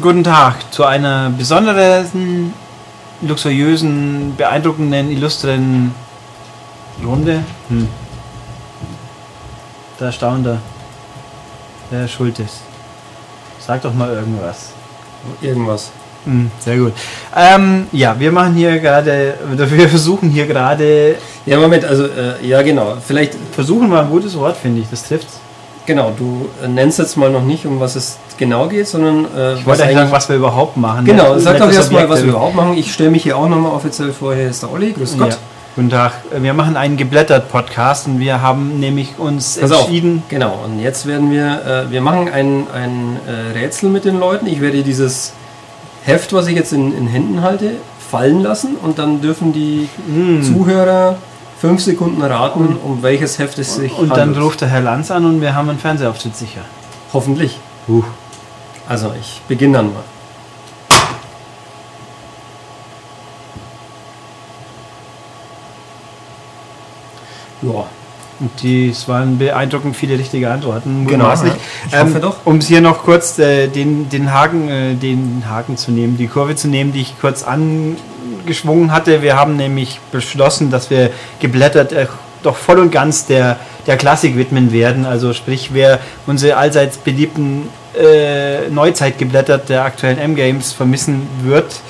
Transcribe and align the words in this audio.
Guten 0.00 0.22
Tag 0.22 0.72
zu 0.72 0.84
einer 0.84 1.30
besonderen, 1.30 2.52
luxuriösen, 3.22 4.34
beeindruckenden, 4.36 5.10
illustren 5.10 5.92
Runde. 7.04 7.42
Hm. 7.68 7.88
Da 9.98 10.12
staunt 10.12 10.46
er. 10.46 10.58
Der 11.90 12.06
Schultes. 12.06 12.60
Sag 13.58 13.82
doch 13.82 13.94
mal 13.94 14.10
irgendwas. 14.12 14.70
Irgendwas. 15.40 15.90
Hm, 16.24 16.50
sehr 16.60 16.76
gut. 16.76 16.92
Ähm, 17.34 17.86
ja, 17.90 18.14
wir 18.18 18.30
machen 18.30 18.54
hier 18.54 18.78
gerade, 18.78 19.34
wir 19.56 19.88
versuchen 19.88 20.30
hier 20.30 20.46
gerade. 20.46 21.16
Ja, 21.46 21.58
Moment, 21.58 21.84
also, 21.84 22.04
äh, 22.04 22.46
ja, 22.46 22.62
genau. 22.62 22.98
Vielleicht. 23.04 23.34
Versuchen 23.52 23.90
war 23.90 24.02
ein 24.02 24.10
gutes 24.10 24.36
Wort, 24.36 24.56
finde 24.56 24.82
ich. 24.82 24.90
Das 24.90 25.02
trifft's. 25.08 25.40
Genau, 25.88 26.12
du 26.14 26.50
äh, 26.62 26.68
nennst 26.68 26.98
jetzt 26.98 27.16
mal 27.16 27.30
noch 27.30 27.42
nicht, 27.42 27.64
um 27.64 27.80
was 27.80 27.96
es 27.96 28.18
genau 28.36 28.68
geht, 28.68 28.86
sondern. 28.86 29.24
Äh, 29.34 29.54
ich 29.54 29.64
wollte 29.64 29.84
eigentlich 29.84 29.96
sagen, 29.96 30.12
was 30.12 30.28
wir 30.28 30.36
überhaupt 30.36 30.76
machen. 30.76 31.06
Genau, 31.06 31.38
sag 31.38 31.56
doch 31.56 31.72
erstmal, 31.72 32.06
was 32.10 32.22
wir 32.22 32.28
überhaupt 32.28 32.54
machen. 32.54 32.76
Ich 32.76 32.92
stelle 32.92 33.08
mich 33.08 33.22
hier 33.22 33.38
auch 33.38 33.48
nochmal 33.48 33.72
offiziell 33.72 34.12
vor. 34.12 34.34
Hier 34.34 34.50
ist 34.50 34.62
der 34.62 34.70
Olli. 34.70 34.92
Grüß 34.92 35.16
Gott. 35.16 35.30
Ja. 35.30 35.36
Guten 35.76 35.88
Tag. 35.88 36.12
Wir 36.38 36.52
machen 36.52 36.76
einen 36.76 36.98
geblättert 36.98 37.50
Podcast 37.50 38.06
und 38.06 38.20
wir 38.20 38.42
haben 38.42 38.78
nämlich 38.78 39.18
uns 39.18 39.56
Pass 39.56 39.70
entschieden. 39.70 40.18
Auf. 40.24 40.28
Genau, 40.28 40.58
und 40.62 40.78
jetzt 40.78 41.06
werden 41.06 41.30
wir, 41.30 41.86
äh, 41.86 41.90
wir 41.90 42.02
machen 42.02 42.28
ein, 42.28 42.66
ein 42.74 43.16
äh, 43.26 43.58
Rätsel 43.58 43.88
mit 43.88 44.04
den 44.04 44.20
Leuten. 44.20 44.46
Ich 44.46 44.60
werde 44.60 44.82
dieses 44.82 45.32
Heft, 46.04 46.34
was 46.34 46.48
ich 46.48 46.54
jetzt 46.54 46.74
in, 46.74 46.94
in 46.98 47.06
Händen 47.06 47.40
halte, 47.40 47.76
fallen 48.10 48.42
lassen 48.42 48.76
und 48.76 48.98
dann 48.98 49.22
dürfen 49.22 49.54
die 49.54 49.88
mm. 50.06 50.42
Zuhörer 50.42 51.16
fünf 51.60 51.82
Sekunden 51.82 52.22
raten, 52.22 52.76
um 52.76 53.02
welches 53.02 53.38
Heft 53.38 53.58
es 53.58 53.74
sich 53.74 53.92
und 53.92 54.10
handelt. 54.10 54.28
Und 54.28 54.34
dann 54.36 54.42
ruft 54.42 54.60
der 54.60 54.68
Herr 54.68 54.80
Lanz 54.80 55.10
an 55.10 55.24
und 55.24 55.40
wir 55.40 55.54
haben 55.54 55.68
einen 55.68 55.78
Fernsehauftritt 55.78 56.36
sicher. 56.36 56.60
Hoffentlich. 57.12 57.58
Uh. 57.88 58.02
Also 58.88 59.12
ich 59.20 59.42
beginne 59.48 59.78
dann 59.78 59.92
mal. 59.92 60.04
Ja. 67.62 67.86
Und 68.40 68.50
dies 68.62 69.08
waren 69.08 69.38
beeindruckend 69.38 69.96
viele 69.96 70.16
richtige 70.16 70.48
Antworten. 70.48 71.08
Genau. 71.08 71.28
Ja. 71.28 71.56
Ähm, 71.92 72.14
um 72.44 72.58
es 72.58 72.68
hier 72.68 72.80
noch 72.80 73.02
kurz 73.02 73.36
äh, 73.40 73.66
den, 73.66 74.08
den, 74.08 74.32
Haken, 74.32 74.68
äh, 74.68 74.94
den 74.94 75.42
Haken 75.48 75.76
zu 75.76 75.90
nehmen, 75.90 76.16
die 76.16 76.28
Kurve 76.28 76.54
zu 76.54 76.68
nehmen, 76.68 76.92
die 76.92 77.00
ich 77.00 77.20
kurz 77.20 77.42
angeschwungen 78.40 78.92
hatte. 78.92 79.22
Wir 79.22 79.36
haben 79.36 79.56
nämlich 79.56 80.00
beschlossen, 80.12 80.70
dass 80.70 80.90
wir 80.90 81.10
geblättert 81.40 81.92
äh, 81.92 82.06
doch 82.42 82.56
voll 82.56 82.78
und 82.78 82.92
ganz 82.92 83.26
der, 83.26 83.56
der 83.86 83.96
Klassik 83.96 84.36
widmen 84.36 84.72
werden. 84.72 85.06
Also 85.06 85.32
sprich, 85.32 85.70
wer 85.72 85.98
unsere 86.26 86.56
allseits 86.56 86.98
beliebten 86.98 87.68
äh, 87.98 88.68
Neuzeit 88.70 89.18
geblättert 89.18 89.68
der 89.68 89.84
aktuellen 89.84 90.18
M-Games 90.18 90.72
vermissen 90.72 91.26
wird, 91.42 91.80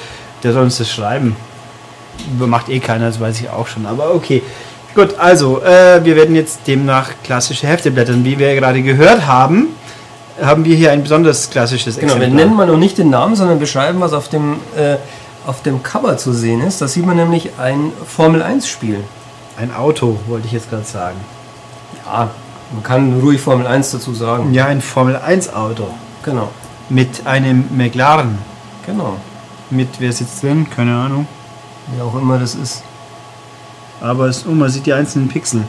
der 0.42 0.52
soll 0.52 0.64
uns 0.64 0.78
das 0.78 0.90
schreiben. 0.90 1.36
Macht 2.38 2.68
eh 2.68 2.80
keiner, 2.80 3.06
das 3.06 3.20
weiß 3.20 3.40
ich 3.40 3.50
auch 3.50 3.66
schon. 3.66 3.86
Aber 3.86 4.14
okay. 4.14 4.42
Gut, 4.94 5.16
also, 5.18 5.62
äh, 5.62 6.04
wir 6.04 6.16
werden 6.16 6.34
jetzt 6.34 6.60
demnach 6.66 7.10
klassische 7.22 7.66
Hefte 7.66 7.90
blättern. 7.90 8.24
Wie 8.24 8.38
wir 8.38 8.54
gerade 8.54 8.82
gehört 8.82 9.26
haben, 9.26 9.68
haben 10.42 10.64
wir 10.64 10.74
hier 10.74 10.92
ein 10.92 11.02
besonders 11.02 11.50
klassisches 11.50 11.96
Genau, 11.96 12.14
Exemplar. 12.14 12.36
wir 12.36 12.44
nennen 12.44 12.56
mal 12.56 12.66
noch 12.66 12.76
nicht 12.76 12.98
den 12.98 13.10
Namen, 13.10 13.36
sondern 13.36 13.58
beschreiben, 13.58 14.00
was 14.00 14.12
auf 14.12 14.28
dem, 14.28 14.54
äh, 14.76 14.96
auf 15.48 15.62
dem 15.62 15.82
Cover 15.82 16.18
zu 16.18 16.32
sehen 16.32 16.60
ist. 16.60 16.82
Da 16.82 16.88
sieht 16.88 17.06
man 17.06 17.16
nämlich 17.16 17.52
ein 17.58 17.90
Formel-1-Spiel. 18.06 19.02
Ein 19.56 19.74
Auto, 19.74 20.20
wollte 20.26 20.46
ich 20.46 20.52
jetzt 20.52 20.68
gerade 20.68 20.84
sagen. 20.84 21.18
Ja, 22.04 22.30
man 22.72 22.82
kann 22.82 23.18
ruhig 23.20 23.40
Formel 23.40 23.66
1 23.66 23.92
dazu 23.92 24.12
sagen. 24.12 24.52
Ja, 24.52 24.66
ein 24.66 24.82
Formel 24.82 25.16
1-Auto. 25.16 25.88
Genau. 26.22 26.50
Mit 26.90 27.26
einem 27.26 27.64
McLaren. 27.74 28.36
Genau. 28.84 29.16
Mit, 29.70 29.88
wer 29.98 30.12
sitzt 30.12 30.42
drin? 30.42 30.68
Keine 30.68 30.94
Ahnung. 30.94 31.26
Wie 31.94 32.02
auch 32.02 32.14
immer 32.14 32.38
das 32.38 32.54
ist. 32.54 32.82
Aber 34.02 34.26
es, 34.26 34.46
oh, 34.46 34.50
man 34.50 34.68
sieht 34.68 34.84
die 34.84 34.92
einzelnen 34.92 35.28
Pixel, 35.28 35.64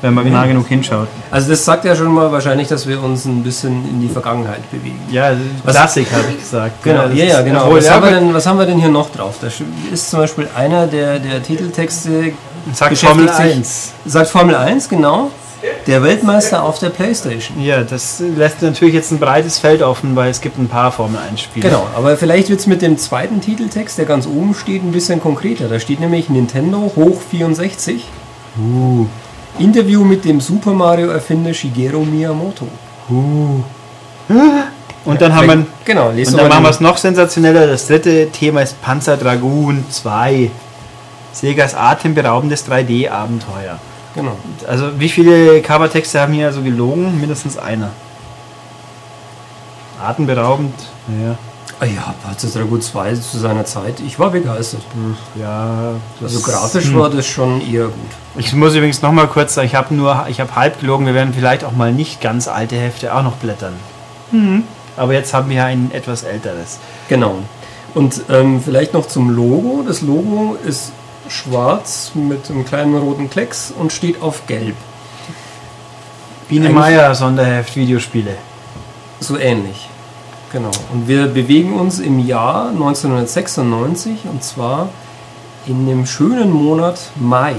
wenn 0.00 0.14
man 0.14 0.30
nah 0.30 0.46
genug 0.46 0.66
hinschaut. 0.68 1.08
Also 1.30 1.50
das 1.50 1.64
sagt 1.64 1.84
ja 1.84 1.94
schon 1.94 2.12
mal 2.12 2.30
wahrscheinlich, 2.30 2.68
dass 2.68 2.86
wir 2.86 3.02
uns 3.02 3.24
ein 3.24 3.42
bisschen 3.42 3.88
in 3.88 4.00
die 4.00 4.08
Vergangenheit 4.08 4.70
bewegen. 4.70 5.00
Ja, 5.10 5.32
Klassik 5.66 6.10
habe 6.12 6.24
ich 6.30 6.38
gesagt. 6.38 6.82
Genau, 6.82 7.08
ja, 7.08 7.24
ja, 7.24 7.42
genau. 7.42 7.72
Was, 7.72 7.86
ja, 7.86 7.94
haben 7.94 8.04
wir 8.04 8.12
denn, 8.12 8.34
was 8.34 8.46
haben 8.46 8.58
wir 8.58 8.66
denn 8.66 8.78
hier 8.78 8.88
noch 8.88 9.10
drauf? 9.10 9.36
Da 9.40 9.48
ist 9.92 10.10
zum 10.10 10.20
Beispiel 10.20 10.48
einer 10.54 10.86
der, 10.86 11.18
der 11.18 11.42
Titeltexte 11.42 12.32
sagt 12.72 12.98
Formel 12.98 13.28
1. 13.28 13.92
Sagt 14.06 14.30
Formel 14.30 14.54
1, 14.54 14.88
genau. 14.88 15.30
Der 15.88 16.04
Weltmeister 16.04 16.62
auf 16.62 16.78
der 16.78 16.90
Playstation. 16.90 17.60
Ja, 17.60 17.82
das 17.82 18.22
lässt 18.36 18.62
natürlich 18.62 18.94
jetzt 18.94 19.10
ein 19.10 19.18
breites 19.18 19.58
Feld 19.58 19.82
offen, 19.82 20.14
weil 20.14 20.30
es 20.30 20.40
gibt 20.40 20.56
ein 20.56 20.68
paar 20.68 20.92
Formel 20.92 21.18
1 21.30 21.40
Spiele. 21.40 21.68
Genau, 21.68 21.86
aber 21.96 22.16
vielleicht 22.16 22.48
wird 22.48 22.60
es 22.60 22.68
mit 22.68 22.80
dem 22.80 22.96
zweiten 22.96 23.40
Titeltext, 23.40 23.98
der 23.98 24.04
ganz 24.04 24.26
oben 24.26 24.54
steht, 24.54 24.84
ein 24.84 24.92
bisschen 24.92 25.20
konkreter. 25.20 25.68
Da 25.68 25.80
steht 25.80 25.98
nämlich 25.98 26.28
Nintendo 26.28 26.92
hoch 26.94 27.20
64. 27.28 28.04
Uh. 28.60 29.06
Interview 29.58 30.04
mit 30.04 30.24
dem 30.24 30.40
Super 30.40 30.72
Mario 30.72 31.08
Erfinder 31.08 31.52
Shigeru 31.52 32.04
Miyamoto. 32.04 32.66
Uh. 33.10 33.62
Und 35.04 35.20
dann 35.20 35.30
ja, 35.30 35.36
haben 35.36 35.48
wir 35.48 35.66
genau, 35.84 36.08
und 36.10 36.36
dann 36.36 36.48
machen 36.48 36.64
wir 36.64 36.70
es 36.70 36.80
noch 36.80 36.96
sensationeller. 36.96 37.66
Das 37.66 37.86
dritte 37.86 38.30
Thema 38.30 38.62
ist 38.62 38.80
Panzer 38.82 39.16
Dragoon 39.16 39.84
2. 39.88 40.50
Segas 41.32 41.74
atemberaubendes 41.74 42.68
3D-Abenteuer. 42.68 43.78
Genau. 44.14 44.36
Also 44.66 44.98
wie 44.98 45.08
viele 45.08 45.62
Covertexte 45.62 46.20
haben 46.20 46.32
hier 46.32 46.46
also 46.46 46.62
gelogen? 46.62 47.18
Mindestens 47.20 47.56
einer. 47.56 47.90
Atemberaubend. 50.02 50.74
Ja. 51.22 51.36
Ah 51.80 51.84
ja, 51.84 52.14
Panzer 52.24 52.48
2 52.50 53.14
zu 53.14 53.38
seiner 53.38 53.64
Zeit. 53.64 54.00
Ich 54.00 54.18
war 54.18 54.30
begeistert. 54.30 54.82
Hm, 54.94 55.16
ja. 55.40 55.92
Also 56.20 56.40
grafisch 56.40 56.92
war 56.92 57.08
das 57.08 57.26
schon 57.26 57.60
eher 57.60 57.84
gut. 57.84 57.94
Ich 58.36 58.52
muss 58.52 58.74
übrigens 58.74 59.00
noch 59.00 59.12
mal 59.12 59.28
kurz 59.28 59.54
sagen, 59.54 59.68
ich 59.68 59.76
habe 59.76 59.94
nur, 59.94 60.26
ich 60.28 60.40
habe 60.40 60.56
halb 60.56 60.80
gelogen. 60.80 61.06
Wir 61.06 61.14
werden 61.14 61.32
vielleicht 61.32 61.62
auch 61.62 61.72
mal 61.72 61.92
nicht 61.92 62.20
ganz 62.20 62.48
alte 62.48 62.74
Hefte 62.74 63.14
auch 63.14 63.22
noch 63.22 63.36
blättern. 63.36 63.74
Mhm. 64.32 64.64
Aber 64.96 65.12
jetzt 65.12 65.32
haben 65.32 65.50
wir 65.50 65.64
ein 65.64 65.92
etwas 65.92 66.24
älteres. 66.24 66.78
Genau. 67.08 67.36
Und 67.94 68.22
ähm, 68.28 68.60
vielleicht 68.60 68.92
noch 68.92 69.06
zum 69.06 69.30
Logo. 69.30 69.84
Das 69.86 70.02
Logo 70.02 70.56
ist 70.64 70.90
schwarz 71.28 72.12
mit 72.14 72.50
einem 72.50 72.64
kleinen 72.64 72.96
roten 72.96 73.30
Klecks 73.30 73.72
und 73.76 73.92
steht 73.92 74.20
auf 74.20 74.46
gelb. 74.48 74.74
Biene 76.48 76.70
Meier 76.70 77.14
Sonderheft 77.14 77.76
Videospiele. 77.76 78.36
So 79.20 79.38
ähnlich. 79.38 79.87
Genau. 80.52 80.70
Und 80.92 81.08
wir 81.08 81.26
bewegen 81.26 81.74
uns 81.74 81.98
im 81.98 82.18
Jahr 82.18 82.70
1996 82.70 84.20
und 84.30 84.42
zwar 84.42 84.88
in 85.66 85.86
dem 85.86 86.06
schönen 86.06 86.50
Monat 86.50 86.98
Mai. 87.16 87.56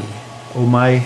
Oh 0.55 0.61
Mai. 0.61 1.03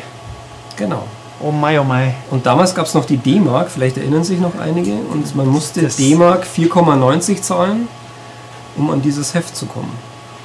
Genau. 0.78 1.04
Oh 1.42 1.52
Mai, 1.52 1.80
oh 1.80 1.84
Mai. 1.84 2.16
Und 2.32 2.46
damals 2.46 2.74
gab 2.74 2.86
es 2.86 2.94
noch 2.94 3.04
die 3.04 3.18
D-Mark, 3.18 3.70
vielleicht 3.70 3.98
erinnern 3.98 4.24
sich 4.24 4.40
noch 4.40 4.58
einige, 4.58 4.94
und 4.94 5.36
man 5.36 5.48
musste 5.48 5.82
D-Mark 5.82 6.46
4,90 6.46 7.42
zahlen, 7.42 7.90
um 8.78 8.90
an 8.90 9.02
dieses 9.02 9.34
Heft 9.34 9.56
zu 9.56 9.66
kommen. 9.66 9.92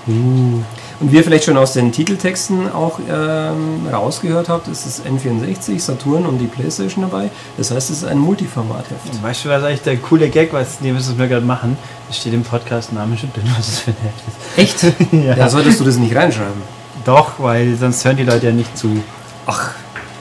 Uh. 0.08 0.62
Und 1.00 1.12
wie 1.12 1.16
ihr 1.16 1.24
vielleicht 1.24 1.44
schon 1.44 1.56
aus 1.56 1.74
den 1.74 1.92
Titeltexten 1.92 2.72
auch 2.72 2.98
ähm, 3.08 3.86
rausgehört 3.92 4.48
habt, 4.48 4.66
ist 4.66 4.84
das 4.84 5.04
N64, 5.04 5.78
Saturn 5.78 6.26
und 6.26 6.38
die 6.38 6.46
Playstation 6.46 7.08
dabei. 7.08 7.30
Das 7.56 7.70
heißt, 7.70 7.90
es 7.90 7.98
ist 7.98 8.04
ein 8.04 8.18
Multiformatheft. 8.18 9.22
Weißt 9.22 9.44
du, 9.44 9.48
was 9.48 9.62
eigentlich 9.62 9.82
der 9.82 9.96
coole 9.98 10.28
Gag, 10.28 10.52
was 10.52 10.80
nee, 10.80 10.90
müssen 10.90 11.16
wir 11.16 11.28
gerade 11.28 11.46
machen? 11.46 11.78
Es 12.10 12.16
steht 12.16 12.34
im 12.34 12.42
Podcast-Namen 12.42 13.16
schon 13.16 13.32
drin, 13.32 13.44
was 13.56 13.68
es 13.68 13.78
für 13.80 13.90
ein 13.92 13.96
Heft 14.02 14.24
ist. 14.26 14.84
Echt? 14.84 15.12
ja. 15.12 15.36
ja, 15.36 15.48
solltest 15.48 15.78
du 15.78 15.84
das 15.84 15.96
nicht 15.98 16.16
reinschreiben. 16.16 16.62
Doch, 17.04 17.38
weil 17.38 17.76
sonst 17.76 18.04
hören 18.04 18.16
die 18.16 18.24
Leute 18.24 18.46
ja 18.46 18.52
nicht 18.52 18.76
zu. 18.76 19.02
Ach, 19.46 19.70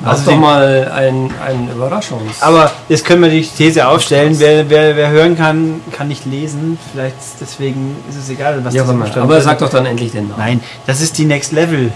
das 0.03 0.19
ist 0.19 0.27
doch 0.27 0.37
mal 0.37 0.91
ein, 0.93 1.31
ein 1.45 1.69
Überraschungs. 1.71 2.41
Aber 2.41 2.71
jetzt 2.87 3.03
können 3.03 3.23
wir 3.23 3.29
die 3.29 3.41
These 3.41 3.87
aufstellen, 3.87 4.39
wer, 4.39 4.69
wer, 4.69 4.95
wer 4.95 5.09
hören 5.09 5.35
kann, 5.35 5.81
kann 5.91 6.07
nicht 6.07 6.25
lesen. 6.25 6.77
Vielleicht 6.91 7.15
deswegen 7.41 7.95
ist 8.09 8.17
es 8.17 8.29
egal, 8.29 8.63
was 8.63 8.73
ja, 8.73 8.83
das 8.83 8.91
aber, 8.91 9.23
aber 9.23 9.41
sag 9.41 9.59
doch 9.59 9.69
dann 9.69 9.85
endlich 9.85 10.11
den 10.11 10.29
Namen. 10.29 10.39
Nein, 10.39 10.61
das 10.85 11.01
ist 11.01 11.17
die 11.17 11.25
Next 11.25 11.51
Level. 11.51 11.91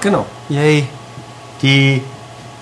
Genau. 0.00 0.26
Yay. 0.48 0.86
Die 1.62 2.02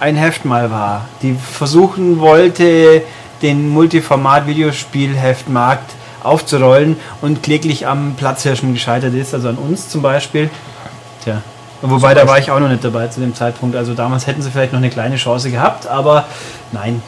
ein 0.00 0.16
Heft 0.16 0.44
mal 0.44 0.70
war. 0.70 1.06
Die 1.22 1.34
versuchen 1.34 2.20
wollte, 2.20 3.02
den 3.42 3.68
Multiformat-Videospielheftmarkt 3.70 5.92
aufzurollen 6.22 6.96
und 7.20 7.42
kläglich 7.42 7.86
am 7.86 8.14
Platzhirschen 8.16 8.72
gescheitert 8.72 9.12
ist, 9.14 9.34
also 9.34 9.48
an 9.48 9.56
uns 9.56 9.88
zum 9.88 10.02
Beispiel. 10.02 10.48
Tja, 11.22 11.42
Wobei, 11.90 12.14
da 12.14 12.26
war 12.26 12.38
ich 12.38 12.50
auch 12.50 12.60
noch 12.60 12.68
nicht 12.68 12.82
dabei 12.82 13.08
zu 13.08 13.20
dem 13.20 13.34
Zeitpunkt. 13.34 13.76
Also 13.76 13.92
damals 13.92 14.26
hätten 14.26 14.40
sie 14.40 14.50
vielleicht 14.50 14.72
noch 14.72 14.78
eine 14.78 14.88
kleine 14.88 15.16
Chance 15.16 15.50
gehabt, 15.50 15.86
aber 15.86 16.24
nein, 16.72 17.02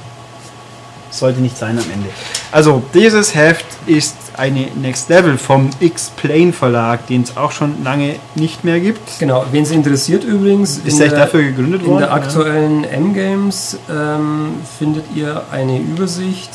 sollte 1.10 1.40
nicht 1.40 1.56
sein 1.56 1.78
am 1.78 1.84
Ende. 1.90 2.10
Also 2.52 2.82
dieses 2.92 3.34
Heft 3.34 3.64
ist 3.86 4.16
eine 4.36 4.68
Next 4.74 5.08
Level 5.08 5.38
vom 5.38 5.70
X-Plane 5.80 6.52
Verlag, 6.52 7.06
den 7.06 7.22
es 7.22 7.36
auch 7.38 7.52
schon 7.52 7.82
lange 7.84 8.16
nicht 8.34 8.64
mehr 8.64 8.80
gibt. 8.80 9.18
Genau, 9.18 9.46
wen 9.50 9.62
es 9.62 9.70
interessiert 9.70 10.24
übrigens. 10.24 10.78
Ist 10.78 11.00
der 11.00 11.08
dafür 11.08 11.42
gegründet 11.42 11.86
worden? 11.86 11.94
In 11.94 11.98
der 12.00 12.12
aktuellen 12.12 12.84
M-Games 12.84 13.78
ähm, 13.90 14.56
findet 14.78 15.04
ihr 15.14 15.42
eine 15.50 15.78
Übersicht 15.78 16.50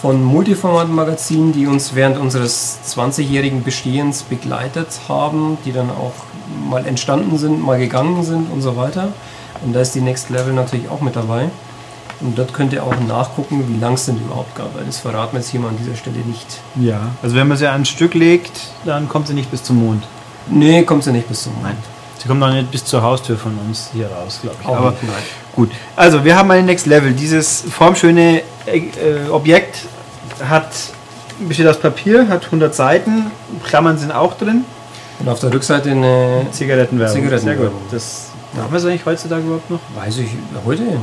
von 0.00 0.24
Multiformat-Magazinen, 0.24 1.52
die 1.52 1.66
uns 1.66 1.94
während 1.94 2.18
unseres 2.18 2.78
20-jährigen 2.88 3.62
Bestehens 3.62 4.22
begleitet 4.22 4.88
haben, 5.08 5.58
die 5.64 5.72
dann 5.72 5.90
auch 5.90 6.14
mal 6.68 6.86
entstanden 6.86 7.38
sind, 7.38 7.64
mal 7.64 7.78
gegangen 7.78 8.22
sind 8.22 8.50
und 8.50 8.62
so 8.62 8.76
weiter. 8.76 9.12
Und 9.62 9.74
da 9.74 9.80
ist 9.80 9.94
die 9.94 10.00
Next 10.00 10.30
Level 10.30 10.52
natürlich 10.52 10.88
auch 10.88 11.00
mit 11.00 11.16
dabei. 11.16 11.50
Und 12.20 12.38
dort 12.38 12.52
könnt 12.52 12.72
ihr 12.72 12.84
auch 12.84 12.94
nachgucken, 13.00 13.64
wie 13.68 13.78
lang 13.78 13.94
es 13.94 14.06
denn 14.06 14.16
überhaupt 14.18 14.54
gab, 14.54 14.74
weil 14.76 14.84
das 14.84 14.98
verraten 14.98 15.32
wir 15.32 15.40
jetzt 15.40 15.50
hier 15.50 15.60
mal 15.60 15.68
an 15.68 15.78
dieser 15.78 15.96
Stelle 15.96 16.18
nicht. 16.18 16.46
Ja, 16.76 17.00
also 17.22 17.34
wenn 17.34 17.48
man 17.48 17.56
sie 17.56 17.66
an 17.66 17.82
ein 17.82 17.84
Stück 17.86 18.12
legt, 18.14 18.52
dann 18.84 19.08
kommt 19.08 19.26
sie 19.26 19.34
nicht 19.34 19.50
bis 19.50 19.62
zum 19.62 19.76
Mond. 19.76 20.04
Nee, 20.48 20.82
kommt 20.82 21.04
sie 21.04 21.12
nicht 21.12 21.28
bis 21.28 21.44
zum 21.44 21.54
Mond. 21.54 21.64
Nein. 21.64 21.76
Sie 22.18 22.28
kommt 22.28 22.40
noch 22.40 22.52
nicht 22.52 22.70
bis 22.70 22.84
zur 22.84 23.00
Haustür 23.02 23.38
von 23.38 23.56
uns 23.66 23.90
hier 23.94 24.06
raus, 24.08 24.40
glaube 24.42 24.56
ich. 24.60 24.68
Auch 24.68 24.76
Aber 24.76 24.90
nicht, 24.90 25.04
nein. 25.04 25.22
gut. 25.54 25.70
Also, 25.96 26.22
wir 26.22 26.36
haben 26.36 26.50
ein 26.50 26.66
Next 26.66 26.84
Level. 26.86 27.12
Dieses 27.14 27.62
formschöne 27.70 28.42
äh, 28.66 29.30
Objekt 29.30 29.86
hat, 30.46 30.70
besteht 31.38 31.66
aus 31.66 31.78
Papier, 31.78 32.28
hat 32.28 32.44
100 32.44 32.74
Seiten, 32.74 33.30
Klammern 33.64 33.96
sind 33.96 34.12
auch 34.12 34.36
drin. 34.36 34.66
Und 35.20 35.28
auf 35.28 35.38
der 35.40 35.52
Rückseite 35.52 35.90
eine. 35.90 36.46
Zigarettenwerbung. 36.50 37.14
Zigarettenwerbung. 37.14 37.64
Sehr 37.66 37.70
gut. 37.70 37.92
Das 37.92 38.28
machen 38.56 38.72
wir 38.72 38.78
es 38.78 38.84
eigentlich 38.84 39.06
heutzutage 39.06 39.42
überhaupt 39.42 39.70
noch? 39.70 39.80
Weiß 39.94 40.18
ich 40.18 40.30
heute? 40.64 40.82
Nein, 40.82 40.98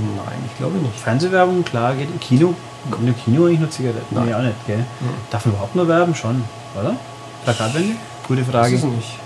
ich 0.46 0.58
glaube 0.58 0.78
nicht. 0.78 1.00
Fernsehwerbung, 1.00 1.64
klar, 1.64 1.94
geht 1.96 2.10
im 2.12 2.20
Kino. 2.20 2.54
Kommt 2.90 3.08
im 3.08 3.16
Kino 3.18 3.46
eigentlich 3.46 3.60
nur 3.60 3.70
Zigaretten? 3.70 4.16
Nein. 4.16 4.26
Nee, 4.28 4.34
auch 4.34 4.42
nicht, 4.42 4.66
gell? 4.66 4.84
Darf 5.30 5.46
man 5.46 5.56
überhaupt 5.56 5.76
nur 5.76 5.88
werben? 5.88 6.16
Schon, 6.16 6.44
oder? 6.80 6.96
Plakatwände? 7.44 7.96
Gute 8.28 8.44
Frage. 8.44 8.76
es 8.76 8.84
nicht. 8.84 9.20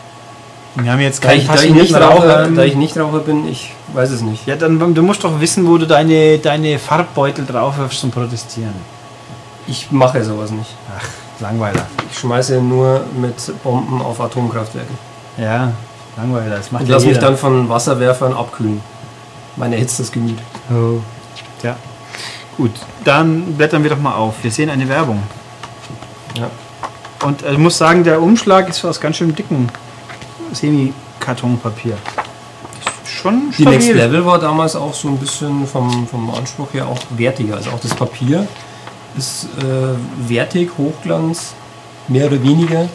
Wir 0.76 0.92
haben 0.92 1.00
jetzt 1.02 1.24
Da 1.24 1.34
ich, 1.34 1.48
da, 1.48 1.56
ich 1.56 1.74
nicht 1.74 1.94
Raucher. 1.94 2.48
da 2.48 2.64
ich 2.64 2.76
nicht 2.76 2.98
Raucher 2.98 3.20
bin, 3.20 3.48
ich 3.48 3.74
weiß 3.94 4.10
es 4.12 4.22
nicht. 4.22 4.48
Ja, 4.48 4.56
dann 4.56 4.94
du 4.94 5.02
musst 5.04 5.24
doch 5.24 5.42
wissen, 5.42 5.68
wo 5.68 5.78
du 5.78 5.86
deine, 5.86 6.38
deine 6.40 6.80
Farbbeutel 6.80 7.46
draufwirfst 7.46 8.00
zum 8.00 8.12
Protestieren. 8.12 8.74
Ich 9.68 9.92
mache 9.92 10.24
sowas 10.24 10.52
nicht. 10.52 10.70
Ach, 10.98 11.04
Langweiler. 11.42 11.86
Ich 12.10 12.20
schmeiße 12.20 12.62
nur 12.62 13.04
mit 13.20 13.36
Bomben 13.64 14.02
auf 14.02 14.22
Atomkraftwerke. 14.22 14.92
Ja, 15.38 15.72
Langweiler. 16.18 16.58
Das 16.58 16.72
macht 16.72 16.84
Und 16.84 16.90
ja 16.90 16.96
lass 16.96 17.04
mich 17.04 17.16
jeder. 17.16 17.28
dann 17.28 17.38
von 17.38 17.68
Wasserwerfern 17.70 18.34
abkühlen. 18.34 18.82
Mein 19.56 19.74
erhitztes 19.74 20.12
Gemüt. 20.12 20.38
Oh. 20.70 21.00
Ja. 21.64 21.76
Gut, 22.58 22.72
dann 23.04 23.54
blättern 23.56 23.84
wir 23.84 23.90
doch 23.90 24.00
mal 24.00 24.14
auf. 24.16 24.36
Wir 24.42 24.52
sehen 24.52 24.70
eine 24.70 24.88
Werbung. 24.88 25.22
Ja. 26.38 26.50
Und 27.26 27.44
äh, 27.44 27.52
ich 27.52 27.58
muss 27.58 27.78
sagen, 27.78 28.04
der 28.04 28.22
Umschlag 28.22 28.70
ist 28.70 28.84
aus 28.86 29.00
ganz 29.00 29.18
schön 29.18 29.34
dicken 29.36 29.70
Semikartonpapier. 30.54 31.98
Schon 33.06 33.52
Die 33.58 33.66
Next 33.66 33.88
stabil. 33.88 34.02
Level 34.02 34.26
war 34.26 34.40
damals 34.40 34.76
auch 34.76 34.94
so 34.94 35.08
ein 35.10 35.18
bisschen 35.18 35.68
vom, 35.68 36.08
vom 36.08 36.34
Anspruch 36.34 36.74
her 36.74 36.88
auch 36.88 37.00
wertiger. 37.12 37.56
Also 37.56 37.72
auch 37.72 37.80
das 37.80 37.94
Papier 37.94 38.48
ist 39.18 39.48
äh, 39.60 40.30
wertig, 40.30 40.70
Hochglanz, 40.78 41.54
mehr 42.08 42.28
oder 42.28 42.42
weniger. 42.44 42.88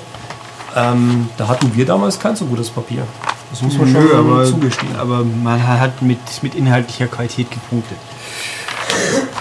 Ähm, 0.75 1.29
da 1.37 1.49
hatten 1.49 1.71
wir 1.75 1.87
damals 1.87 2.19
kein 2.19 2.37
so 2.37 2.45
gutes 2.45 2.71
Papier. 2.71 3.03
Das 3.51 3.63
muss 3.63 3.79
man 3.79 3.93
Nö, 3.93 4.09
schon 4.09 4.19
aber, 4.19 4.45
zugestehen. 4.45 4.97
aber 4.97 5.23
man 5.25 5.63
hat 5.67 6.03
mit, 6.03 6.19
mit 6.43 6.55
inhaltlicher 6.55 7.07
Qualität 7.07 7.51
gepunktet. 7.51 7.97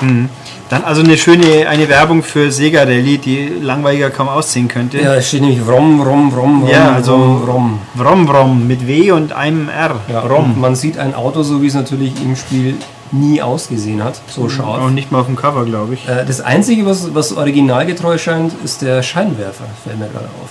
Mhm. 0.01 0.29
Dann 0.69 0.83
also 0.83 1.01
eine 1.01 1.15
schöne 1.17 1.67
eine 1.67 1.87
Werbung 1.89 2.23
für 2.23 2.51
Sega 2.51 2.81
Rally, 2.83 3.17
die 3.19 3.51
langweiliger 3.61 4.09
kaum 4.09 4.27
aussehen 4.29 4.67
könnte. 4.67 4.99
Ja, 4.99 5.13
es 5.15 5.27
steht 5.27 5.41
nämlich 5.41 5.59
Rom, 5.67 6.01
Rom, 6.01 6.33
Rom, 6.33 6.61
Rom, 6.63 6.67
Ja, 6.69 6.93
also- 6.93 7.15
Rom, 7.15 7.79
Rom. 7.99 8.27
Vrom 8.27 8.67
mit 8.67 8.87
W 8.87 9.11
und 9.11 9.31
einem 9.31 9.69
R. 9.69 9.99
Ja, 10.11 10.21
Rom. 10.21 10.59
man 10.59 10.75
sieht 10.75 10.97
ein 10.97 11.13
Auto, 11.13 11.43
so 11.43 11.61
wie 11.61 11.67
es 11.67 11.75
natürlich 11.75 12.13
im 12.23 12.35
Spiel 12.35 12.75
nie 13.19 13.41
ausgesehen 13.41 14.03
hat, 14.03 14.19
so 14.27 14.49
scharf. 14.49 14.81
Auch 14.81 14.89
nicht 14.89 15.11
mal 15.11 15.19
auf 15.21 15.25
dem 15.27 15.35
Cover, 15.35 15.65
glaube 15.65 15.93
ich. 15.95 16.07
Äh, 16.07 16.25
Das 16.25 16.41
Einzige, 16.41 16.85
was, 16.85 17.13
was 17.13 17.35
originalgetreu 17.35 18.17
scheint, 18.17 18.53
ist 18.63 18.81
der 18.81 19.01
Scheinwerfer, 19.03 19.65
fällt 19.83 19.99
mir 19.99 20.07
gerade 20.07 20.29
auf. 20.41 20.49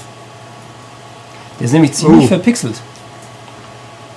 Der 1.59 1.67
ist 1.67 1.73
nämlich 1.73 1.93
ziemlich 1.93 2.25
Oh. 2.27 2.29
verpixelt. 2.29 2.77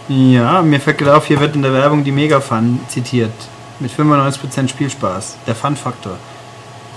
Ja, 0.10 0.62
mir 0.62 0.80
fällt 0.80 0.98
gerade 1.00 1.18
auf, 1.18 1.26
hier 1.28 1.40
wird 1.40 1.56
in 1.56 1.62
der 1.62 1.74
Werbung 1.74 2.04
die 2.04 2.12
Mega 2.12 2.40
Fun 2.40 2.80
zitiert. 2.88 3.32
Mit 3.80 3.92
95% 3.92 4.70
Spielspaß. 4.70 5.36
Der 5.46 5.54
Fun-Faktor. 5.54 6.14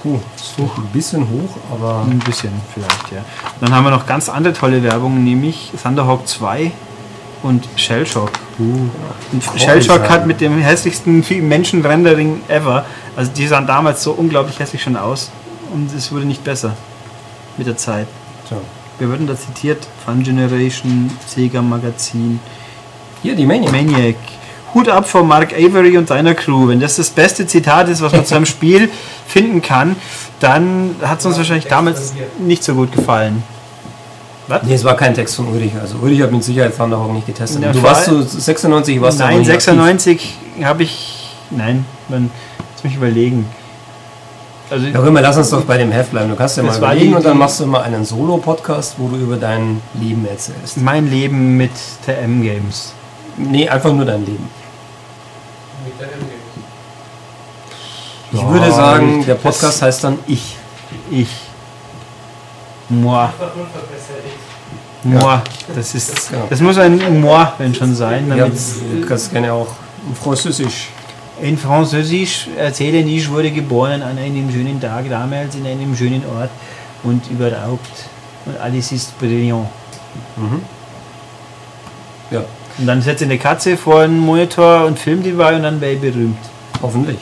Puh, 0.02 0.18
ist 0.36 0.56
hoch, 0.56 0.78
ein 0.78 0.86
bisschen 0.94 1.28
hoch, 1.28 1.56
aber 1.70 2.06
Ein 2.10 2.20
bisschen 2.20 2.52
vielleicht, 2.72 3.12
ja. 3.12 3.22
Dann 3.60 3.74
haben 3.74 3.84
wir 3.84 3.90
noch 3.90 4.06
ganz 4.06 4.28
andere 4.30 4.54
tolle 4.54 4.82
Werbung, 4.82 5.22
nämlich 5.24 5.72
Thunderhawk 5.82 6.26
2 6.26 6.72
und 7.42 7.68
Shellshock. 7.76 8.30
Und 8.58 9.42
Shellshock 9.56 10.08
hat 10.08 10.26
mit 10.26 10.40
dem 10.40 10.58
hässlichsten 10.60 11.24
Menschen-Rendering 11.48 12.42
ever. 12.48 12.84
Also 13.16 13.30
die 13.32 13.46
sahen 13.46 13.66
damals 13.66 14.02
so 14.02 14.12
unglaublich 14.12 14.58
hässlich 14.58 14.82
schon 14.82 14.96
aus. 14.96 15.30
Und 15.72 15.94
es 15.94 16.12
wurde 16.12 16.26
nicht 16.26 16.44
besser 16.44 16.76
mit 17.56 17.66
der 17.66 17.76
Zeit. 17.76 18.06
tja. 18.48 18.58
Wir 18.98 19.08
würden 19.08 19.26
da 19.26 19.34
zitiert, 19.34 19.86
Fun 20.04 20.22
Generation, 20.22 21.10
Sega 21.26 21.62
Magazin, 21.62 22.38
Hier, 23.22 23.34
die 23.34 23.46
Maniac. 23.46 23.72
Maniac. 23.72 24.16
Hut 24.74 24.88
ab 24.88 25.08
vor 25.08 25.24
Mark 25.24 25.52
Avery 25.54 25.96
und 25.96 26.06
seiner 26.06 26.34
Crew. 26.34 26.68
Wenn 26.68 26.80
das 26.80 26.96
das 26.96 27.10
beste 27.10 27.46
Zitat 27.46 27.88
ist, 27.88 28.02
was 28.02 28.12
man 28.12 28.26
zu 28.26 28.36
einem 28.36 28.46
Spiel 28.54 28.90
finden 29.26 29.62
kann, 29.62 29.96
dann 30.38 30.96
hat 31.02 31.20
es 31.20 31.26
uns 31.26 31.38
wahrscheinlich 31.38 31.66
damals 31.66 32.12
nicht 32.38 32.62
so 32.62 32.74
gut 32.74 32.92
gefallen. 32.92 33.42
Was? 34.50 34.62
Nee, 34.64 34.74
es 34.74 34.84
war 34.84 34.96
kein 34.96 35.14
Text 35.14 35.36
von 35.36 35.46
Ulrich. 35.48 35.72
Also 35.80 35.96
Ulrich 36.02 36.20
hat 36.22 36.32
mit 36.32 36.42
Sicherheit 36.44 36.76
Thunderhawk 36.76 37.12
nicht 37.12 37.26
getestet. 37.26 37.62
Du 37.72 37.82
warst 37.82 38.06
so 38.06 38.20
96, 38.20 39.00
warst 39.00 39.18
Nein, 39.20 39.38
nicht 39.38 39.48
aktiv. 39.48 39.64
96 39.64 40.34
habe 40.64 40.82
ich. 40.82 41.36
Nein, 41.50 41.84
man 42.08 42.30
muss 42.74 42.84
mich 42.84 42.96
überlegen. 42.96 43.46
Also, 44.68 44.86
Ja, 44.86 45.04
immer, 45.06 45.20
lass 45.20 45.36
uns 45.36 45.50
doch 45.50 45.62
bei 45.64 45.78
dem 45.78 45.90
Heft 45.92 46.10
bleiben. 46.10 46.28
Du 46.30 46.36
kannst 46.36 46.56
ja 46.56 46.62
mal 46.62 46.76
überlegen 46.76 47.08
die- 47.10 47.14
und 47.14 47.24
dann 47.24 47.38
machst 47.38 47.58
du 47.60 47.66
mal 47.66 47.82
einen 47.82 48.04
Solo-Podcast, 48.04 48.94
wo 48.98 49.08
du 49.08 49.16
über 49.16 49.36
dein 49.36 49.80
Leben 49.94 50.26
erzählst. 50.26 50.76
mein 50.78 51.08
Leben 51.10 51.56
mit 51.56 51.70
TM 52.04 52.42
Games. 52.42 52.92
Nee, 53.36 53.68
einfach 53.68 53.92
nur 53.92 54.04
dein 54.04 54.24
Leben. 54.26 54.48
Ich 58.32 58.40
Ja, 58.40 58.48
würde 58.48 58.70
sagen, 58.70 59.24
der 59.26 59.34
Podcast 59.34 59.82
heißt 59.82 60.04
dann 60.04 60.18
Ich. 60.26 60.56
Ich. 61.10 61.28
Moi. 62.90 63.28
Moi. 65.02 65.38
Das 65.74 65.94
ist. 65.94 66.30
Genau. 66.30 66.46
Das 66.50 66.60
muss 66.60 66.76
ein 66.78 67.20
Moi, 67.20 67.46
wenn 67.58 67.74
schon 67.74 67.94
sein. 67.94 68.30
Ja, 68.36 68.46
du 68.46 69.06
kannst 69.06 69.32
gerne 69.32 69.52
auch 69.52 69.68
in 70.08 70.14
Französisch. 70.14 70.88
In 71.40 71.56
Französisch 71.56 72.48
erzählen, 72.58 73.06
ich 73.08 73.30
wurde 73.30 73.50
geboren 73.50 74.02
an 74.02 74.18
einem 74.18 74.50
schönen 74.52 74.78
Tag 74.80 75.08
damals 75.08 75.54
in 75.54 75.66
einem 75.66 75.96
schönen 75.96 76.22
Ort 76.36 76.50
und 77.02 77.22
überhaupt. 77.30 77.88
Und 78.44 78.58
alles 78.60 78.92
ist 78.92 79.18
brillant. 79.18 79.68
Ja, 82.30 82.42
Und 82.78 82.86
dann 82.86 83.00
setzt 83.02 83.22
eine 83.22 83.38
Katze 83.38 83.76
vor 83.76 84.00
einen 84.00 84.18
Monitor 84.18 84.84
und 84.84 84.98
filmt 84.98 85.24
die 85.24 85.32
bei 85.32 85.54
und 85.56 85.62
dann 85.62 85.80
wäre 85.80 85.92
ich 85.94 86.00
berühmt. 86.00 86.38
hoffentlich. 86.82 87.18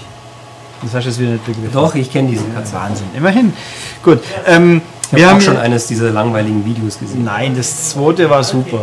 Das 0.82 0.94
hast 0.94 1.04
du 1.04 1.08
jetzt 1.10 1.18
wieder 1.20 1.30
nicht 1.32 1.44
begriffen. 1.44 1.72
Doch, 1.72 1.94
ich 1.94 2.10
kenne 2.12 2.28
diese 2.30 2.44
Katze. 2.54 2.72
Wahnsinn. 2.74 3.06
Immerhin. 3.16 3.52
Gut. 4.02 4.20
Ähm, 4.46 4.80
Ich 5.16 5.22
habe 5.24 5.32
haben 5.32 5.38
auch 5.38 5.42
schon 5.42 5.56
eines 5.56 5.86
dieser 5.86 6.10
langweiligen 6.10 6.64
Videos 6.64 6.98
gesehen. 6.98 7.24
Nein, 7.24 7.54
das 7.56 7.90
zweite 7.90 8.28
war 8.28 8.44
super. 8.44 8.80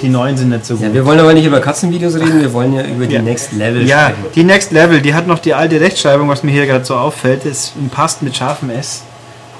Die 0.00 0.08
neuen 0.08 0.36
sind 0.36 0.50
nicht 0.50 0.64
so 0.66 0.74
gut. 0.76 0.84
Ja, 0.86 0.94
wir 0.94 1.04
wollen 1.04 1.18
aber 1.20 1.34
nicht 1.34 1.44
über 1.46 1.60
Katzenvideos 1.60 2.14
reden, 2.14 2.40
wir 2.40 2.52
wollen 2.52 2.72
ja 2.74 2.82
über 2.84 3.06
die 3.06 3.14
Ja. 3.14 3.22
Next 3.22 3.52
Level 3.52 3.86
Ja, 3.86 4.06
sprechen. 4.06 4.24
die 4.34 4.44
Next 4.44 4.72
Level, 4.72 5.00
die 5.00 5.14
hat 5.14 5.26
noch 5.26 5.38
die 5.38 5.52
alte 5.54 5.80
Rechtschreibung, 5.80 6.28
was 6.28 6.42
mir 6.42 6.52
hier 6.52 6.66
gerade 6.66 6.84
so 6.84 6.94
auffällt. 6.94 7.44
Es 7.44 7.72
passt 7.90 8.22
mit 8.22 8.36
scharfem 8.36 8.70
S. 8.70 9.02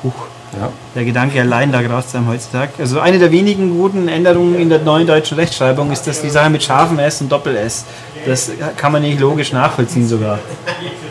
Huch. 0.03 0.13
Ja. 0.61 0.69
Der 0.95 1.05
Gedanke 1.05 1.41
allein 1.41 1.73
lag 1.73 1.83
raus 1.91 2.15
einem 2.15 2.29
heutzutage. 2.29 2.71
Also 2.79 3.01
eine 3.01 3.19
der 3.19 3.33
wenigen 3.33 3.77
guten 3.77 4.07
Änderungen 4.07 4.55
in 4.61 4.69
der 4.69 4.79
neuen 4.81 5.07
deutschen 5.07 5.37
Rechtschreibung 5.37 5.91
ist, 5.91 6.07
dass 6.07 6.23
die 6.23 6.31
Sache 6.31 6.49
mit 6.49 6.63
scharfem 6.63 6.99
S 7.01 7.21
und 7.21 7.33
Doppel 7.33 7.57
S. 7.57 7.85
Das 8.25 8.53
kann 8.77 8.93
man 8.93 9.03
nicht 9.03 9.19
logisch 9.19 9.53
nachvollziehen 9.53 10.07
sogar. 10.07 10.39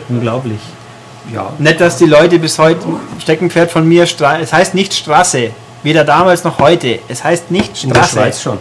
Unglaublich. 0.08 0.60
Ja. 1.32 1.52
Nicht, 1.58 1.80
dass 1.80 1.96
die 1.96 2.06
Leute 2.06 2.38
bis 2.38 2.58
heute 2.58 2.80
Steckenpferd 3.18 3.70
von 3.70 3.86
mir, 3.88 4.06
Stra 4.06 4.38
es 4.40 4.52
heißt 4.52 4.74
nicht 4.74 4.94
Straße. 4.94 5.50
Weder 5.82 6.04
damals 6.04 6.44
noch 6.44 6.58
heute. 6.58 7.00
Es 7.08 7.22
heißt 7.22 7.50
nicht 7.50 7.84
In 7.84 7.90
der 7.90 8.00
Straße. 8.00 8.12
Schweiz 8.14 8.42
schon. 8.42 8.58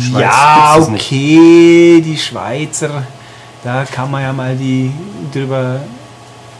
Schweiz 0.00 0.22
ja, 0.22 0.76
okay, 0.78 2.02
die 2.04 2.18
Schweizer, 2.18 3.02
da 3.64 3.84
kann 3.84 4.10
man 4.10 4.22
ja 4.22 4.32
mal 4.32 4.54
die 4.54 4.92
drüber 5.32 5.80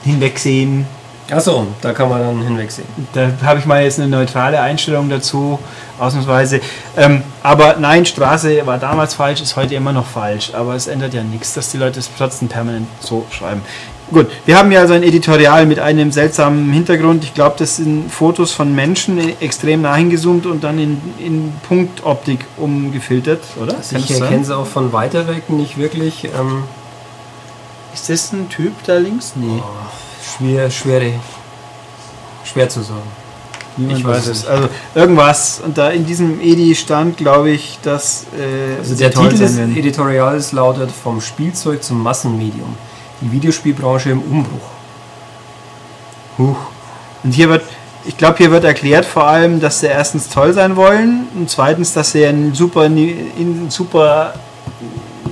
hinwegsehen. 0.05 0.87
Achso, 1.31 1.67
da 1.83 1.93
kann 1.93 2.09
man 2.09 2.21
dann 2.21 2.43
hinwegsehen. 2.43 2.87
Da 3.12 3.31
habe 3.45 3.59
ich 3.59 3.67
mal 3.67 3.83
jetzt 3.83 3.99
eine 3.99 4.09
neutrale 4.09 4.61
Einstellung 4.61 5.09
dazu, 5.09 5.59
ausnahmsweise. 5.99 6.61
Ähm, 6.97 7.23
aber 7.43 7.76
nein, 7.79 8.07
Straße 8.07 8.67
war 8.67 8.79
damals 8.79 9.15
falsch, 9.15 9.41
ist 9.41 9.57
heute 9.57 9.75
immer 9.75 9.93
noch 9.93 10.07
falsch. 10.07 10.53
Aber 10.55 10.75
es 10.75 10.87
ändert 10.87 11.15
ja 11.15 11.23
nichts, 11.23 11.55
dass 11.55 11.71
die 11.71 11.79
Leute 11.79 12.00
es 12.00 12.11
trotzdem 12.17 12.49
permanent 12.49 12.88
so 13.00 13.26
schreiben. 13.31 13.62
Gut, 14.12 14.29
wir 14.45 14.57
haben 14.57 14.71
hier 14.71 14.81
also 14.81 14.95
ein 14.95 15.03
Editorial 15.03 15.67
mit 15.67 15.81
einem 15.81 16.12
seltsamen 16.12 16.73
Hintergrund. 16.73 17.25
Ich 17.25 17.35
glaube, 17.35 17.57
das 17.59 17.76
sind 17.76 18.11
Fotos 18.11 18.53
von 18.53 18.73
Menschen 18.73 19.19
äh, 19.19 19.35
extrem 19.41 19.83
nah 19.83 19.97
hingezoomt 19.97 20.47
und 20.47 20.62
dann 20.62 20.79
in, 20.79 21.00
in 21.19 21.53
Punktoptik 21.69 22.45
umgefiltert, 22.57 23.43
oder? 23.61 23.75
Kann 23.75 23.99
ich 23.99 24.11
erkenne 24.12 24.45
sie 24.45 24.57
auch 24.57 24.67
von 24.67 24.93
weiter 24.93 25.26
weg 25.26 25.50
nicht 25.50 25.76
wirklich. 25.76 26.25
Ähm, 26.25 26.65
Ist 27.95 28.09
das 28.09 28.33
ein 28.33 28.49
Typ 28.49 28.73
da 28.87 28.97
links? 28.99 29.33
Nee. 29.35 29.61
Schwer, 30.38 30.71
schwere, 30.71 31.15
schwer 32.45 32.69
zu 32.69 32.83
sagen. 32.83 33.25
Niemand 33.76 33.99
Ich 33.99 34.04
weiß 34.04 34.26
es. 34.26 34.47
Also 34.47 34.68
irgendwas. 34.95 35.61
Und 35.64 35.76
da 35.76 35.90
in 35.90 36.06
diesem 36.06 36.40
Edi 36.40 36.75
stand, 36.75 37.16
glaube 37.16 37.50
ich, 37.50 37.78
dass 37.83 38.26
äh, 38.38 38.78
Also 38.78 38.95
der 38.95 39.11
Titel 39.11 39.37
des. 39.37 39.59
Editorials 39.59 40.52
lautet 40.52 40.90
Vom 40.90 41.21
Spielzeug 41.21 41.83
zum 41.83 42.02
Massenmedium. 42.02 42.75
Die 43.21 43.33
Videospielbranche 43.33 44.11
im 44.11 44.21
Umbruch. 44.21 44.68
Huch. 46.38 46.56
Und 47.23 47.33
hier 47.33 47.49
wird, 47.49 47.62
ich 48.04 48.16
glaube, 48.16 48.38
hier 48.38 48.50
wird 48.50 48.64
erklärt 48.64 49.04
vor 49.04 49.26
allem, 49.26 49.61
dass 49.61 49.80
sie 49.80 49.87
erstens 49.87 50.28
toll 50.28 50.52
sein 50.52 50.76
wollen 50.76 51.26
und 51.35 51.50
zweitens, 51.50 51.92
dass 51.92 52.12
sie 52.12 52.25
ein 52.25 52.54
super, 52.54 52.83
ein 52.83 53.66
super 53.68 54.35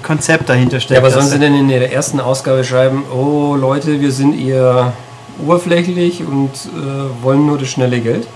Konzept 0.03 0.49
dahinter 0.49 0.81
steckt. 0.81 1.01
Ja, 1.01 1.07
aber 1.07 1.11
sollen 1.11 1.29
sie 1.29 1.39
denn 1.39 1.55
in 1.55 1.69
ihrer 1.69 1.91
ersten 1.91 2.21
Ausgabe 2.21 2.65
schreiben, 2.65 3.05
oh 3.13 3.57
Leute, 3.57 4.01
wir 4.01 4.13
sind 4.13 4.39
eher 4.39 4.93
oberflächlich 5.43 6.21
und 6.21 6.51
äh, 6.51 7.23
wollen 7.23 7.47
nur 7.47 7.59
das 7.59 7.69
schnelle 7.69 8.01
Geld? 8.01 8.27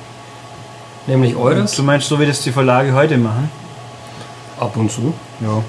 Nämlich 1.06 1.36
eures? 1.36 1.74
Du 1.74 1.82
meinst, 1.82 2.08
so 2.08 2.20
wie 2.20 2.26
das 2.26 2.42
die 2.42 2.52
Verlage 2.52 2.92
heute 2.92 3.16
machen? 3.16 3.50
Ab 4.58 4.76
und 4.76 4.90
zu. 4.90 5.14
Ja. 5.40 5.62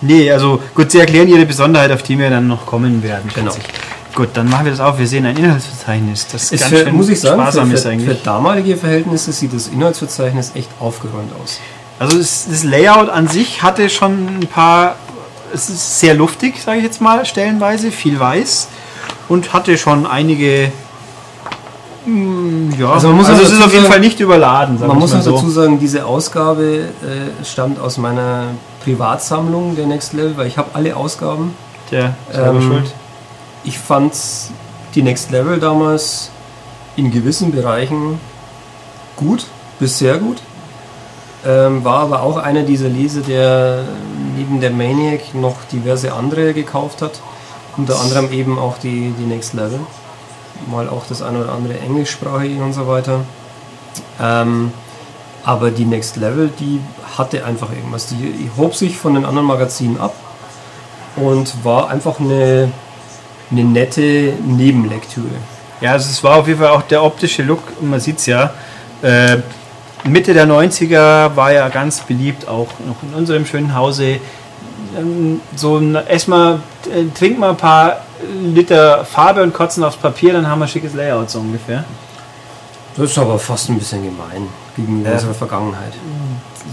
Nee, 0.00 0.30
also 0.30 0.60
gut, 0.74 0.90
sie 0.90 0.98
erklären 0.98 1.28
ihre 1.28 1.46
Besonderheit, 1.46 1.92
auf 1.92 2.02
die 2.02 2.18
wir 2.18 2.28
dann 2.28 2.48
noch 2.48 2.66
kommen 2.66 3.02
werden. 3.02 3.30
Genau. 3.34 3.54
Gut, 4.14 4.30
dann 4.34 4.48
machen 4.50 4.66
wir 4.66 4.72
das 4.72 4.80
auf. 4.80 4.98
Wir 4.98 5.06
sehen 5.06 5.24
ein 5.24 5.36
Inhaltsverzeichnis. 5.36 6.26
Das 6.30 6.52
Ist 6.52 6.60
ganz 6.60 6.72
für, 6.72 6.84
schön 6.84 6.94
muss 6.94 7.08
ich 7.08 7.20
sagen, 7.20 7.40
sparsam 7.40 7.68
für, 7.68 7.74
ist 7.74 7.82
für, 7.82 7.88
für 7.88 7.94
eigentlich. 7.94 8.22
damalige 8.22 8.76
Verhältnisse 8.76 9.32
sieht 9.32 9.54
das 9.54 9.68
Inhaltsverzeichnis 9.68 10.52
echt 10.54 10.68
aufgeräumt 10.80 11.32
aus. 11.42 11.60
Also 11.98 12.18
es, 12.18 12.46
das 12.50 12.64
Layout 12.64 13.08
an 13.08 13.28
sich 13.28 13.62
hatte 13.62 13.88
schon 13.88 14.40
ein 14.40 14.46
paar, 14.48 14.96
es 15.52 15.68
ist 15.70 16.00
sehr 16.00 16.14
luftig, 16.14 16.62
sage 16.62 16.78
ich 16.78 16.84
jetzt 16.84 17.00
mal, 17.00 17.24
stellenweise, 17.24 17.90
viel 17.90 18.18
weiß 18.18 18.68
und 19.28 19.52
hatte 19.52 19.76
schon 19.78 20.06
einige, 20.06 20.72
mm, 22.06 22.70
ja, 22.78 22.90
Also 22.92 23.08
man 23.08 23.18
muss 23.18 23.28
also 23.28 23.42
es 23.42 23.50
ist 23.52 23.60
auf 23.62 23.70
jeden 23.72 23.82
sagen- 23.84 23.92
Fall 23.92 24.00
nicht 24.00 24.20
überladen, 24.20 24.78
Man 24.80 24.98
muss 24.98 25.14
auch 25.14 25.22
so. 25.22 25.32
dazu 25.32 25.50
sagen, 25.50 25.78
diese 25.78 26.06
Ausgabe 26.06 26.64
äh, 27.02 27.44
stammt 27.44 27.80
aus 27.80 27.98
meiner 27.98 28.46
Privatsammlung 28.84 29.76
der 29.76 29.86
Next 29.86 30.12
Level, 30.12 30.36
weil 30.36 30.46
ich 30.46 30.58
habe 30.58 30.70
alle 30.74 30.96
Ausgaben. 30.96 31.54
Der 31.90 32.14
Ähm, 32.34 32.62
schuld. 32.62 32.94
Ich 33.64 33.78
fand 33.78 34.12
die 34.94 35.02
Next 35.02 35.30
Level 35.30 35.60
damals 35.60 36.30
in 36.96 37.10
gewissen 37.10 37.52
Bereichen 37.52 38.18
gut, 39.16 39.46
bis 39.78 39.98
sehr 39.98 40.16
gut. 40.18 40.38
Ähm, 41.44 41.84
war 41.84 42.00
aber 42.00 42.22
auch 42.22 42.36
einer 42.36 42.62
dieser 42.62 42.88
Leser, 42.88 43.20
der 43.20 43.84
neben 44.36 44.60
der 44.60 44.70
Maniac 44.70 45.34
noch 45.34 45.56
diverse 45.72 46.12
andere 46.12 46.54
gekauft 46.54 47.02
hat. 47.02 47.20
Unter 47.76 47.98
anderem 48.00 48.32
eben 48.32 48.58
auch 48.58 48.78
die, 48.78 49.12
die 49.18 49.24
Next 49.24 49.54
Level. 49.54 49.80
Mal 50.70 50.88
auch 50.88 51.04
das 51.08 51.22
eine 51.22 51.40
oder 51.40 51.52
andere 51.52 51.78
englischsprachige 51.78 52.62
und 52.62 52.72
so 52.72 52.86
weiter. 52.86 53.20
Ähm, 54.20 54.72
aber 55.44 55.70
die 55.70 55.84
Next 55.84 56.16
Level, 56.16 56.50
die 56.60 56.80
hatte 57.18 57.44
einfach 57.44 57.70
irgendwas. 57.72 58.06
Die, 58.06 58.50
hob 58.56 58.74
sich 58.76 58.96
von 58.96 59.14
den 59.14 59.24
anderen 59.24 59.48
Magazinen 59.48 59.98
ab 59.98 60.14
und 61.16 61.64
war 61.64 61.90
einfach 61.90 62.20
eine, 62.20 62.70
eine 63.50 63.64
nette 63.64 64.34
Nebenlektüre. 64.44 65.26
Ja, 65.80 65.92
also 65.92 66.08
es 66.08 66.22
war 66.22 66.36
auf 66.36 66.46
jeden 66.46 66.60
Fall 66.60 66.68
auch 66.68 66.82
der 66.82 67.02
optische 67.02 67.42
Look, 67.42 67.60
man 67.80 67.98
sieht 67.98 68.18
es 68.18 68.26
ja. 68.26 68.54
Äh, 69.02 69.38
Mitte 70.04 70.34
der 70.34 70.46
90er 70.48 71.36
war 71.36 71.52
ja 71.52 71.68
ganz 71.68 72.00
beliebt, 72.00 72.48
auch 72.48 72.68
noch 72.86 72.96
in 73.02 73.14
unserem 73.16 73.46
schönen 73.46 73.74
Hause. 73.74 74.18
Ähm, 74.98 75.40
So, 75.56 75.76
ein- 75.78 75.96
erstmal 76.08 76.54
äh, 76.86 77.04
trink 77.18 77.38
mal 77.38 77.50
ein 77.50 77.56
paar 77.56 77.98
Liter 78.42 79.04
Farbe 79.04 79.42
und 79.42 79.52
kotzen 79.52 79.82
aufs 79.84 79.96
Papier, 79.96 80.32
dann 80.32 80.46
haben 80.48 80.58
wir 80.60 80.66
ein 80.66 80.68
schickes 80.68 80.94
Layout 80.94 81.30
so 81.30 81.40
ungefähr. 81.40 81.84
Das 82.96 83.10
ist 83.10 83.18
aber 83.18 83.38
fast 83.38 83.70
ein 83.70 83.78
bisschen 83.78 84.02
gemein 84.04 84.48
gegenüber 84.76 85.08
Ja. 85.08 85.14
unserer 85.14 85.34
Vergangenheit. 85.34 85.92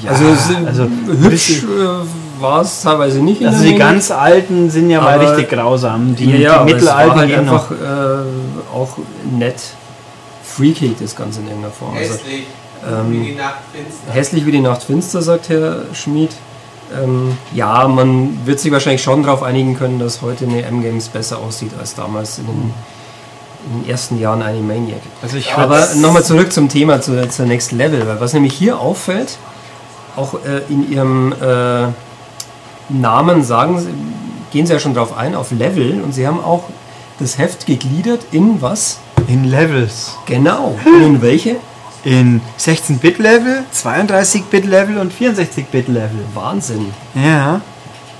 Ja, 0.03 0.11
also, 0.11 0.25
also 0.65 0.83
hübsch 1.07 1.63
äh, 1.63 2.41
war 2.41 2.61
es 2.61 2.81
teilweise 2.81 3.19
nicht. 3.19 3.43
Also 3.45 3.63
die 3.63 3.75
ganz 3.75 4.11
alten 4.11 4.69
sind 4.69 4.89
ja 4.89 5.01
mal 5.01 5.17
richtig 5.19 5.49
grausam. 5.49 6.15
Die, 6.15 6.29
ja, 6.31 6.37
ja, 6.37 6.63
die 6.65 6.73
mittelalten 6.73 7.15
halt 7.19 7.29
gehen 7.29 7.45
noch. 7.45 7.71
einfach 7.71 7.71
äh, 7.71 8.75
auch 8.75 8.97
nett 9.31 9.55
freakig, 10.43 10.95
das 10.99 11.15
Ganze 11.15 11.39
in 11.39 11.47
irgendeiner 11.47 11.73
Form. 11.73 11.95
Also, 11.97 12.15
ähm, 12.87 13.11
wie 13.11 13.25
die 13.31 13.35
Nacht 13.35 13.59
finster. 13.73 14.13
hässlich 14.13 14.45
wie 14.45 14.51
die 14.51 14.61
Nacht 14.61 14.83
finster, 14.83 15.21
sagt 15.21 15.49
Herr 15.49 15.83
Schmid. 15.93 16.31
Ähm, 16.93 17.37
ja, 17.53 17.87
man 17.87 18.45
wird 18.45 18.59
sich 18.59 18.71
wahrscheinlich 18.71 19.03
schon 19.03 19.23
darauf 19.23 19.43
einigen 19.43 19.77
können, 19.77 19.99
dass 19.99 20.21
heute 20.21 20.45
eine 20.45 20.63
M-Games 20.63 21.09
besser 21.09 21.37
aussieht 21.37 21.71
als 21.79 21.93
damals 21.93 22.39
in 22.39 22.47
den, 22.47 22.73
in 23.65 23.81
den 23.81 23.89
ersten 23.89 24.19
Jahren 24.19 24.41
eine 24.41 24.59
Maniac. 24.59 25.01
Also 25.21 25.37
ich 25.37 25.53
Aber 25.53 25.87
nochmal 25.95 26.23
zurück 26.23 26.51
zum 26.51 26.67
Thema, 26.67 26.99
zu, 27.01 27.29
zur 27.29 27.45
Next 27.45 27.71
Level, 27.71 28.07
weil 28.07 28.19
was 28.19 28.33
nämlich 28.33 28.53
hier 28.53 28.79
auffällt, 28.79 29.37
auch 30.15 30.33
äh, 30.45 30.61
in 30.69 30.91
ihrem 30.91 31.33
äh, 31.33 31.87
Namen 32.89 33.43
sagen 33.43 33.79
sie, 33.79 33.89
gehen 34.51 34.65
sie 34.65 34.73
ja 34.73 34.79
schon 34.79 34.95
drauf 34.95 35.15
ein, 35.15 35.35
auf 35.35 35.51
Level 35.51 36.01
und 36.01 36.13
sie 36.13 36.25
haben 36.25 36.43
auch 36.43 36.63
das 37.19 37.37
Heft 37.37 37.67
gegliedert 37.67 38.21
in 38.31 38.61
was? 38.61 38.97
in 39.29 39.43
Levels. 39.45 40.17
Genau. 40.25 40.75
Und 40.85 41.01
in 41.03 41.21
welche? 41.21 41.57
In 42.03 42.41
16-Bit-Level, 42.57 43.63
32-Bit-Level 43.73 44.97
und 44.97 45.13
64-Bit-Level. 45.13 46.25
Wahnsinn. 46.33 46.93
Ja. 47.13 47.61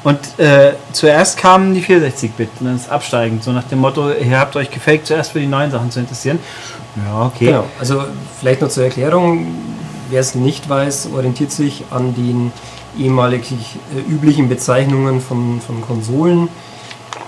Und 0.03 0.39
äh, 0.39 0.73
zuerst 0.93 1.37
kamen 1.37 1.73
die 1.73 1.81
64-Bit 1.81 2.49
und 2.59 2.67
dann 2.67 2.75
ist 2.75 2.89
absteigend. 2.89 3.43
So 3.43 3.51
nach 3.51 3.65
dem 3.65 3.79
Motto, 3.79 4.11
ihr 4.11 4.39
habt 4.39 4.55
euch 4.55 4.71
gefaked, 4.71 5.07
zuerst 5.07 5.31
für 5.31 5.39
die 5.39 5.47
neuen 5.47 5.71
Sachen 5.71 5.91
zu 5.91 5.99
interessieren. 5.99 6.39
Ja, 7.05 7.25
okay. 7.25 7.47
Genau. 7.47 7.65
Also 7.79 8.03
vielleicht 8.39 8.61
noch 8.61 8.69
zur 8.69 8.85
Erklärung, 8.85 9.47
wer 10.09 10.21
es 10.21 10.35
nicht 10.35 10.69
weiß, 10.69 11.09
orientiert 11.13 11.51
sich 11.51 11.83
an 11.89 12.15
den 12.15 12.51
ehemalig 12.97 13.51
äh, 13.51 14.11
üblichen 14.11 14.49
Bezeichnungen 14.49 15.21
von, 15.21 15.61
von 15.61 15.81
Konsolen. 15.81 16.49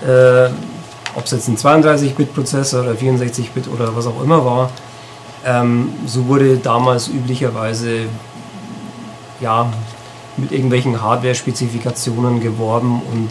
Äh, 0.06 0.48
ob 1.14 1.24
es 1.24 1.32
jetzt 1.32 1.48
ein 1.48 1.56
32-Bit-Prozessor 1.56 2.82
oder 2.82 2.92
64-Bit 2.92 3.68
oder 3.68 3.94
was 3.94 4.06
auch 4.06 4.22
immer 4.22 4.44
war. 4.44 4.70
Ähm, 5.44 5.88
so 6.06 6.26
wurde 6.28 6.56
damals 6.58 7.08
üblicherweise 7.08 8.02
ja, 9.40 9.66
mit 10.36 10.52
irgendwelchen 10.52 11.02
Hardware-Spezifikationen 11.02 12.40
geworben 12.40 13.02
und 13.12 13.28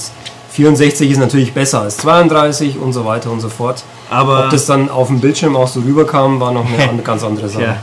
64 0.51 1.09
ist 1.11 1.17
natürlich 1.19 1.53
besser 1.53 1.81
als 1.81 1.97
32 1.97 2.77
und 2.77 2.91
so 2.93 3.05
weiter 3.05 3.31
und 3.31 3.39
so 3.39 3.47
fort. 3.49 3.83
Aber 4.09 4.45
Ob 4.45 4.49
das 4.49 4.65
dann 4.65 4.89
auf 4.89 5.07
dem 5.07 5.21
Bildschirm 5.21 5.55
auch 5.55 5.67
so 5.69 5.79
rüberkam, 5.79 6.39
war 6.41 6.51
noch 6.51 6.65
eine 6.65 6.89
an- 6.89 7.03
ganz 7.03 7.23
andere 7.23 7.47
Sache. 7.47 7.63
Ja. 7.63 7.75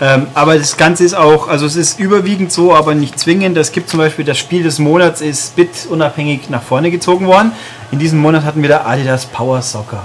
Ähm, 0.00 0.26
aber 0.34 0.56
das 0.58 0.76
Ganze 0.76 1.04
ist 1.04 1.14
auch, 1.14 1.48
also 1.48 1.66
es 1.66 1.76
ist 1.76 1.98
überwiegend 1.98 2.50
so, 2.52 2.74
aber 2.74 2.94
nicht 2.94 3.18
zwingend. 3.18 3.56
Es 3.56 3.72
gibt 3.72 3.88
zum 3.88 3.98
Beispiel 3.98 4.24
das 4.24 4.38
Spiel 4.38 4.62
des 4.62 4.78
Monats 4.78 5.20
ist 5.20 5.54
bitunabhängig 5.56 6.48
nach 6.50 6.62
vorne 6.62 6.90
gezogen 6.90 7.26
worden. 7.26 7.52
In 7.90 7.98
diesem 7.98 8.18
Monat 8.20 8.44
hatten 8.44 8.62
wir 8.62 8.68
da 8.68 8.84
Adidas 8.84 9.26
Power 9.26 9.60
Soccer. 9.62 10.04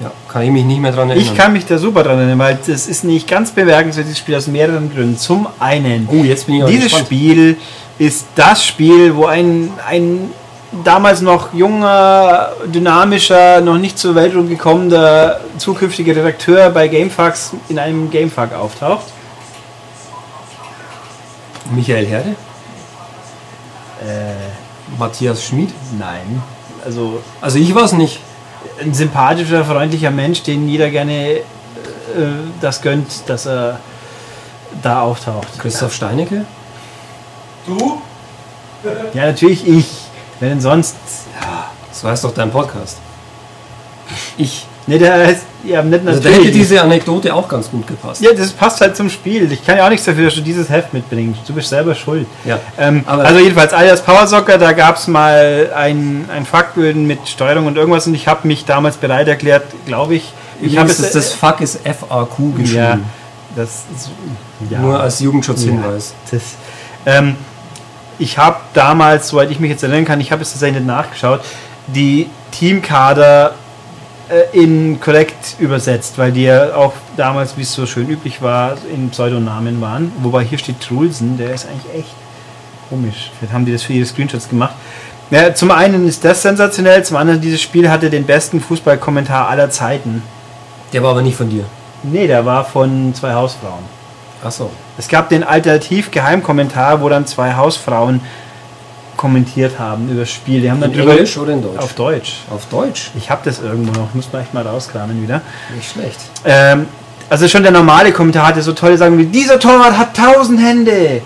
Ja, 0.00 0.10
kann 0.28 0.42
ich 0.42 0.50
mich 0.50 0.64
nicht 0.64 0.80
mehr 0.80 0.92
dran 0.92 1.10
erinnern. 1.10 1.26
Ich 1.32 1.36
kann 1.38 1.52
mich 1.52 1.66
da 1.66 1.76
super 1.76 2.02
dran 2.02 2.16
erinnern, 2.18 2.38
weil 2.38 2.58
das 2.66 2.86
ist 2.86 3.04
nicht 3.04 3.28
ganz 3.28 3.50
bemerkenswert, 3.50 4.06
dieses 4.06 4.18
Spiel 4.18 4.34
aus 4.34 4.46
mehreren 4.46 4.90
Gründen. 4.92 5.18
Zum 5.18 5.46
einen, 5.58 6.08
oh, 6.10 6.24
jetzt 6.24 6.46
bin 6.46 6.56
ich 6.56 6.64
dieses 6.64 6.84
gespannt. 6.84 7.06
Spiel 7.06 7.56
ist 7.98 8.26
das 8.34 8.64
Spiel, 8.64 9.14
wo 9.14 9.26
ein, 9.26 9.70
ein 9.86 10.30
damals 10.84 11.20
noch 11.20 11.52
junger, 11.52 12.52
dynamischer, 12.66 13.60
noch 13.60 13.76
nicht 13.76 13.98
zur 13.98 14.14
Welt 14.14 14.32
gekommener 14.48 15.40
zukünftiger 15.58 16.16
Redakteur 16.16 16.70
bei 16.70 16.88
Gamefax 16.88 17.52
in 17.68 17.78
einem 17.78 18.10
Gamefuck 18.10 18.54
auftaucht. 18.54 19.04
Michael 21.72 22.06
Herde, 22.06 22.34
Äh, 24.00 24.98
Matthias 24.98 25.44
Schmid. 25.44 25.70
nein. 25.98 26.42
Also 26.84 27.20
Also 27.42 27.58
ich 27.58 27.74
war 27.74 27.84
es 27.84 27.92
nicht. 27.92 28.20
Ein 28.80 28.94
sympathischer, 28.94 29.64
freundlicher 29.64 30.10
Mensch, 30.10 30.42
den 30.42 30.68
jeder 30.68 30.90
gerne 30.90 31.36
äh, 31.36 31.42
das 32.60 32.82
gönnt, 32.82 33.28
dass 33.28 33.46
er 33.46 33.80
da 34.82 35.02
auftaucht. 35.02 35.58
Christoph 35.58 35.94
Steinecke. 35.94 36.44
Du? 37.66 38.02
Ja, 39.12 39.26
natürlich 39.26 39.68
ich. 39.68 39.86
Wer 40.38 40.48
denn 40.48 40.60
sonst? 40.62 40.96
Das 41.90 42.02
war 42.02 42.12
jetzt 42.12 42.24
doch 42.24 42.32
dein 42.32 42.50
Podcast. 42.50 42.96
Ich. 44.38 44.66
Ne, 44.86 44.98
der 44.98 45.26
heißt, 45.26 45.44
ja, 45.64 45.82
nicht 45.82 46.06
Also 46.06 46.20
da 46.20 46.28
natürlich. 46.28 46.38
hätte 46.48 46.58
diese 46.58 46.80
Anekdote 46.82 47.34
auch 47.34 47.48
ganz 47.48 47.70
gut 47.70 47.86
gepasst. 47.86 48.22
ja, 48.22 48.32
das 48.32 48.50
passt 48.50 48.80
halt 48.80 48.96
zum 48.96 49.10
Spiel. 49.10 49.50
Ich 49.52 49.64
kann 49.64 49.76
ja 49.76 49.84
auch 49.84 49.90
nichts 49.90 50.06
dafür, 50.06 50.24
dass 50.24 50.34
du 50.34 50.40
dieses 50.40 50.68
Heft 50.70 50.94
mitbringst. 50.94 51.40
Du 51.46 51.52
bist 51.52 51.68
selber 51.68 51.94
schuld. 51.94 52.26
Ja. 52.44 52.58
Ähm, 52.78 53.04
also 53.06 53.38
jedenfalls, 53.38 53.72
alias 53.72 54.02
Power 54.02 54.26
Soccer, 54.26 54.58
da 54.58 54.72
gab 54.72 54.96
es 54.96 55.06
mal 55.06 55.70
ein, 55.74 56.24
ein 56.34 56.46
Fuckböden 56.46 57.06
mit 57.06 57.28
Steuerung 57.28 57.66
und 57.66 57.76
irgendwas 57.76 58.06
und 58.06 58.14
ich 58.14 58.26
habe 58.26 58.48
mich 58.48 58.64
damals 58.64 58.96
bereit 58.96 59.28
erklärt, 59.28 59.64
glaube 59.86 60.14
ich. 60.14 60.32
Ich 60.62 60.76
habe 60.78 60.90
ist 60.90 61.14
das 61.14 61.32
Fuck 61.32 61.60
ist 61.60 61.80
FAQ 61.84 62.56
geschrieben. 62.56 62.74
ja, 62.74 62.98
das 63.56 63.84
ist, 63.94 64.10
ja. 64.70 64.78
Nur 64.80 65.00
als 65.00 65.20
Jugendschutzhinweis. 65.20 66.14
Das, 66.30 66.42
ähm, 67.06 67.36
ich 68.18 68.36
habe 68.38 68.56
damals, 68.74 69.28
soweit 69.28 69.50
ich 69.50 69.60
mich 69.60 69.70
jetzt 69.70 69.82
erinnern 69.82 70.04
kann, 70.04 70.20
ich 70.20 70.32
habe 70.32 70.42
es 70.42 70.50
tatsächlich 70.50 70.80
nicht 70.80 70.86
nachgeschaut, 70.86 71.40
die 71.86 72.28
Teamkader 72.50 73.48
äh, 73.48 73.52
in 74.52 75.00
korrekt 75.00 75.56
übersetzt, 75.58 76.18
weil 76.18 76.32
die 76.32 76.44
ja 76.44 76.74
auch 76.74 76.92
damals, 77.16 77.56
wie 77.56 77.62
es 77.62 77.72
so 77.72 77.86
schön 77.86 78.08
üblich 78.08 78.42
war, 78.42 78.76
in 78.92 79.10
Pseudonamen 79.10 79.80
waren. 79.80 80.12
Wobei 80.22 80.44
hier 80.44 80.58
steht 80.58 80.80
Trulsen, 80.80 81.36
der 81.36 81.54
ist 81.54 81.66
eigentlich 81.66 82.00
echt 82.00 82.14
komisch. 82.88 83.30
Vielleicht 83.38 83.52
haben 83.52 83.64
die 83.64 83.72
das 83.72 83.82
für 83.82 83.92
ihre 83.92 84.06
Screenshots 84.06 84.48
gemacht. 84.48 84.74
Ja, 85.30 85.54
zum 85.54 85.70
einen 85.70 86.08
ist 86.08 86.24
das 86.24 86.42
sensationell, 86.42 87.04
zum 87.04 87.16
anderen 87.16 87.40
dieses 87.40 87.60
Spiel 87.62 87.88
hatte 87.88 88.10
den 88.10 88.24
besten 88.24 88.60
Fußballkommentar 88.60 89.48
aller 89.48 89.70
Zeiten. 89.70 90.22
Der 90.92 91.02
war 91.02 91.10
aber 91.10 91.22
nicht 91.22 91.36
von 91.36 91.48
dir. 91.48 91.64
Nee, 92.02 92.26
der 92.26 92.44
war 92.44 92.64
von 92.64 93.14
zwei 93.14 93.34
Hausfrauen. 93.34 93.84
Achso. 94.42 94.70
Es 94.98 95.06
gab 95.06 95.28
den 95.28 95.44
Alternativ-Geheimkommentar, 95.44 97.00
wo 97.00 97.08
dann 97.08 97.26
zwei 97.26 97.54
Hausfrauen 97.54 98.20
kommentiert 99.20 99.78
haben 99.78 100.08
über 100.08 100.20
das 100.20 100.30
Spiel. 100.30 100.62
Die 100.62 100.70
haben 100.70 100.80
dann 100.80 100.92
In 100.92 101.06
Englisch 101.06 101.36
oder 101.36 101.52
in 101.52 101.62
Deutsch? 101.62 101.76
auf 101.78 101.92
Deutsch. 101.92 102.36
Auf 102.50 102.64
Deutsch. 102.70 103.10
Ich 103.18 103.28
habe 103.28 103.42
das 103.44 103.60
irgendwo 103.60 103.92
noch, 104.00 104.14
muss 104.14 104.32
man 104.32 104.40
echt 104.40 104.54
mal 104.54 104.66
rauskramen 104.66 105.22
wieder. 105.22 105.42
Nicht 105.76 105.92
schlecht. 105.92 106.18
Ähm, 106.46 106.86
also 107.28 107.46
schon 107.46 107.62
der 107.62 107.70
normale 107.70 108.12
Kommentar 108.12 108.46
hatte 108.46 108.62
so 108.62 108.72
tolle 108.72 108.96
Sachen 108.96 109.18
wie 109.18 109.26
dieser 109.26 109.58
Torwart 109.60 109.98
hat 109.98 110.16
tausend 110.16 110.58
Hände 110.58 111.20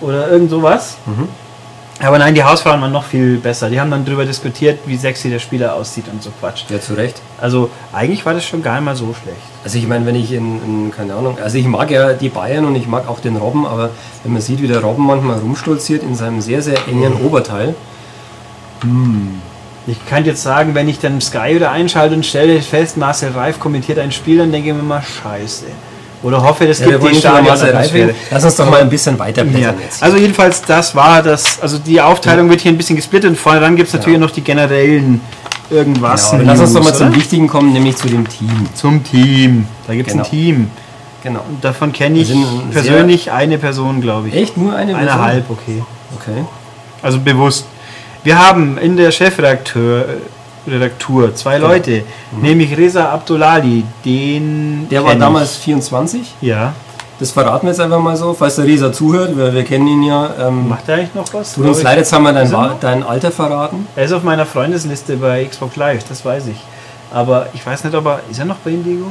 oder 0.00 0.30
irgend 0.30 0.48
sowas. 0.48 0.96
Mhm. 1.04 1.28
Aber 2.00 2.18
nein, 2.18 2.34
die 2.34 2.44
Hausfrauen 2.44 2.80
waren 2.80 2.92
noch 2.92 3.04
viel 3.04 3.38
besser. 3.38 3.70
Die 3.70 3.80
haben 3.80 3.90
dann 3.90 4.04
darüber 4.04 4.24
diskutiert, 4.24 4.78
wie 4.86 4.96
sexy 4.96 5.30
der 5.30 5.40
Spieler 5.40 5.74
aussieht 5.74 6.04
und 6.12 6.22
so 6.22 6.30
Quatsch. 6.38 6.64
Ja, 6.68 6.80
zu 6.80 6.94
Recht. 6.94 7.20
Also 7.40 7.70
eigentlich 7.92 8.24
war 8.24 8.34
das 8.34 8.44
schon 8.44 8.62
gar 8.62 8.76
nicht 8.76 8.84
mal 8.84 8.94
so 8.94 9.14
schlecht. 9.20 9.38
Also 9.64 9.78
ich 9.78 9.88
meine, 9.88 10.06
wenn 10.06 10.14
ich 10.14 10.32
in, 10.32 10.62
in, 10.62 10.92
keine 10.96 11.14
Ahnung, 11.14 11.38
also 11.42 11.58
ich 11.58 11.66
mag 11.66 11.90
ja 11.90 12.12
die 12.12 12.28
Bayern 12.28 12.64
und 12.66 12.76
ich 12.76 12.86
mag 12.86 13.08
auch 13.08 13.18
den 13.18 13.36
Robben, 13.36 13.66
aber 13.66 13.90
wenn 14.22 14.32
man 14.32 14.40
sieht, 14.40 14.62
wie 14.62 14.68
der 14.68 14.80
Robben 14.80 15.06
manchmal 15.06 15.38
rumstolziert 15.38 16.04
in 16.04 16.14
seinem 16.14 16.40
sehr, 16.40 16.62
sehr 16.62 16.78
engen 16.86 17.14
Oberteil, 17.14 17.74
Ich 19.86 20.06
kann 20.06 20.24
jetzt 20.24 20.42
sagen, 20.42 20.74
wenn 20.74 20.88
ich 20.88 21.00
dann 21.00 21.20
Sky 21.20 21.56
wieder 21.56 21.72
einschalte 21.72 22.14
und 22.14 22.24
stelle 22.24 22.60
fest, 22.60 22.96
Marcel 22.96 23.32
Reif 23.32 23.58
kommentiert 23.58 23.98
ein 23.98 24.12
Spiel, 24.12 24.38
dann 24.38 24.52
denke 24.52 24.68
ich 24.68 24.74
mir 24.74 24.82
mal, 24.82 25.02
scheiße. 25.02 25.64
Oder 26.22 26.42
hoffe, 26.42 26.66
das 26.66 26.80
ja, 26.80 26.86
gibt 26.86 27.02
die 27.02 27.18
reden. 27.94 28.14
Lass 28.30 28.44
uns 28.44 28.56
doch 28.56 28.68
mal 28.68 28.80
ein 28.80 28.90
bisschen 28.90 29.18
weiter 29.18 29.44
Ja. 29.44 29.72
jetzt. 29.80 30.02
Also 30.02 30.16
jedenfalls, 30.16 30.62
das 30.62 30.94
war 30.94 31.22
das, 31.22 31.60
also 31.60 31.78
die 31.78 32.00
Aufteilung 32.00 32.50
wird 32.50 32.60
hier 32.60 32.72
ein 32.72 32.76
bisschen 32.76 32.96
gesplittet 32.96 33.30
und 33.30 33.36
vorne 33.36 33.60
dann 33.60 33.76
gibt 33.76 33.88
es 33.88 33.94
natürlich 33.94 34.18
Ja. 34.18 34.24
noch 34.26 34.30
die 34.32 34.40
generellen 34.42 35.20
irgendwas. 35.70 36.30
genau, 36.32 36.44
lass 36.44 36.60
uns 36.60 36.72
doch 36.72 36.82
mal 36.82 36.88
News, 36.90 36.98
zum 36.98 37.08
oder? 37.08 37.16
Wichtigen 37.16 37.46
kommen, 37.46 37.72
nämlich 37.72 37.96
zu 37.96 38.08
dem 38.08 38.28
Team. 38.28 38.66
zum 38.74 39.04
Team. 39.04 39.66
Da 39.86 39.94
gibt 39.94 40.08
es 40.08 40.12
Genau. 40.14 40.24
ein 40.24 40.30
Team. 40.30 40.70
Genau. 41.22 41.40
Und 41.48 41.62
davon 41.64 41.92
kenne 41.92 42.18
ich 42.20 42.32
persönlich 42.72 43.30
eine 43.32 43.58
Person, 43.58 44.00
glaube 44.00 44.28
ich. 44.28 44.34
Echt 44.34 44.56
nur 44.56 44.74
eine 44.74 44.92
Person? 44.94 45.08
Eineinhalb, 45.10 45.50
okay. 45.50 45.82
Okay. 46.16 46.44
Also 47.02 47.18
bewusst. 47.20 47.66
Wir 48.24 48.38
haben 48.38 48.78
in 48.78 48.96
der 48.96 49.10
Chefredakteur 49.10 50.04
Redaktur 50.68 51.34
zwei 51.34 51.56
Genau. 51.56 51.68
Leute, 51.68 52.02
nämlich 52.40 52.76
Reza 52.76 53.10
Abdullali, 53.10 53.84
den 54.04 54.86
Der 54.90 55.04
war 55.04 55.14
damals 55.14 55.56
24. 55.56 56.20
ich. 56.22 56.48
ja. 56.48 56.72
Das 57.20 57.32
verraten 57.32 57.66
wir 57.66 57.70
jetzt 57.72 57.80
einfach 57.80 57.98
mal 57.98 58.16
so, 58.16 58.32
falls 58.32 58.54
der 58.54 58.64
Resa 58.64 58.92
zuhört, 58.92 59.36
weil 59.36 59.52
wir 59.52 59.64
kennen 59.64 59.88
ihn 59.88 60.04
ja. 60.04 60.30
Ähm, 60.40 60.68
Macht 60.68 60.88
er 60.88 60.98
eigentlich 60.98 61.14
noch 61.16 61.26
was? 61.34 61.54
tut 61.54 61.66
uns 61.66 61.82
leid, 61.82 61.98
jetzt 61.98 62.12
haben 62.12 62.22
wir 62.22 62.32
dein, 62.32 62.48
dein 62.80 63.02
Alter 63.02 63.32
verraten. 63.32 63.88
Er 63.96 64.04
ist 64.04 64.12
auf 64.12 64.22
meiner 64.22 64.46
Freundesliste 64.46 65.16
bei 65.16 65.44
Xbox 65.44 65.74
Live, 65.74 66.04
das 66.08 66.24
weiß 66.24 66.46
ich. 66.46 66.58
Aber 67.12 67.46
ich 67.54 67.66
weiß 67.66 67.82
nicht, 67.82 67.96
ob 67.96 68.06
er 68.06 68.20
ist 68.30 68.38
er 68.38 68.44
noch 68.44 68.58
bei 68.58 68.70
Indigo? 68.70 69.06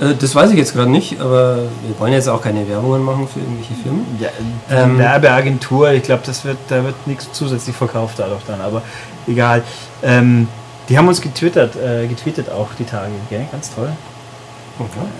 Äh, 0.00 0.14
das 0.18 0.34
weiß 0.34 0.50
ich 0.50 0.56
jetzt 0.58 0.72
gerade 0.74 0.90
nicht, 0.90 1.20
aber 1.20 1.56
wir 1.56 1.98
wollen 1.98 2.12
jetzt 2.12 2.28
auch 2.28 2.40
keine 2.42 2.68
Werbungen 2.68 3.02
machen 3.04 3.28
für 3.28 3.40
irgendwelche 3.40 3.74
Firmen. 3.74 4.06
Ja, 4.18 4.28
Ähm, 4.70 4.98
Werbeagentur, 4.98 5.90
ich 5.92 6.02
glaube, 6.02 6.22
das 6.26 6.44
wird, 6.44 6.58
da 6.68 6.82
wird 6.84 7.06
nichts 7.06 7.28
zusätzlich 7.32 7.76
verkauft 7.76 8.14
dadurch 8.18 8.42
dann, 8.46 8.60
aber 8.60 8.82
egal. 9.26 9.62
Ähm, 10.02 10.48
die 10.88 10.98
haben 10.98 11.06
uns 11.08 11.20
getwittert, 11.20 11.76
äh, 11.76 12.06
getweetet 12.08 12.50
auch 12.50 12.68
die 12.78 12.84
Tage, 12.84 13.12
gell? 13.30 13.46
ganz 13.52 13.74
toll. 13.74 13.90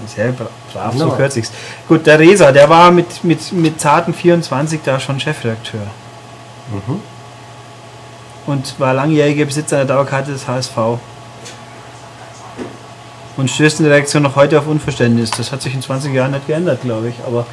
Sehr 0.06 0.32
bra- 0.32 0.46
brav, 0.72 0.92
so 0.92 1.00
Wunderbar. 1.00 1.16
kürzlich. 1.18 1.46
Gut, 1.86 2.06
der 2.06 2.18
Resa, 2.18 2.50
der 2.50 2.68
war 2.68 2.90
mit, 2.90 3.22
mit, 3.22 3.52
mit 3.52 3.80
zarten 3.80 4.12
24 4.12 4.80
da 4.84 4.98
schon 4.98 5.20
Chefredakteur 5.20 5.82
Mhm. 6.72 7.00
und 8.46 8.74
war 8.80 8.94
langjähriger 8.94 9.44
Besitzer 9.44 9.76
der 9.76 9.84
Dauerkarte 9.84 10.32
des 10.32 10.48
HSV. 10.48 10.76
Und 13.36 13.50
stößt 13.50 13.80
in 13.80 13.86
der 13.86 13.94
Redaktion 13.94 14.22
noch 14.22 14.36
heute 14.36 14.58
auf 14.58 14.66
Unverständnis. 14.66 15.30
Das 15.30 15.52
hat 15.52 15.62
sich 15.62 15.74
in 15.74 15.82
20 15.82 16.12
Jahren 16.12 16.32
nicht 16.32 16.46
geändert, 16.46 16.82
glaube 16.82 17.08
ich, 17.08 17.14
aber 17.26 17.46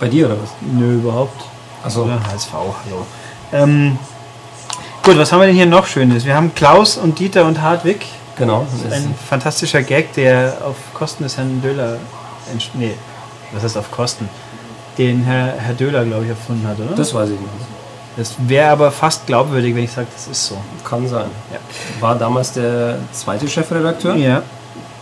Bei 0.00 0.08
dir 0.08 0.26
oder 0.26 0.36
was? 0.42 0.50
nö, 0.60 0.94
überhaupt. 0.96 1.40
Achso. 1.84 2.04
Oder 2.04 2.20
HSV, 2.24 2.52
hallo. 2.52 3.06
Ähm, 3.52 3.98
gut, 5.04 5.16
was 5.18 5.30
haben 5.32 5.40
wir 5.40 5.46
denn 5.46 5.56
hier 5.56 5.66
noch 5.66 5.86
Schönes? 5.86 6.24
Wir 6.24 6.34
haben 6.34 6.54
Klaus 6.54 6.96
und 6.96 7.18
Dieter 7.18 7.44
und 7.44 7.60
Hartwig. 7.60 8.04
Genau. 8.38 8.66
Das 8.70 8.80
ist 8.80 8.92
ein 8.92 9.14
fantastischer 9.28 9.82
Gag, 9.82 10.12
der 10.14 10.56
auf 10.64 10.76
Kosten 10.94 11.22
des 11.22 11.36
Herrn 11.36 11.60
Döhler. 11.62 11.98
Nee, 12.74 12.94
was 13.52 13.62
heißt 13.62 13.76
auf 13.76 13.90
Kosten? 13.90 14.28
Den 14.98 15.22
Herr, 15.22 15.54
Herr 15.58 15.74
Döhler, 15.74 16.04
glaube 16.04 16.24
ich, 16.24 16.30
erfunden 16.30 16.66
hat, 16.66 16.78
oder? 16.80 16.94
Das 16.96 17.14
weiß 17.14 17.30
ich 17.30 17.38
nicht. 17.40 17.52
das 18.16 18.34
wäre 18.38 18.70
aber 18.70 18.90
fast 18.90 19.26
glaubwürdig, 19.26 19.74
wenn 19.74 19.84
ich 19.84 19.92
sage, 19.92 20.08
das 20.12 20.26
ist 20.28 20.46
so. 20.46 20.56
Kann 20.84 21.06
sein. 21.06 21.26
Ja. 21.52 21.58
War 22.00 22.14
damals 22.16 22.52
der 22.52 22.98
zweite 23.12 23.48
Chefredakteur. 23.48 24.16
Ja. 24.16 24.42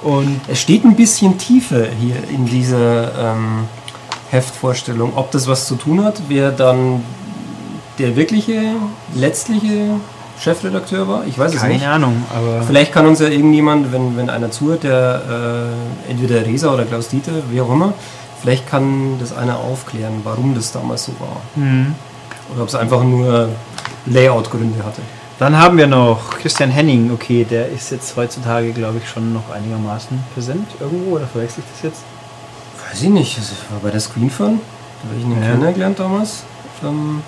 Und 0.02 0.40
Es 0.48 0.60
steht 0.60 0.84
ein 0.84 0.96
bisschen 0.96 1.38
Tiefe 1.38 1.88
hier 2.00 2.16
in 2.30 2.46
dieser 2.46 3.32
ähm, 3.32 3.68
Heftvorstellung. 4.30 5.12
Ob 5.16 5.30
das 5.30 5.46
was 5.46 5.66
zu 5.66 5.76
tun 5.76 6.02
hat, 6.04 6.22
wer 6.28 6.50
dann 6.52 7.02
der 7.98 8.16
wirkliche, 8.16 8.76
letztliche 9.14 9.96
Chefredakteur 10.40 11.06
war, 11.06 11.26
ich 11.26 11.38
weiß 11.38 11.54
es 11.54 11.62
nicht. 11.64 11.80
keine 11.80 11.92
Ahnung, 11.92 12.24
aber. 12.34 12.62
Vielleicht 12.62 12.92
kann 12.92 13.06
uns 13.06 13.20
ja 13.20 13.28
irgendjemand, 13.28 13.92
wenn, 13.92 14.16
wenn 14.16 14.30
einer 14.30 14.50
zuhört, 14.50 14.84
der 14.84 15.68
äh, 16.08 16.10
entweder 16.10 16.46
Resa 16.46 16.72
oder 16.72 16.84
Klaus 16.86 17.08
Dieter, 17.08 17.32
wie 17.50 17.60
auch 17.60 17.70
immer, 17.70 17.92
vielleicht 18.40 18.66
kann 18.66 19.18
das 19.18 19.36
einer 19.36 19.58
aufklären, 19.58 20.20
warum 20.24 20.54
das 20.54 20.72
damals 20.72 21.04
so 21.04 21.12
war. 21.20 21.42
Mhm. 21.56 21.94
Oder 22.54 22.62
ob 22.62 22.68
es 22.68 22.74
einfach 22.74 23.04
nur 23.04 23.50
Layout-Gründe 24.06 24.82
hatte. 24.82 25.02
Dann 25.40 25.57
haben 25.59 25.79
wir 25.79 25.87
noch 25.87 26.38
Christian 26.38 26.70
Henning, 26.70 27.11
okay, 27.12 27.44
der 27.48 27.68
ist 27.70 27.90
jetzt 27.90 28.14
heutzutage, 28.14 28.72
glaube 28.72 28.98
ich, 28.98 29.09
schon 29.09 29.33
noch 29.33 29.50
einigermaßen 29.50 30.22
präsent 30.35 30.68
irgendwo, 30.79 31.16
oder 31.16 31.26
verwechsel 31.26 31.62
ich 31.66 31.72
das 31.72 31.83
jetzt? 31.83 32.03
Weiß 32.90 33.03
ich 33.03 33.09
nicht, 33.09 33.38
das 33.38 33.50
war 33.70 33.81
bei 33.83 33.90
der 33.90 34.00
Screenfun, 34.00 34.61
da 35.03 35.09
habe 35.09 35.18
ich 35.18 35.24
ihn 35.24 35.42
Ja. 35.42 35.48
kennengelernt 35.57 35.98
damals. 35.98 36.42
Ähm, 36.85 37.22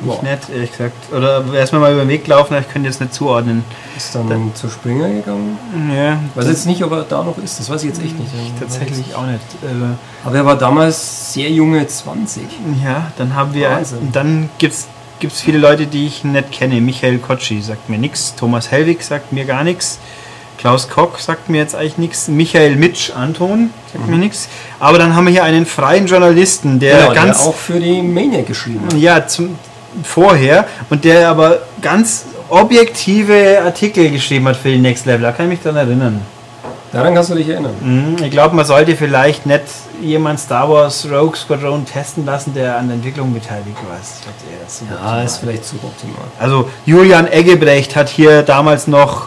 Nicht 0.00 0.16
boah, 0.16 0.22
nett, 0.22 0.40
ehrlich 0.54 0.70
gesagt. 0.70 1.12
Oder 1.12 1.44
erstmal 1.54 1.80
mal 1.80 1.92
über 1.92 2.02
den 2.04 2.08
Weg 2.08 2.24
gelaufen, 2.24 2.54
aber 2.54 2.64
ich 2.64 2.72
könnte 2.72 2.88
jetzt 2.88 3.00
nicht 3.00 3.14
zuordnen. 3.14 3.64
ist 3.96 4.14
dann 4.14 4.52
zu 4.54 4.68
Springer 4.68 5.08
gegangen. 5.08 5.58
Ja, 5.92 6.18
Weiß 6.36 6.46
jetzt 6.48 6.66
nicht, 6.66 6.84
ob 6.84 6.92
er 6.92 7.02
da 7.02 7.24
noch 7.24 7.36
ist, 7.38 7.58
das 7.58 7.68
weiß 7.68 7.82
ich 7.82 7.88
jetzt 7.90 8.00
echt 8.02 8.16
nicht. 8.16 8.30
tatsächlich 8.60 9.12
auch 9.16 9.26
nicht. 9.26 9.40
Äh, 9.64 9.96
Aber 10.24 10.36
er 10.36 10.46
war 10.46 10.56
damals 10.56 11.32
sehr 11.32 11.50
junge 11.50 11.84
20. 11.84 12.44
ja, 12.84 13.10
dann 13.18 13.34
haben 13.34 13.54
wir, 13.54 13.70
Wahnsinn. 13.70 14.10
dann 14.12 14.50
gibt 15.22 15.34
es 15.34 15.40
viele 15.40 15.58
Leute, 15.58 15.86
die 15.86 16.08
ich 16.08 16.24
nicht 16.24 16.50
kenne. 16.50 16.80
Michael 16.80 17.18
Kotschi 17.18 17.62
sagt 17.62 17.88
mir 17.88 17.96
nichts, 17.96 18.34
Thomas 18.34 18.72
Hellwig 18.72 19.02
sagt 19.04 19.32
mir 19.32 19.44
gar 19.44 19.62
nichts, 19.62 20.00
Klaus 20.58 20.88
Koch 20.88 21.18
sagt 21.18 21.48
mir 21.48 21.58
jetzt 21.58 21.76
eigentlich 21.76 21.96
nichts, 21.96 22.26
Michael 22.26 22.74
Mitsch 22.74 23.10
Anton 23.14 23.70
sagt 23.92 24.08
mir 24.08 24.16
nichts. 24.16 24.48
Aber 24.80 24.98
dann 24.98 25.14
haben 25.14 25.26
wir 25.26 25.32
hier 25.32 25.44
einen 25.44 25.64
freien 25.64 26.08
Journalisten, 26.08 26.80
der 26.80 26.94
Mhm. 26.94 27.00
Genau, 27.02 27.14
ganz 27.14 27.38
der 27.38 27.46
auch 27.46 27.54
für 27.54 27.78
die 27.78 28.02
Maniac 28.02 28.48
geschrieben 28.48 28.80
hat. 28.84 28.94
Ja, 28.94 29.24
zum, 29.24 29.56
vorher 30.02 30.66
und 30.90 31.04
der 31.04 31.28
aber 31.28 31.62
ganz 31.80 32.24
objektive 32.48 33.62
Artikel 33.64 34.10
geschrieben 34.10 34.48
hat 34.48 34.56
für 34.56 34.70
die 34.70 34.78
Next 34.78 35.06
Level. 35.06 35.22
Da 35.22 35.30
kann 35.30 35.46
ich 35.46 35.50
mich 35.50 35.62
dran 35.62 35.76
erinnern. 35.76 36.20
Daran 36.92 37.14
kannst 37.14 37.30
du 37.30 37.34
dich 37.34 37.48
erinnern. 37.48 37.74
Mhm, 37.80 38.22
Ich 38.24 38.30
glaube, 38.30 38.54
man 38.54 38.64
sollte 38.66 38.94
vielleicht 38.96 39.46
nicht 39.46 39.62
jemand 40.02 40.38
Star 40.40 40.68
Wars 40.68 41.06
Rogue 41.10 41.34
Squadron 41.36 41.86
testen 41.86 42.26
lassen, 42.26 42.52
der 42.54 42.76
an 42.76 42.88
der 42.88 42.96
Entwicklung 42.96 43.32
beteiligt 43.32 43.76
war. 43.88 43.98
Suboptimal. 44.68 45.18
Ja, 45.18 45.22
ist 45.22 45.38
vielleicht 45.38 45.64
suboptimal. 45.64 46.16
Also 46.38 46.68
Julian 46.84 47.26
Eggebrecht 47.28 47.96
hat 47.96 48.08
hier 48.10 48.42
damals 48.42 48.86
noch 48.86 49.26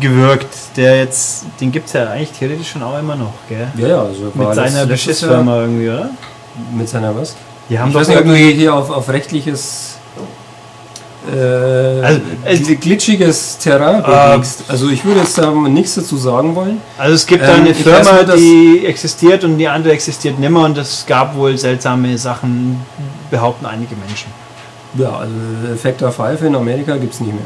gewirkt. 0.00 0.48
Der 0.76 0.98
jetzt, 0.98 1.44
den 1.60 1.72
gibt 1.72 1.86
es 1.88 1.92
ja 1.94 2.08
eigentlich 2.10 2.32
theoretisch 2.32 2.70
schon 2.70 2.82
auch 2.82 2.98
immer 2.98 3.16
noch, 3.16 3.32
gell? 3.48 3.66
Ja, 3.76 3.88
ja, 3.88 4.02
also 4.02 4.30
Mit 4.34 4.54
seiner 4.54 4.86
Beschissfirma 4.86 5.60
irgendwie, 5.60 5.88
oder? 5.90 6.10
Mit 6.72 6.88
seiner 6.88 7.14
was? 7.14 7.34
Die 7.68 7.78
haben 7.78 7.88
ich 7.88 7.94
doch 7.94 8.00
weiß 8.00 8.08
nicht, 8.08 8.18
ob 8.18 8.24
du 8.24 8.30
irgendwie- 8.32 8.52
hier 8.54 8.74
auf, 8.74 8.90
auf 8.90 9.08
rechtliches 9.10 9.97
äh, 11.28 12.04
Also, 12.04 12.20
äh, 12.44 12.54
gl- 12.54 12.76
glitschiges 12.76 13.58
Terrain 13.58 14.02
Äh. 14.04 14.40
Also 14.68 14.88
ich 14.88 15.04
würde 15.04 15.20
jetzt 15.20 15.36
da 15.38 15.50
nichts 15.50 15.94
dazu 15.96 16.16
sagen 16.16 16.54
wollen. 16.54 16.80
Also 16.96 17.14
es 17.14 17.26
gibt 17.26 17.42
Ähm, 17.44 17.50
eine 17.50 17.70
weiß 17.70 17.76
Firma, 17.78 18.22
nur, 18.24 18.36
die 18.36 18.86
existiert 18.86 19.44
und 19.44 19.58
die 19.58 19.68
andere 19.68 19.92
existiert 19.92 20.38
nimmer 20.38 20.64
und 20.64 20.76
es 20.78 21.04
gab 21.06 21.34
wohl 21.36 21.56
seltsame 21.58 22.16
Sachen, 22.18 22.80
behaupten 23.30 23.66
einige 23.66 23.94
Menschen. 23.96 24.30
Ja, 24.94 25.10
also 25.18 25.32
Factor 25.80 26.10
5 26.10 26.42
in 26.42 26.56
Amerika 26.56 26.96
gibt 26.96 27.12
es 27.14 27.20
nicht 27.20 27.32
mehr. 27.34 27.42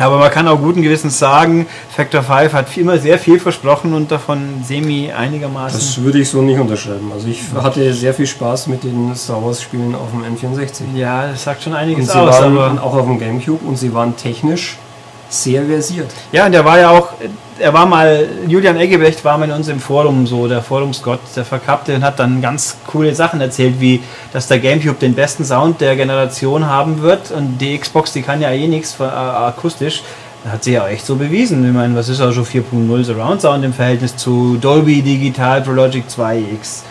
Aber 0.00 0.18
man 0.18 0.30
kann 0.30 0.48
auch 0.48 0.58
guten 0.58 0.80
Gewissens 0.80 1.18
sagen, 1.18 1.66
Factor 1.94 2.22
5 2.22 2.52
hat 2.54 2.76
immer 2.78 2.98
sehr 2.98 3.18
viel 3.18 3.38
versprochen 3.38 3.92
und 3.92 4.10
davon 4.10 4.62
semi 4.64 5.12
einigermaßen. 5.12 5.78
Das 5.78 6.02
würde 6.02 6.20
ich 6.20 6.30
so 6.30 6.40
nicht 6.40 6.58
unterschreiben. 6.58 7.10
Also 7.12 7.28
ich 7.28 7.42
hatte 7.54 7.92
sehr 7.92 8.14
viel 8.14 8.26
Spaß 8.26 8.68
mit 8.68 8.82
den 8.82 9.14
Star 9.14 9.44
Wars 9.44 9.60
Spielen 9.60 9.94
auf 9.94 10.08
dem 10.12 10.24
N64. 10.24 10.94
ja, 10.94 11.28
das 11.28 11.44
sagt 11.44 11.62
schon 11.62 11.74
Und 11.74 11.78
einiges 11.78 12.10
sie 12.10 12.18
aus, 12.18 12.40
waren 12.40 12.56
aber 12.56 12.82
auch 12.82 12.94
auf 12.94 13.04
dem 13.04 13.18
Gamecube 13.18 13.64
und 13.66 13.76
sie 13.76 13.92
waren 13.92 14.16
technisch 14.16 14.78
sehr 15.30 15.64
versiert. 15.64 16.10
Ja, 16.32 16.46
und 16.46 16.52
der 16.52 16.64
war 16.64 16.78
ja 16.78 16.90
auch, 16.90 17.12
er 17.58 17.72
war 17.72 17.86
mal, 17.86 18.28
Julian 18.46 18.76
Eggebrecht 18.76 19.24
war 19.24 19.38
mal 19.38 19.48
in 19.48 19.54
unserem 19.54 19.80
Forum 19.80 20.26
so, 20.26 20.48
der 20.48 20.62
Forumsgott, 20.62 21.20
der 21.36 21.44
Verkappte, 21.44 21.94
und 21.94 22.04
hat 22.04 22.18
dann 22.18 22.42
ganz 22.42 22.76
coole 22.86 23.14
Sachen 23.14 23.40
erzählt, 23.40 23.80
wie, 23.80 24.02
dass 24.32 24.48
der 24.48 24.58
Gamecube 24.58 24.98
den 24.98 25.14
besten 25.14 25.44
Sound 25.44 25.80
der 25.80 25.96
Generation 25.96 26.66
haben 26.66 27.00
wird 27.00 27.30
und 27.30 27.58
die 27.58 27.78
Xbox, 27.78 28.12
die 28.12 28.22
kann 28.22 28.40
ja 28.42 28.50
eh 28.50 28.66
nichts 28.68 28.98
äh, 29.00 29.04
akustisch. 29.04 30.02
Hat 30.50 30.64
sich 30.64 30.72
ja 30.72 30.88
echt 30.88 31.04
so 31.04 31.16
bewiesen. 31.16 31.66
Ich 31.66 31.72
meine, 31.72 31.94
was 31.94 32.08
ist 32.08 32.20
auch 32.22 32.32
schon 32.32 32.46
4.0 32.46 33.04
Surround 33.04 33.42
Sound 33.42 33.62
im 33.62 33.74
Verhältnis 33.74 34.16
zu 34.16 34.56
Dolby 34.58 35.02
Digital 35.02 35.60
Pro 35.60 35.72
Logic 35.72 36.04
2X? 36.08 36.84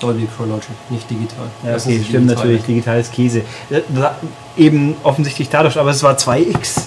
Dolby 0.00 0.26
Pro 0.36 0.44
Logic, 0.44 0.66
nicht 0.90 1.08
digital. 1.10 1.46
Ja, 1.64 1.72
Das 1.72 1.86
okay, 1.86 2.00
stimmt 2.02 2.24
digital. 2.24 2.36
natürlich, 2.36 2.62
digitales 2.64 3.10
Käse. 3.10 3.42
Da- 3.70 4.14
Eben 4.56 4.96
offensichtlich 5.02 5.48
dadurch, 5.50 5.78
aber 5.78 5.90
es 5.90 6.02
war 6.02 6.16
2X. 6.16 6.82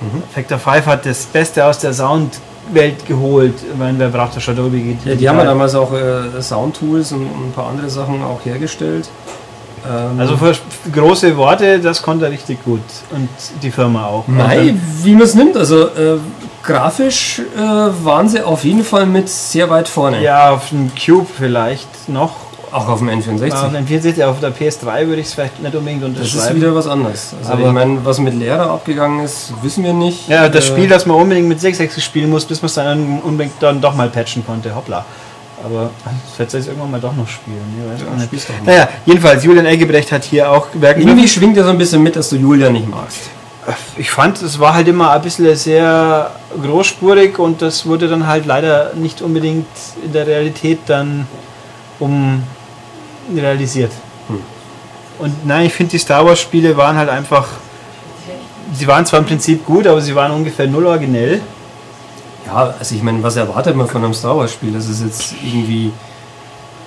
Mhm. 0.00 0.22
Factor 0.34 0.58
5 0.58 0.86
hat 0.86 1.06
das 1.06 1.24
Beste 1.26 1.64
aus 1.64 1.78
der 1.78 1.92
Soundwelt 1.94 3.06
geholt. 3.06 3.54
Ich 3.72 3.78
meine, 3.78 3.98
wer 3.98 4.08
braucht 4.08 4.36
das 4.36 4.42
schon 4.42 4.56
Dolby 4.56 4.80
Digital? 4.80 5.12
Ja, 5.12 5.14
die 5.16 5.28
haben 5.28 5.38
ja 5.38 5.44
damals 5.44 5.74
auch 5.74 5.92
äh, 5.92 6.42
Soundtools 6.42 7.12
und, 7.12 7.22
und 7.26 7.48
ein 7.48 7.52
paar 7.54 7.68
andere 7.68 7.88
Sachen 7.88 8.22
auch 8.22 8.44
hergestellt. 8.44 9.08
Ähm, 9.88 10.18
Also 10.18 10.36
für 10.36 10.54
große 10.92 11.36
Worte, 11.36 11.78
das 11.78 12.02
konnte 12.02 12.24
er 12.26 12.30
richtig 12.32 12.64
gut. 12.64 12.80
Und 13.10 13.28
die 13.62 13.70
Firma 13.70 14.06
auch. 14.06 14.26
Mei, 14.26 14.74
wie 15.02 15.12
man 15.14 15.22
es 15.22 15.34
nimmt. 15.34 15.56
Also 15.56 15.84
äh, 15.88 16.18
grafisch 16.62 17.40
äh, 17.56 17.60
waren 17.60 18.28
sie 18.28 18.42
auf 18.42 18.64
jeden 18.64 18.82
Fall 18.84 19.06
mit 19.06 19.28
sehr 19.28 19.68
weit 19.70 19.88
vorne. 19.88 20.22
Ja, 20.22 20.50
auf 20.50 20.70
dem 20.70 20.90
Cube 20.94 21.26
vielleicht 21.36 22.08
noch. 22.08 22.32
Auch 22.74 22.88
auf 22.88 22.98
dem 22.98 23.08
N64. 23.08 23.52
Auf 23.52 23.72
dem 23.72 23.86
64, 23.86 24.24
auf 24.24 24.40
der 24.40 24.52
PS3 24.52 25.06
würde 25.06 25.20
ich 25.20 25.28
es 25.28 25.34
vielleicht 25.34 25.62
nicht 25.62 25.74
unbedingt 25.76 26.02
das 26.02 26.26
ist 26.26 26.34
unterschreiben. 26.34 26.56
wieder 26.60 26.74
was 26.74 26.86
anderes. 26.88 27.32
Also 27.38 27.52
Aber- 27.52 27.66
ich 27.68 27.72
meine, 27.72 28.04
was 28.04 28.18
mit 28.18 28.34
Lehrer 28.34 28.68
abgegangen 28.70 29.20
ist, 29.24 29.52
wissen 29.62 29.84
wir 29.84 29.92
nicht. 29.92 30.28
Ja, 30.28 30.48
das 30.48 30.64
Äh, 30.64 30.68
Spiel, 30.68 30.88
das 30.88 31.06
man 31.06 31.16
unbedingt 31.16 31.46
mit 31.48 31.60
6.6 31.60 32.00
spielen 32.02 32.30
muss, 32.30 32.44
bis 32.44 32.60
man 32.62 32.66
es 32.66 32.74
dann 32.74 33.20
unbedingt 33.22 33.54
dann 33.62 33.80
doch 33.80 33.94
mal 33.94 34.08
patchen 34.08 34.44
konnte. 34.44 34.74
Hoppla. 34.74 35.04
Aber 35.64 35.90
vielleicht 36.34 36.50
soll 36.50 36.60
ich 36.60 36.66
es 36.66 36.68
irgendwann 36.68 36.90
mal 36.90 37.00
doch 37.00 37.14
noch 37.14 37.28
spielen. 37.28 37.56
Ja, 37.78 38.04
doch 38.04 38.16
mal. 38.16 38.28
Naja, 38.66 38.88
jedenfalls, 39.06 39.44
Julian 39.44 39.66
Elgebrecht 39.66 40.10
hat 40.10 40.24
hier 40.24 40.50
auch 40.50 40.66
Werken. 40.74 41.00
Irgendwie 41.06 41.28
schwingt 41.28 41.56
er 41.56 41.62
so 41.64 41.70
ein 41.70 41.78
bisschen 41.78 42.02
mit, 42.02 42.16
dass 42.16 42.28
du 42.30 42.36
Julia 42.36 42.70
nicht 42.70 42.88
magst. 42.90 43.20
Ich 43.96 44.10
fand, 44.10 44.42
es 44.42 44.58
war 44.58 44.74
halt 44.74 44.88
immer 44.88 45.12
ein 45.12 45.22
bisschen 45.22 45.54
sehr 45.56 46.32
großspurig 46.60 47.38
und 47.38 47.62
das 47.62 47.86
wurde 47.86 48.08
dann 48.08 48.26
halt 48.26 48.46
leider 48.46 48.90
nicht 48.94 49.22
unbedingt 49.22 49.68
in 50.04 50.12
der 50.12 50.26
Realität 50.26 50.80
dann 50.86 51.26
um 52.00 52.42
realisiert. 53.34 53.92
Hm. 54.28 54.40
Und 55.18 55.46
nein, 55.46 55.66
ich 55.66 55.72
finde, 55.72 55.92
die 55.92 55.98
Star 55.98 56.24
Wars 56.26 56.40
Spiele 56.40 56.76
waren 56.76 56.96
halt 56.96 57.08
einfach. 57.08 57.48
Sie 58.74 58.86
waren 58.86 59.06
zwar 59.06 59.20
im 59.20 59.26
Prinzip 59.26 59.64
gut, 59.64 59.86
aber 59.86 60.00
sie 60.00 60.14
waren 60.14 60.32
ungefähr 60.32 60.66
null 60.66 60.86
originell. 60.86 61.40
Ja, 62.46 62.74
also 62.78 62.94
ich 62.94 63.02
meine, 63.02 63.22
was 63.22 63.36
erwartet 63.36 63.76
man 63.76 63.86
von 63.86 64.04
einem 64.04 64.14
Star 64.14 64.36
Wars 64.36 64.52
Spiel? 64.52 64.72
Dass 64.72 64.88
es 64.88 65.02
jetzt 65.02 65.34
irgendwie 65.42 65.92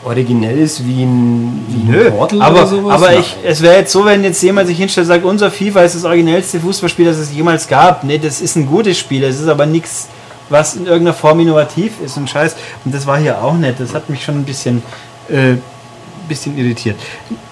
originell 0.03 0.57
ist 0.59 0.85
wie 0.85 1.03
ein, 1.03 1.65
wie 1.69 1.91
Nö, 1.91 2.07
ein 2.07 2.13
Portal 2.13 2.41
aber, 2.41 2.59
oder 2.59 2.67
sowas? 2.67 2.93
aber 2.93 3.19
ich, 3.19 3.35
es 3.43 3.61
wäre 3.61 3.77
jetzt 3.77 3.91
so, 3.91 4.05
wenn 4.05 4.23
jetzt 4.23 4.41
jemand 4.41 4.67
sich 4.67 4.77
hinstellt 4.77 5.05
und 5.05 5.07
sagt, 5.13 5.25
unser 5.25 5.51
FIFA 5.51 5.83
ist 5.83 5.95
das 5.95 6.05
originellste 6.05 6.59
Fußballspiel, 6.59 7.05
das 7.05 7.17
es 7.17 7.33
jemals 7.33 7.67
gab. 7.67 8.03
Nee, 8.03 8.17
das 8.17 8.41
ist 8.41 8.55
ein 8.55 8.65
gutes 8.65 8.97
Spiel, 8.97 9.23
es 9.23 9.39
ist 9.39 9.47
aber 9.47 9.65
nichts, 9.65 10.07
was 10.49 10.75
in 10.75 10.85
irgendeiner 10.85 11.13
Form 11.13 11.39
innovativ 11.39 11.93
ist 12.03 12.17
und 12.17 12.29
Scheiß. 12.29 12.55
Und 12.85 12.93
das 12.93 13.05
war 13.05 13.17
hier 13.17 13.41
auch 13.43 13.55
nicht. 13.55 13.79
Das 13.79 13.93
hat 13.93 14.09
mich 14.09 14.23
schon 14.23 14.35
ein 14.35 14.45
bisschen, 14.45 14.81
äh, 15.29 15.55
bisschen 16.27 16.57
irritiert. 16.57 16.97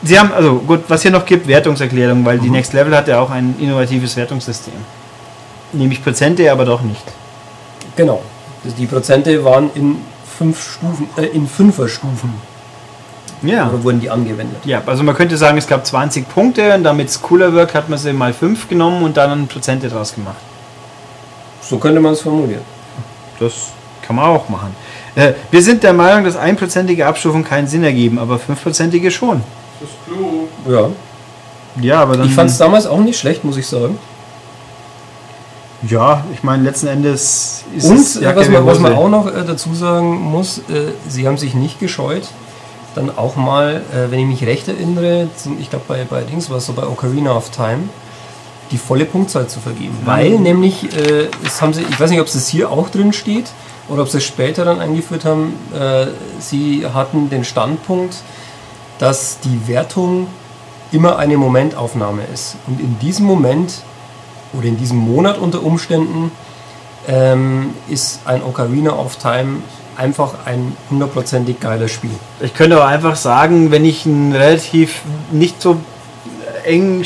Sie 0.03 0.17
haben, 0.19 0.31
also 0.33 0.55
gut, 0.59 0.83
was 0.87 1.01
hier 1.01 1.11
noch 1.11 1.25
gibt, 1.25 1.47
Wertungserklärung, 1.47 2.25
weil 2.25 2.37
Mhm. 2.37 2.43
die 2.43 2.49
Next 2.49 2.73
Level 2.73 2.95
hat 2.95 3.07
ja 3.07 3.19
auch 3.19 3.29
ein 3.29 3.55
innovatives 3.59 4.15
Wertungssystem. 4.15 4.73
Nämlich 5.73 6.03
Prozente, 6.03 6.51
aber 6.51 6.65
doch 6.65 6.81
nicht. 6.81 7.03
Genau. 7.95 8.21
Die 8.63 8.85
Prozente 8.87 9.43
waren 9.43 9.69
in 9.75 9.97
fünf 10.37 10.73
Stufen, 10.73 11.09
äh, 11.17 11.25
in 11.27 11.47
Fünferstufen. 11.47 12.33
Ja. 13.41 13.67
Oder 13.69 13.83
wurden 13.83 13.99
die 13.99 14.09
angewendet? 14.09 14.57
Ja, 14.65 14.81
also 14.85 15.03
man 15.03 15.13
könnte 15.15 15.37
sagen, 15.37 15.57
es 15.57 15.67
gab 15.67 15.85
20 15.85 16.27
Punkte 16.29 16.73
und 16.73 16.83
damit 16.83 17.09
es 17.09 17.21
cooler 17.21 17.53
wirkt, 17.53 17.75
hat 17.75 17.89
man 17.89 17.99
sie 17.99 18.11
mal 18.13 18.33
5 18.33 18.67
genommen 18.67 19.03
und 19.03 19.17
dann 19.17 19.47
Prozente 19.47 19.87
draus 19.89 20.15
gemacht. 20.15 20.37
So 21.61 21.77
könnte 21.77 21.99
man 21.99 22.13
es 22.13 22.21
formulieren. 22.21 22.61
Das 23.39 23.53
kann 24.01 24.15
man 24.15 24.25
auch 24.25 24.47
machen. 24.49 24.75
Äh, 25.15 25.33
wir 25.51 25.61
sind 25.61 25.83
der 25.83 25.93
Meinung, 25.93 26.25
dass 26.25 26.35
einprozentige 26.35 27.05
Abstufungen 27.05 27.43
keinen 27.45 27.67
Sinn 27.67 27.83
ergeben, 27.83 28.19
aber 28.19 28.37
fünfprozentige 28.39 29.11
schon. 29.11 29.41
Das 29.79 29.89
ist 29.89 29.97
klug. 30.05 30.49
Ja. 30.69 30.89
Ja, 31.81 32.01
aber 32.01 32.17
dann. 32.17 32.27
Ich 32.27 32.33
fand 32.33 32.49
es 32.49 32.57
damals 32.57 32.85
auch 32.87 32.99
nicht 32.99 33.17
schlecht, 33.19 33.43
muss 33.43 33.57
ich 33.57 33.67
sagen. 33.67 33.97
Ja, 35.87 36.23
ich 36.33 36.41
meine, 36.41 36.63
letzten 36.63 36.87
Endes 36.87 37.63
ist 37.75 37.85
Und 37.85 37.97
es 37.97 38.15
äh, 38.15 38.23
Jacke 38.23 38.39
was, 38.39 38.49
man, 38.49 38.65
was 38.65 38.79
man 38.79 38.93
auch 38.93 39.09
noch 39.09 39.27
äh, 39.27 39.43
dazu 39.45 39.73
sagen 39.75 40.15
muss, 40.19 40.59
äh, 40.69 40.91
sie 41.07 41.27
haben 41.27 41.37
sich 41.37 41.53
nicht 41.53 41.79
gescheut, 41.79 42.23
dann 42.95 43.15
auch 43.15 43.35
mal, 43.35 43.83
äh, 43.93 44.09
wenn 44.09 44.19
ich 44.19 44.25
mich 44.25 44.45
recht 44.47 44.67
erinnere, 44.67 45.27
zum- 45.35 45.59
ich 45.59 45.69
glaube 45.69 45.85
bei, 45.87 46.03
bei 46.09 46.21
Dings 46.21 46.49
war 46.49 46.57
es 46.57 46.65
so 46.65 46.73
bei 46.73 46.87
Ocarina 46.87 47.35
of 47.35 47.51
Time, 47.51 47.89
die 48.71 48.77
volle 48.77 49.05
Punktzahl 49.05 49.47
zu 49.47 49.59
vergeben. 49.59 49.95
Weil 50.05 50.39
nämlich, 50.39 50.85
äh, 50.97 51.27
es 51.45 51.61
haben 51.61 51.73
sie, 51.73 51.83
ich 51.87 51.99
weiß 51.99 52.09
nicht, 52.09 52.21
ob 52.21 52.27
es 52.27 52.33
das 52.33 52.47
hier 52.47 52.71
auch 52.71 52.89
drin 52.89 53.13
steht 53.13 53.45
oder 53.89 54.01
ob 54.01 54.09
sie 54.09 54.17
es 54.17 54.23
später 54.23 54.65
dann 54.65 54.79
eingeführt 54.79 55.25
haben, 55.25 55.53
äh, 55.73 56.07
sie 56.39 56.85
hatten 56.85 57.29
den 57.29 57.43
Standpunkt, 57.43 58.15
dass 58.99 59.39
die 59.39 59.67
Wertung 59.67 60.27
immer 60.91 61.17
eine 61.17 61.37
Momentaufnahme 61.37 62.23
ist. 62.33 62.55
Und 62.67 62.79
in 62.79 62.97
diesem 62.99 63.25
Moment 63.25 63.81
oder 64.53 64.67
in 64.67 64.77
diesem 64.77 64.97
Monat 64.97 65.37
unter 65.37 65.63
Umständen 65.63 66.31
ähm, 67.07 67.73
ist 67.89 68.21
ein 68.25 68.43
Ocarina 68.43 68.91
of 68.91 69.17
Time 69.17 69.57
einfach 69.97 70.45
ein 70.45 70.75
hundertprozentig 70.89 71.59
geiler 71.59 71.87
Spiel. 71.87 72.11
Ich 72.41 72.53
könnte 72.53 72.75
aber 72.77 72.87
einfach 72.87 73.15
sagen, 73.15 73.71
wenn 73.71 73.85
ich 73.85 74.05
ein 74.05 74.33
relativ 74.33 75.01
nicht 75.31 75.61
so 75.61 75.77
eng, 76.65 77.03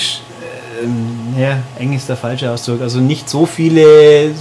ähm, 0.81 1.35
ja, 1.37 1.59
eng 1.77 1.93
ist 1.93 2.09
der 2.09 2.17
falsche 2.17 2.51
Ausdruck, 2.51 2.81
also 2.81 2.99
nicht 2.99 3.29
so 3.29 3.45
viele 3.45 4.33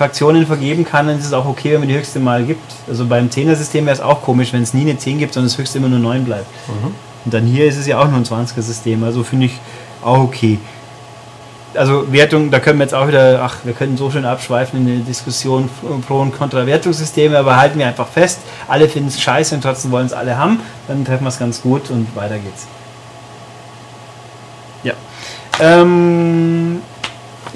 Subfraktionen 0.00 0.46
vergeben 0.46 0.86
kann, 0.86 1.08
dann 1.08 1.18
ist 1.18 1.26
es 1.26 1.34
auch 1.34 1.44
okay, 1.44 1.72
wenn 1.72 1.80
man 1.80 1.88
die 1.88 1.94
höchste 1.94 2.20
mal 2.20 2.42
gibt. 2.42 2.72
Also 2.88 3.04
beim 3.04 3.28
10er-System 3.28 3.84
wäre 3.84 3.94
es 3.94 4.00
auch 4.00 4.22
komisch, 4.22 4.50
wenn 4.54 4.62
es 4.62 4.72
nie 4.72 4.80
eine 4.80 4.96
10 4.96 5.18
gibt, 5.18 5.34
sondern 5.34 5.50
das 5.50 5.58
höchste 5.58 5.76
immer 5.76 5.90
nur 5.90 5.98
9 5.98 6.24
bleibt. 6.24 6.46
Und 7.26 7.34
dann 7.34 7.44
hier 7.44 7.66
ist 7.66 7.76
es 7.76 7.86
ja 7.86 7.98
auch 7.98 8.08
nur 8.08 8.16
ein 8.16 8.24
20er-System, 8.24 9.04
also 9.04 9.22
finde 9.24 9.46
ich 9.46 9.60
auch 10.02 10.20
okay. 10.20 10.58
Also 11.74 12.10
Wertung, 12.10 12.50
da 12.50 12.60
können 12.60 12.78
wir 12.78 12.84
jetzt 12.84 12.94
auch 12.94 13.08
wieder, 13.08 13.42
ach, 13.42 13.56
wir 13.64 13.74
können 13.74 13.98
so 13.98 14.10
schön 14.10 14.24
abschweifen 14.24 14.80
in 14.80 14.86
der 14.86 15.04
Diskussion 15.04 15.68
pro 16.08 16.20
und 16.20 16.32
contra 16.32 16.64
Wertungssysteme, 16.64 17.38
aber 17.38 17.56
halten 17.56 17.78
wir 17.78 17.86
einfach 17.86 18.08
fest, 18.08 18.38
alle 18.68 18.88
finden 18.88 19.08
es 19.08 19.20
scheiße 19.20 19.54
und 19.54 19.60
trotzdem 19.60 19.90
wollen 19.90 20.06
es 20.06 20.14
alle 20.14 20.38
haben, 20.38 20.60
dann 20.88 21.04
treffen 21.04 21.24
wir 21.24 21.28
es 21.28 21.38
ganz 21.38 21.60
gut 21.60 21.90
und 21.90 22.16
weiter 22.16 22.38
geht's. 22.38 22.66
Ja. 24.82 24.94
Ähm, 25.60 26.80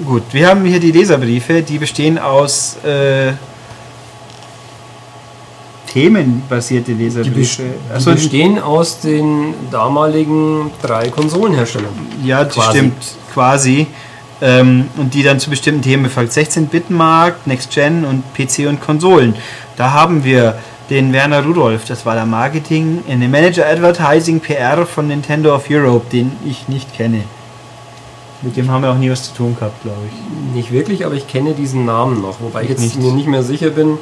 gut, 0.03 0.23
wir 0.31 0.47
haben 0.47 0.65
hier 0.65 0.79
die 0.79 0.91
Leserbriefe, 0.91 1.61
die 1.61 1.77
bestehen 1.77 2.17
aus 2.17 2.77
äh, 2.83 3.33
themenbasierte 5.91 6.93
Die, 6.93 7.03
Leserbriefe. 7.03 7.63
die 7.63 7.93
Achso, 7.93 8.11
bestehen 8.11 8.59
aus 8.59 8.99
den 8.99 9.53
damaligen 9.71 10.71
drei 10.81 11.09
Konsolenherstellern. 11.09 11.93
Ja, 12.23 12.43
das 12.43 12.55
Quasi. 12.55 12.69
stimmt, 12.77 13.03
quasi. 13.33 13.87
Ähm, 14.41 14.89
und 14.97 15.13
die 15.13 15.23
dann 15.23 15.39
zu 15.39 15.49
bestimmten 15.49 15.81
Themen 15.81 16.03
befragt. 16.03 16.31
16-Bit-Markt, 16.31 17.47
Next 17.47 17.71
Gen 17.71 18.03
und 18.03 18.23
PC 18.33 18.67
und 18.67 18.81
Konsolen. 18.81 19.33
Da 19.77 19.91
haben 19.91 20.25
wir 20.25 20.57
den 20.89 21.13
Werner 21.13 21.43
Rudolf, 21.43 21.85
das 21.85 22.05
war 22.05 22.15
der 22.15 22.25
Marketing, 22.25 23.01
der 23.07 23.17
Manager 23.29 23.65
Advertising 23.65 24.39
PR 24.41 24.85
von 24.85 25.07
Nintendo 25.07 25.55
of 25.55 25.69
Europe, 25.69 26.07
den 26.11 26.33
ich 26.45 26.67
nicht 26.67 26.93
kenne. 26.93 27.23
Mit 28.41 28.57
dem 28.57 28.69
haben 28.69 28.83
wir 28.83 28.91
auch 28.91 28.97
nie 28.97 29.09
was 29.09 29.23
zu 29.23 29.33
tun 29.33 29.55
gehabt, 29.57 29.81
glaube 29.81 29.97
ich. 30.07 30.53
Nicht 30.55 30.71
wirklich, 30.71 31.05
aber 31.05 31.15
ich 31.15 31.27
kenne 31.27 31.53
diesen 31.53 31.85
Namen 31.85 32.21
noch, 32.21 32.39
wobei 32.41 32.63
ich 32.63 32.69
jetzt 32.69 32.81
nicht. 32.81 32.99
mir 32.99 33.11
nicht 33.11 33.27
mehr 33.27 33.43
sicher 33.43 33.69
bin, 33.69 33.97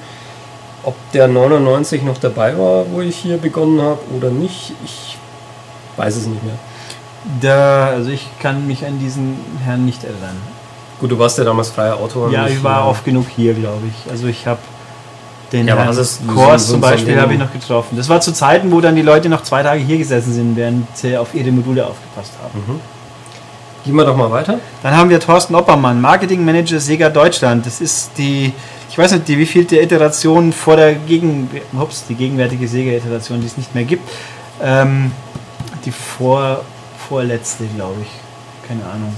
ob 0.84 0.96
der 1.14 1.28
99 1.28 2.04
noch 2.04 2.18
dabei 2.18 2.58
war, 2.58 2.86
wo 2.92 3.00
ich 3.02 3.16
hier 3.16 3.38
begonnen 3.38 3.82
habe 3.82 4.00
oder 4.18 4.30
nicht. 4.30 4.74
Ich 4.84 5.18
weiß 5.98 6.16
es 6.18 6.26
nicht 6.28 6.44
mehr. 6.44 6.56
Da, 7.42 7.88
also 7.88 8.10
ich 8.10 8.28
kann 8.42 8.68
mich 8.68 8.86
an 8.86 9.00
diesen 9.00 9.38
Herrn 9.64 9.86
nicht 9.86 10.04
erinnern. 10.04 10.36
Gut, 11.00 11.12
du 11.12 11.18
warst 11.20 11.38
ja 11.38 11.44
damals 11.46 11.70
freier 11.70 11.96
Autor. 11.98 12.30
Ja, 12.32 12.48
ich 12.48 12.62
war 12.64 12.88
oft 12.88 13.06
genug 13.06 13.26
hier, 13.34 13.54
glaube 13.54 13.84
ich. 13.88 14.12
Also 14.12 14.28
ich 14.28 14.46
habe 14.46 14.60
den 15.54 15.68
Ja, 15.68 15.78
Herrn 15.78 15.94
so- 15.94 16.04
Kors 16.34 16.66
so- 16.68 16.74
zum 16.74 16.82
Beispiel 16.82 17.22
habe 17.22 17.34
ich 17.34 17.40
noch 17.40 17.54
getroffen. 17.54 17.96
Das 17.96 18.10
war 18.10 18.20
zu 18.20 18.34
Zeiten, 18.34 18.72
wo 18.72 18.82
dann 18.82 18.96
die 18.96 19.02
Leute 19.04 19.30
noch 19.30 19.44
zwei 19.44 19.64
Tage 19.64 19.82
hier 19.82 19.98
gesessen 19.98 20.34
sind, 20.34 20.56
während 20.58 20.98
sie 20.98 21.16
auf 21.16 21.34
ihre 21.34 21.52
Module 21.52 21.86
aufgepasst 21.86 22.34
haben. 22.44 22.82
Gehen 23.86 23.96
wir 23.96 24.06
doch 24.06 24.16
mal 24.16 24.32
weiter. 24.32 24.60
Dann 24.82 24.96
haben 24.96 25.10
wir 25.10 25.20
Thorsten 25.20 25.56
Oppermann, 25.56 26.00
Marketing 26.00 26.46
Manager 26.46 26.80
Sega 26.80 27.10
Deutschland. 27.10 27.66
Das 27.66 27.82
ist 27.82 28.12
die, 28.18 28.54
ich 28.90 28.98
weiß 28.98 29.12
nicht, 29.12 29.28
die 29.28 29.38
wievielte 29.38 29.80
Iteration 29.80 30.54
vor 30.54 30.78
der 30.78 30.94
Gegen, 30.94 31.50
ups, 31.74 32.06
die 32.08 32.16
gegenwärtige 32.16 32.68
Sega-Iteration, 32.68 33.42
die 33.42 33.48
es 33.48 33.58
nicht 33.58 33.76
mehr 33.76 33.84
gibt. 33.84 34.10
Ähm, 34.62 35.12
die 35.84 35.92
vor, 35.92 36.62
vorletzte, 37.10 37.66
glaube 37.76 37.98
ich. 38.04 38.68
Keine 38.68 38.86
Ahnung. 38.86 39.14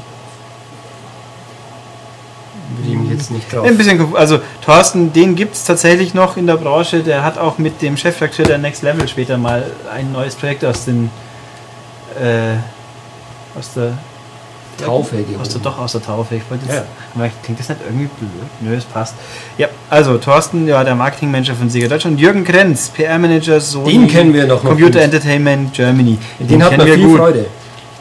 Will 2.77 2.93
ich 2.93 2.97
mich 2.97 3.11
jetzt 3.11 3.29
nicht 3.29 3.53
drauf. 3.53 3.65
Ein 3.67 3.77
bisschen, 3.77 4.15
also 4.15 4.39
Thorsten, 4.65 5.13
den 5.13 5.35
gibt 5.35 5.53
es 5.53 5.65
tatsächlich 5.65 6.15
noch 6.15 6.37
in 6.37 6.47
der 6.47 6.55
Branche. 6.55 7.03
Der 7.03 7.23
hat 7.23 7.37
auch 7.37 7.59
mit 7.59 7.83
dem 7.83 7.95
Chefredakteur 7.97 8.45
der 8.45 8.57
Next 8.57 8.81
Level 8.81 9.07
später 9.07 9.37
mal 9.37 9.69
ein 9.93 10.11
neues 10.11 10.33
Projekt 10.33 10.65
aus 10.65 10.85
den 10.85 11.11
äh, 12.19 12.55
aus 13.57 13.73
der 13.75 13.93
Taufe 14.83 15.17
aus 15.41 15.49
der, 15.49 15.61
doch 15.61 15.77
aus 15.79 15.91
der 15.93 16.01
Taufe. 16.01 16.35
Ich 16.35 16.41
wollte 16.49 16.65
jetzt, 16.65 16.75
Ja. 16.75 16.83
aber 17.15 17.29
klingt 17.43 17.59
das 17.59 17.69
nicht 17.69 17.81
irgendwie 17.85 18.07
blöd? 18.19 18.29
Nö, 18.61 18.75
es 18.75 18.85
passt. 18.85 19.15
Ja, 19.57 19.67
also 19.89 20.17
Thorsten, 20.17 20.67
ja, 20.67 20.83
der 20.83 20.95
Marketingmanager 20.95 21.55
von 21.55 21.69
Sega 21.69 21.87
Deutschland. 21.87 22.19
Jürgen 22.19 22.43
Krenz, 22.43 22.89
PR-Manager 22.89 23.59
Sony. 23.61 23.91
Den 23.91 24.07
kennen 24.07 24.33
wir 24.33 24.45
noch 24.47 24.61
Computer 24.63 24.93
gut. 24.93 25.01
Entertainment 25.01 25.73
Germany. 25.73 26.17
Den, 26.39 26.63
hat 26.63 26.77
man 26.77 26.87
viel 26.87 27.17
Freude 27.17 27.45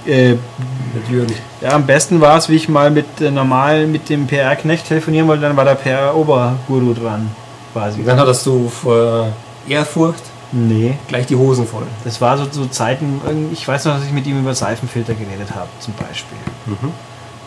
Äh, 0.06 0.30
mit 0.32 1.08
Jürgen. 1.10 1.34
ja, 1.60 1.70
am 1.70 1.86
besten 1.86 2.20
war 2.20 2.36
es, 2.38 2.48
wie 2.48 2.56
ich 2.56 2.68
mal 2.68 2.90
mit 2.90 3.06
äh, 3.20 3.30
normal 3.30 3.86
mit 3.86 4.08
dem 4.10 4.26
PR-Knecht 4.26 4.86
telefonieren 4.88 5.26
wollte, 5.28 5.42
dann 5.42 5.56
war 5.56 5.64
der 5.64 5.74
PR-Oberguru 5.76 6.92
dran. 6.94 7.30
Quasi. 7.72 8.04
Dann 8.04 8.18
hattest 8.20 8.44
du 8.46 8.68
vor 8.68 9.28
Ehrfurcht 9.68 10.22
Nee, 10.56 10.94
gleich 11.08 11.26
die 11.26 11.34
Hosen 11.34 11.66
voll. 11.66 11.86
das 12.04 12.20
war 12.20 12.38
so, 12.38 12.46
so 12.48 12.66
Zeiten, 12.66 13.20
irgend- 13.26 13.52
ich 13.52 13.66
weiß 13.66 13.86
noch, 13.86 13.94
dass 13.96 14.04
ich 14.04 14.12
mit 14.12 14.24
ihm 14.26 14.38
über 14.38 14.54
Seifenfilter 14.54 15.14
geredet 15.14 15.52
habe, 15.54 15.68
zum 15.80 15.94
Beispiel. 15.94 16.38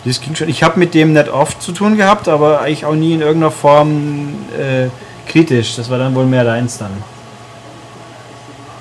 Das 0.04 0.20
ging 0.20 0.36
schon. 0.36 0.50
Ich 0.50 0.62
habe 0.62 0.78
mit 0.78 0.94
dem 0.94 1.14
nicht 1.14 1.30
oft 1.30 1.62
zu 1.62 1.72
tun 1.72 1.96
gehabt, 1.96 2.28
aber 2.28 2.60
eigentlich 2.62 2.86
auch 2.86 2.96
nie 2.96 3.14
in 3.14 3.22
irgendeiner 3.22 3.52
Form 3.52 4.36
äh, 4.58 4.88
kritisch. 5.30 5.76
Das 5.78 5.90
war 5.90 5.98
dann 5.98 6.16
wohl 6.16 6.26
mehr 6.26 6.44
deins 6.44 6.78
dann. 6.78 6.92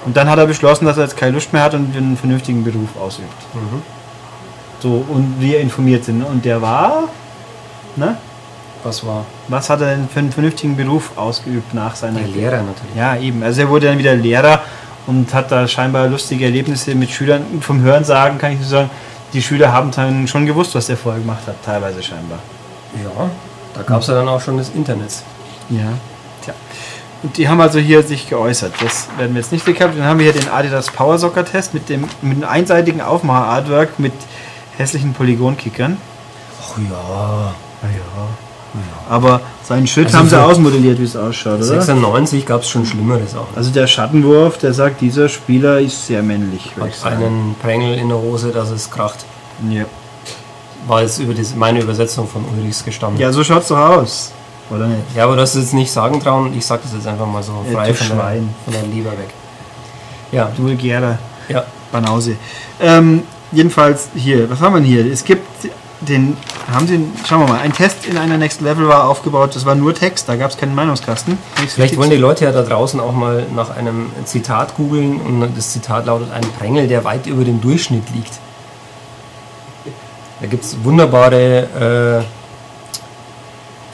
Und 0.04 0.16
dann 0.16 0.28
hat 0.28 0.38
er 0.38 0.46
beschlossen, 0.46 0.86
dass 0.86 0.96
er 0.98 1.04
jetzt 1.04 1.16
keine 1.16 1.32
Lust 1.32 1.52
mehr 1.52 1.62
hat 1.62 1.74
und 1.74 1.96
einen 1.96 2.16
vernünftigen 2.16 2.62
Beruf 2.64 2.90
ausübt. 3.00 3.32
So, 4.80 5.04
und 5.08 5.36
wir 5.40 5.60
informiert 5.60 6.04
sind. 6.04 6.22
Und 6.22 6.44
der 6.44 6.60
war, 6.62 7.04
ne? 7.96 8.16
Was 8.86 9.04
war? 9.04 9.24
Was 9.48 9.68
hat 9.68 9.80
er 9.80 9.96
denn 9.96 10.08
für 10.08 10.20
einen 10.20 10.30
vernünftigen 10.30 10.76
Beruf 10.76 11.10
ausgeübt 11.16 11.74
nach 11.74 11.96
seiner 11.96 12.20
Der 12.20 12.28
Lehrer 12.28 12.58
natürlich. 12.58 12.94
Ja, 12.94 13.16
eben. 13.16 13.42
Also 13.42 13.62
er 13.62 13.68
wurde 13.68 13.86
dann 13.88 13.98
wieder 13.98 14.14
Lehrer 14.14 14.60
und 15.08 15.34
hat 15.34 15.50
da 15.50 15.66
scheinbar 15.66 16.06
lustige 16.06 16.44
Erlebnisse 16.44 16.94
mit 16.94 17.10
Schülern. 17.10 17.42
Vom 17.60 17.80
Hören 17.80 18.04
sagen 18.04 18.38
kann 18.38 18.52
ich 18.52 18.60
nur 18.60 18.68
sagen, 18.68 18.90
die 19.32 19.42
Schüler 19.42 19.72
haben 19.72 19.90
dann 19.90 20.28
schon 20.28 20.46
gewusst, 20.46 20.76
was 20.76 20.86
der 20.86 20.96
vorher 20.96 21.20
gemacht 21.20 21.44
hat, 21.48 21.56
teilweise 21.64 22.00
scheinbar. 22.00 22.38
Ja, 23.02 23.28
da 23.74 23.82
gab 23.82 24.02
es 24.02 24.06
ja 24.06 24.14
dann 24.14 24.28
auch 24.28 24.40
schon 24.40 24.56
das 24.56 24.68
Internet. 24.68 25.10
Ja. 25.68 25.92
Tja. 26.42 26.54
Und 27.24 27.36
die 27.38 27.48
haben 27.48 27.60
also 27.60 27.80
hier 27.80 28.04
sich 28.04 28.28
geäußert. 28.28 28.72
Das 28.80 29.08
werden 29.18 29.34
wir 29.34 29.40
jetzt 29.40 29.50
nicht 29.50 29.66
gehabt. 29.66 29.98
Dann 29.98 30.04
haben 30.04 30.20
wir 30.20 30.30
hier 30.30 30.40
den 30.40 30.48
Adidas 30.48 30.92
Power 30.92 31.18
Soccer 31.18 31.44
Test 31.44 31.74
mit 31.74 31.88
dem 31.88 32.02
mit 32.22 32.36
einem 32.36 32.44
einseitigen 32.44 33.00
Aufmacher-Artwork 33.00 33.98
mit 33.98 34.12
hässlichen 34.78 35.12
Polygonkickern. 35.12 35.96
Ach 36.62 36.78
ja. 36.88 37.54
Aber 39.08 39.40
seinen 39.62 39.86
Schritt 39.86 40.06
Also 40.06 40.18
haben 40.18 40.28
sie 40.28 40.42
ausmodelliert, 40.42 40.98
wie 40.98 41.04
es 41.04 41.16
ausschaut, 41.16 41.54
oder? 41.56 41.64
96 41.64 42.46
gab 42.46 42.62
es 42.62 42.68
schon 42.68 42.86
Schlimmeres 42.86 43.34
auch. 43.36 43.46
Also 43.56 43.70
der 43.70 43.86
Schattenwurf, 43.86 44.58
der 44.58 44.72
sagt, 44.72 45.00
dieser 45.00 45.28
Spieler 45.28 45.80
ist 45.80 46.06
sehr 46.06 46.22
männlich, 46.22 46.72
Hat 46.78 47.12
einen 47.12 47.56
Prängel 47.60 47.94
in 47.98 48.08
der 48.08 48.18
Hose, 48.18 48.50
dass 48.50 48.70
es 48.70 48.90
kracht. 48.90 49.24
Ja. 49.70 49.84
War 50.86 51.02
jetzt 51.02 51.18
über 51.18 51.34
das, 51.34 51.54
meine 51.54 51.80
Übersetzung 51.80 52.28
von 52.28 52.44
Ulrichs 52.56 52.84
gestanden. 52.84 53.20
ja, 53.20 53.32
so 53.32 53.42
schaut's 53.42 53.68
doch 53.68 53.78
aus. 53.78 54.32
Oder 54.70 54.86
nicht? 54.88 55.02
Ja, 55.14 55.24
aber 55.24 55.36
das 55.36 55.54
ist 55.54 55.62
jetzt 55.62 55.74
nicht 55.74 55.90
sagen 55.92 56.20
trauen. 56.20 56.52
Ich 56.56 56.66
sag 56.66 56.82
das 56.82 56.92
jetzt 56.92 57.06
einfach 57.06 57.26
mal 57.26 57.42
so 57.42 57.52
frei 57.72 57.88
du 57.88 57.94
von 57.94 58.08
der, 58.16 58.26
von 58.64 58.72
der 58.72 58.82
Leber 58.82 59.12
weg. 59.12 59.30
Ja, 60.32 60.50
Du 60.56 60.64
vulgärer 60.64 61.18
ja. 61.48 61.64
Banause. 61.92 62.36
Ähm, 62.80 63.22
jedenfalls 63.52 64.08
hier, 64.14 64.50
was 64.50 64.60
haben 64.60 64.74
wir 64.74 64.80
denn 64.80 64.88
hier? 64.88 65.12
Es 65.12 65.24
gibt 65.24 65.46
den, 66.00 66.36
haben 66.70 66.86
Sie, 66.86 67.00
schauen 67.26 67.40
wir 67.40 67.48
mal, 67.48 67.60
ein 67.60 67.72
Test 67.72 68.06
in 68.06 68.18
einer 68.18 68.36
Next 68.36 68.60
Level 68.60 68.86
war 68.88 69.08
aufgebaut, 69.08 69.54
das 69.56 69.64
war 69.64 69.74
nur 69.74 69.94
Text, 69.94 70.28
da 70.28 70.36
gab 70.36 70.50
es 70.50 70.56
keinen 70.56 70.74
Meinungskasten. 70.74 71.38
Vielleicht 71.68 71.96
wollen 71.96 72.10
die 72.10 72.16
Leute 72.16 72.44
ja 72.44 72.52
da 72.52 72.62
draußen 72.62 73.00
auch 73.00 73.12
mal 73.12 73.46
nach 73.54 73.70
einem 73.74 74.10
Zitat 74.24 74.76
googeln 74.76 75.20
und 75.20 75.56
das 75.56 75.72
Zitat 75.72 76.06
lautet 76.06 76.30
ein 76.32 76.44
Prängel, 76.58 76.86
der 76.88 77.04
weit 77.04 77.26
über 77.26 77.44
dem 77.44 77.60
Durchschnitt 77.60 78.04
liegt. 78.14 78.32
Da 80.40 80.46
gibt 80.46 80.64
es 80.64 80.76
wunderbare 80.84 82.22
äh, 82.22 82.24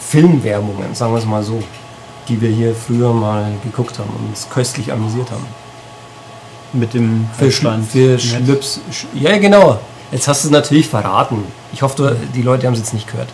Filmwerbungen, 0.01 0.95
sagen 0.95 1.13
wir 1.13 1.19
es 1.19 1.25
mal 1.25 1.43
so, 1.43 1.63
die 2.29 2.41
wir 2.41 2.51
hier 2.51 2.75
früher 2.75 3.13
mal 3.13 3.53
geguckt 3.63 3.99
haben 3.99 4.11
und 4.11 4.31
uns 4.31 4.49
köstlich 4.51 4.93
amüsiert 4.93 5.31
haben. 5.31 5.47
mit 6.73 6.95
dem 6.95 7.29
Für, 7.39 7.51
Sch 7.51 7.65
Halsband. 7.65 7.91
für 7.91 8.19
Schlips. 8.19 8.81
Sch 8.91 9.07
ja, 9.15 9.39
genau. 9.39 9.79
Jetzt 10.13 10.29
hast 10.29 10.45
du 10.45 10.49
es 10.49 10.53
natürlich 10.53 10.89
verraten. 10.89 11.45
Ich 11.73 11.83
hoffe, 11.83 11.97
du, 11.97 12.17
die 12.35 12.43
Leute 12.43 12.67
haben 12.67 12.75
es 12.75 12.81
jetzt 12.81 12.95
nicht 12.95 13.11
gehört. 13.11 13.29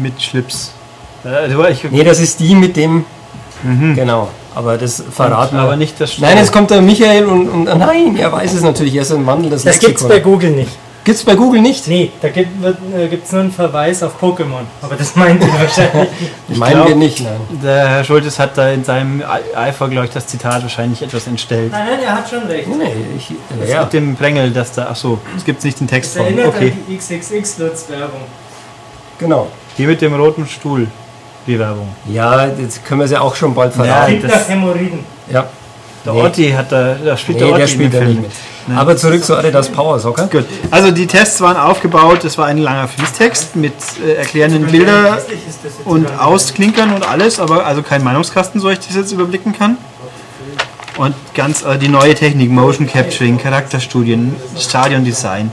Mit 0.00 0.20
Schlips. 0.22 0.72
Also 1.24 1.64
ich, 1.66 1.84
Nee, 1.90 2.04
das 2.04 2.20
ist 2.20 2.38
die 2.40 2.54
mit 2.54 2.76
dem. 2.76 3.04
Genau. 3.94 4.28
Aber 4.54 4.76
das 4.78 5.02
verraten 5.10 5.56
wir. 5.56 5.62
aber 5.62 5.76
nicht 5.76 6.00
das 6.00 6.18
Nein, 6.18 6.36
jetzt 6.36 6.52
kommt 6.52 6.70
der 6.70 6.80
Michael 6.80 7.26
und, 7.26 7.48
und 7.48 7.64
nein, 7.64 8.16
er 8.16 8.32
weiß 8.32 8.54
es 8.54 8.62
natürlich. 8.62 8.94
Er 8.94 9.02
ist 9.02 9.12
ein 9.12 9.26
Wandel 9.26 9.50
des 9.50 9.64
Das 9.64 9.78
gibt's 9.78 10.06
bei 10.06 10.20
Google 10.20 10.50
nicht. 10.50 10.70
Gibt's 11.08 11.24
bei 11.24 11.36
Google 11.36 11.62
nicht? 11.62 11.88
Nee, 11.88 12.12
da 12.20 12.28
gibt 12.28 13.24
es 13.24 13.32
nur 13.32 13.40
einen 13.40 13.50
Verweis 13.50 14.02
auf 14.02 14.20
Pokémon. 14.22 14.64
Aber 14.82 14.94
das 14.94 15.16
meint 15.16 15.42
ihr 15.42 15.48
wahrscheinlich. 15.54 16.10
Meinen 16.48 16.72
glaub- 16.74 16.88
wir 16.88 16.96
nicht, 16.96 17.20
nein. 17.22 17.40
Der 17.62 17.88
Herr 17.88 18.04
Schultes 18.04 18.38
hat 18.38 18.58
da 18.58 18.68
in 18.68 18.84
seinem 18.84 19.22
Ei- 19.22 19.56
Eifer, 19.58 19.88
glaube 19.88 20.06
ich, 20.06 20.12
das 20.12 20.26
Zitat 20.26 20.60
wahrscheinlich 20.60 21.00
etwas 21.00 21.26
entstellt. 21.26 21.72
Nein, 21.72 21.86
nein, 21.92 22.00
er 22.04 22.14
hat 22.14 22.28
schon 22.28 22.42
recht. 22.46 22.68
Nee, 22.68 22.92
ich, 23.16 23.32
Das 23.58 23.70
ja. 23.70 23.84
Mit 23.84 23.92
dem 23.94 24.16
Prängel, 24.16 24.50
das 24.50 24.72
da, 24.72 24.88
ach 24.90 24.96
so, 24.96 25.18
es 25.34 25.46
gibt 25.46 25.64
nicht 25.64 25.80
den 25.80 25.88
Text 25.88 26.14
Das 26.14 26.22
von. 26.22 26.26
erinnert 26.26 26.54
Okay, 26.54 26.72
an 26.72 26.78
die 26.86 26.98
XXX-Lutz-Werbung. 26.98 28.20
Genau. 29.18 29.46
die 29.78 29.86
mit 29.86 30.02
dem 30.02 30.12
roten 30.14 30.46
Stuhl, 30.46 30.88
die 31.46 31.58
Werbung. 31.58 31.88
Ja, 32.06 32.48
jetzt 32.48 32.84
können 32.84 33.00
wir 33.00 33.08
sie 33.08 33.16
auch 33.16 33.34
schon 33.34 33.54
bald 33.54 33.74
Ja, 33.76 33.82
verraten. 33.82 34.20
Das- 34.20 34.32
nach 34.32 34.48
Hämorrhoiden. 34.50 34.98
Ja. 35.32 35.48
Der 36.08 36.14
Nee. 36.14 36.22
Otti 36.22 36.50
hat 36.50 36.72
da, 36.72 36.94
da 36.94 37.16
spielt 37.18 37.38
Nee, 37.38 37.44
der 37.44 37.52
Otti 37.52 37.60
der 37.60 37.68
spielt 37.68 37.94
in 37.94 38.00
da 38.00 38.06
nicht 38.06 38.22
mit. 38.22 38.30
Aber 38.78 38.96
zurück 38.96 39.22
zu 39.22 39.36
Adidas 39.36 39.68
Power 39.68 39.98
Soccer. 39.98 40.26
Gut, 40.28 40.46
also 40.70 40.90
die 40.90 41.06
Tests 41.06 41.40
waren 41.40 41.56
aufgebaut, 41.56 42.24
es 42.24 42.38
war 42.38 42.46
ein 42.46 42.58
langer 42.58 42.88
Fließtext 42.88 43.56
mit 43.56 43.74
äh, 44.04 44.14
erklärenden 44.14 44.66
Bildern 44.66 45.18
und. 45.84 46.06
Ausklinkern 46.18 46.94
und 46.94 47.06
alles, 47.06 47.38
aber 47.40 47.66
also 47.66 47.82
kein 47.82 48.02
Meinungskasten, 48.02 48.60
so 48.60 48.70
ich 48.70 48.78
das 48.78 48.94
jetzt 48.96 49.12
überblicken 49.12 49.52
kann. 49.52 49.76
Und 50.96 51.14
ganz 51.34 51.62
äh, 51.62 51.78
die 51.78 51.88
neue 51.88 52.14
Technik, 52.14 52.50
Motion 52.50 52.86
Capturing, 52.86 53.38
Charakterstudien, 53.38 54.34
Stadiondesign 54.58 55.50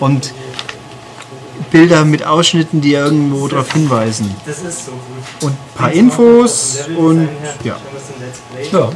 und 0.00 0.32
Bilder 1.70 2.04
mit 2.04 2.26
Ausschnitten, 2.26 2.80
die 2.80 2.94
irgendwo 2.94 3.46
darauf 3.48 3.72
hinweisen. 3.72 4.34
Das 4.46 4.62
ist 4.62 4.86
so 4.86 4.90
gut. 4.90 5.00
Und 5.42 5.52
ein 5.52 5.76
paar 5.76 5.92
Infos 5.92 6.80
und 6.96 7.28
ja. 7.62 7.76
Ja. 8.72 8.90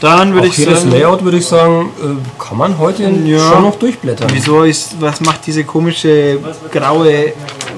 Dann 0.00 0.32
würde 0.32 0.46
ich 0.46 0.54
hier 0.54 0.66
das 0.66 0.80
sagen, 0.82 0.92
Layout 0.92 1.24
würde 1.24 1.38
ich 1.38 1.46
sagen, 1.46 1.90
äh, 2.00 2.42
kann 2.42 2.56
man 2.56 2.78
heute 2.78 3.02
Ja. 3.24 3.38
schon 3.52 3.62
noch 3.62 3.76
durchblättern. 3.76 4.28
wieso 4.32 4.62
ist, 4.62 5.00
was 5.00 5.20
macht 5.20 5.46
diese 5.46 5.64
komische 5.64 6.38
graue 6.72 7.32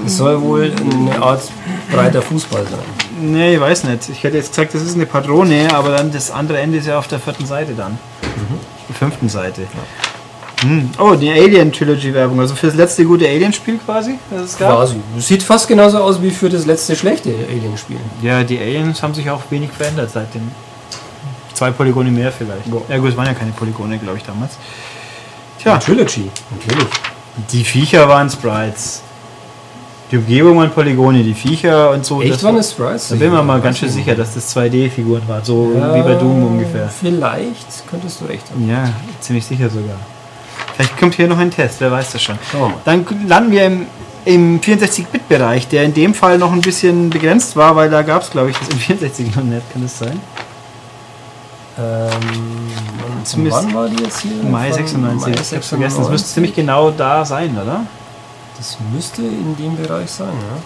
Es 0.07 0.17
soll 0.17 0.41
wohl 0.41 0.73
eine 0.93 1.23
Art 1.23 1.43
breiter 1.91 2.23
Fußball 2.23 2.65
sein. 2.65 2.81
Nee, 3.23 3.55
ich 3.55 3.61
weiß 3.61 3.85
nicht. 3.85 4.09
Ich 4.09 4.23
hätte 4.25 4.37
jetzt 4.39 4.51
gesagt, 4.51 4.75
das 4.75 4.83
ist 4.83 4.95
eine 4.95 5.07
Patrone, 5.07 5.69
aber 5.75 5.91
dann 5.91 6.11
das 6.11 6.31
andere 6.31 6.59
Ende 6.59 6.79
ist 6.79 6.87
ja 6.87 6.99
auf 6.99 7.09
der 7.09 7.19
vierten 7.21 7.45
Seite 7.47 7.73
dann. 7.75 7.99
Der 8.89 8.95
fünften 8.97 9.29
Seite. 9.29 9.63
Hm. 10.63 10.91
Oh, 10.99 11.15
die 11.15 11.31
Alien-Trilogy-Werbung. 11.31 12.41
Also 12.41 12.55
für 12.55 12.67
das 12.67 12.77
letzte 12.77 13.05
gute 13.05 13.27
Alien-Spiel 13.27 13.79
quasi, 13.85 14.19
das 14.31 14.43
es 14.43 14.59
gab. 14.59 14.77
Quasi. 14.77 14.97
Sieht 15.19 15.43
fast 15.43 15.69
genauso 15.69 15.99
aus 15.99 16.21
wie 16.21 16.31
für 16.31 16.49
das 16.51 16.67
letzte 16.67 16.97
schlechte 16.97 17.31
Alien-Spiel. 17.31 17.99
Ja, 18.23 18.43
die 18.43 18.59
Aliens 18.59 19.03
haben 19.03 19.15
sich 19.15 19.31
auch 19.31 19.43
wenig 19.51 19.71
verändert 19.71 20.11
seitdem. 20.13 20.51
Zwei 21.61 21.73
Polygone 21.73 22.11
mehr 22.11 22.33
vielleicht. 22.33 22.63
Ja 22.89 22.97
gut, 22.97 23.11
es 23.11 23.17
waren 23.19 23.27
ja 23.27 23.35
keine 23.35 23.51
Polygone, 23.53 23.99
glaube 23.99 24.17
ich, 24.17 24.25
damals. 24.25 24.53
Tja, 25.59 25.77
Trilogy, 25.77 26.31
natürlich. 26.51 26.89
die 27.53 27.65
Viecher 27.65 28.09
waren 28.09 28.31
Sprites. 28.31 29.03
Die 30.11 30.17
Umgebung 30.17 30.57
waren 30.57 30.71
Polygone, 30.71 31.23
die 31.23 31.35
Viecher 31.35 31.91
und 31.91 32.07
so. 32.07 32.23
Echt 32.23 32.33
das 32.33 32.45
waren 32.45 32.57
es 32.57 32.71
Sprites? 32.71 33.09
Da 33.11 33.17
bin 33.17 33.31
mir 33.31 33.43
mal 33.43 33.59
Ich 33.59 33.65
ganz 33.65 33.77
schön 33.79 33.89
nicht. 33.89 33.97
sicher, 34.07 34.15
dass 34.17 34.33
das 34.33 34.57
2D-Figuren 34.57 35.21
waren. 35.29 35.45
So 35.45 35.75
Ja, 35.77 35.95
wie 35.97 36.01
bei 36.01 36.15
Doom 36.15 36.47
ungefähr. 36.47 36.89
Vielleicht 36.89 37.87
könntest 37.91 38.23
du 38.23 38.25
recht 38.25 38.51
haben. 38.51 38.67
Ja, 38.67 38.91
ziemlich 39.21 39.45
sicher 39.45 39.69
sogar. 39.69 39.97
Vielleicht 40.77 40.99
kommt 40.99 41.15
hier 41.17 41.29
noch 41.29 41.37
ein 41.39 41.51
Test, 41.51 41.83
wer 41.83 41.93
weiß 41.93 42.13
das 42.13 42.23
schon. 42.23 42.39
Mal. 42.59 42.73
Dann 42.87 43.05
landen 43.29 43.53
wir 43.53 43.67
im, 43.67 43.87
im 44.25 44.61
64-Bit-Bereich, 44.63 45.69
der 45.69 45.85
in 45.85 45.93
dem 45.93 46.15
Fall 46.15 46.39
noch 46.39 46.53
ein 46.53 46.63
bisschen 46.63 47.11
begrenzt 47.11 47.55
war, 47.55 47.77
weil 47.77 47.91
da 47.91 48.01
gab 48.01 48.23
es, 48.23 48.31
glaube 48.31 48.49
ich, 48.49 48.57
das 48.57 48.69
in 48.71 48.79
64 48.79 49.37
noch 49.37 49.43
nicht. 49.43 49.71
Kann 49.75 49.83
das 49.83 49.99
sein? 49.99 50.19
Ähm, 51.79 53.51
wann 53.51 53.75
war 53.75 53.89
die 53.89 54.03
jetzt 54.03 54.21
hier? 54.21 54.43
Mai 54.43 54.69
Von 54.69 54.87
96. 54.87 55.27
Mai 55.27 55.31
ich 55.31 55.53
hab's 55.55 55.69
vergessen. 55.69 56.01
Das 56.01 56.11
müsste 56.11 56.29
96? 56.29 56.35
ziemlich 56.35 56.55
genau 56.55 56.91
da 56.91 57.25
sein, 57.25 57.57
oder? 57.57 57.87
Das 58.57 58.77
müsste 58.93 59.23
in 59.23 59.57
dem 59.57 59.77
Bereich 59.77 60.11
sein, 60.11 60.29
ja. 60.29 60.63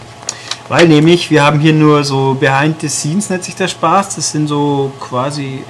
Weil 0.69 0.89
nämlich, 0.89 1.31
wir 1.31 1.45
haben 1.45 1.61
hier 1.61 1.75
nur 1.75 2.05
so 2.05 2.35
Behind 2.35 2.81
the 2.81 2.89
Scenes, 2.89 3.29
nennt 3.29 3.45
sich 3.45 3.55
der 3.55 3.69
Spaß. 3.69 4.17
Das 4.17 4.33
sind 4.33 4.49
so 4.49 4.93
quasi 4.99 5.63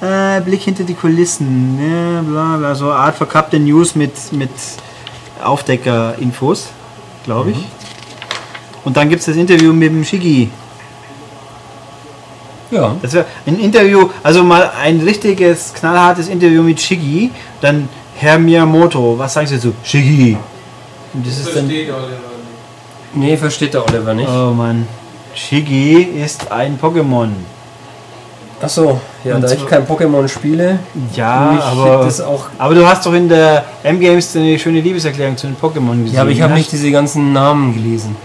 äh, 0.00 0.40
Blick 0.40 0.62
hinter 0.62 0.84
die 0.84 0.94
Kulissen, 0.94 1.76
ne, 1.76 2.22
bla 2.22 2.56
bla, 2.56 2.74
so 2.74 2.90
eine 2.90 3.00
Art 3.00 3.16
verkappte 3.16 3.58
News 3.58 3.94
mit, 3.94 4.32
mit 4.32 4.50
Aufdecker-Infos, 5.42 6.68
glaube 7.24 7.50
ich. 7.50 7.58
Und 8.84 8.96
dann 8.96 9.08
gibt 9.08 9.20
es 9.20 9.26
das 9.26 9.36
Interview 9.36 9.72
mit 9.72 9.90
dem 9.90 10.04
Shiggy. 10.04 10.50
Ja. 12.70 12.96
Das 13.00 13.12
wäre 13.12 13.26
ein 13.46 13.58
Interview, 13.58 14.08
also 14.22 14.42
mal 14.42 14.70
ein 14.82 15.00
richtiges, 15.00 15.72
knallhartes 15.74 16.28
Interview 16.28 16.62
mit 16.62 16.80
Shiggy. 16.80 17.30
Dann 17.60 17.88
Herr 18.16 18.38
Miyamoto, 18.38 19.18
was 19.18 19.34
sagen 19.34 19.46
Sie 19.46 19.56
dazu? 19.56 19.72
Shiggy. 19.84 20.36
Und 21.14 21.26
das 21.26 21.38
ist 21.38 21.48
dann. 21.48 21.66
Versteht 21.66 21.90
Oliver 21.90 22.08
nicht. 22.08 23.14
Nee, 23.14 23.36
versteht 23.36 23.74
der 23.74 23.86
Oliver 23.88 24.14
nicht. 24.14 24.28
Oh 24.28 24.52
Mann. 24.52 24.86
Shiggy 25.34 26.02
ist 26.24 26.50
ein 26.50 26.78
Pokémon. 26.80 27.28
Achso, 28.60 28.98
ja, 29.22 29.34
Und 29.34 29.42
da 29.42 29.52
ich 29.52 29.66
kein 29.66 29.86
Pokémon 29.86 30.26
spiele, 30.28 30.78
Ja, 31.14 31.58
aber. 31.60 32.04
das 32.04 32.22
auch. 32.22 32.46
Aber 32.56 32.74
du 32.74 32.86
hast 32.86 33.04
doch 33.04 33.12
in 33.12 33.28
der 33.28 33.64
M-Games 33.82 34.34
eine 34.34 34.58
schöne 34.58 34.80
Liebeserklärung 34.80 35.36
zu 35.36 35.46
den 35.46 35.56
Pokémon 35.56 36.02
gesehen. 36.02 36.14
Ja, 36.14 36.22
aber 36.22 36.30
ich 36.30 36.40
habe 36.40 36.54
ne? 36.54 36.58
nicht 36.60 36.72
diese 36.72 36.90
ganzen 36.90 37.34
Namen 37.34 37.74
gelesen. 37.74 38.16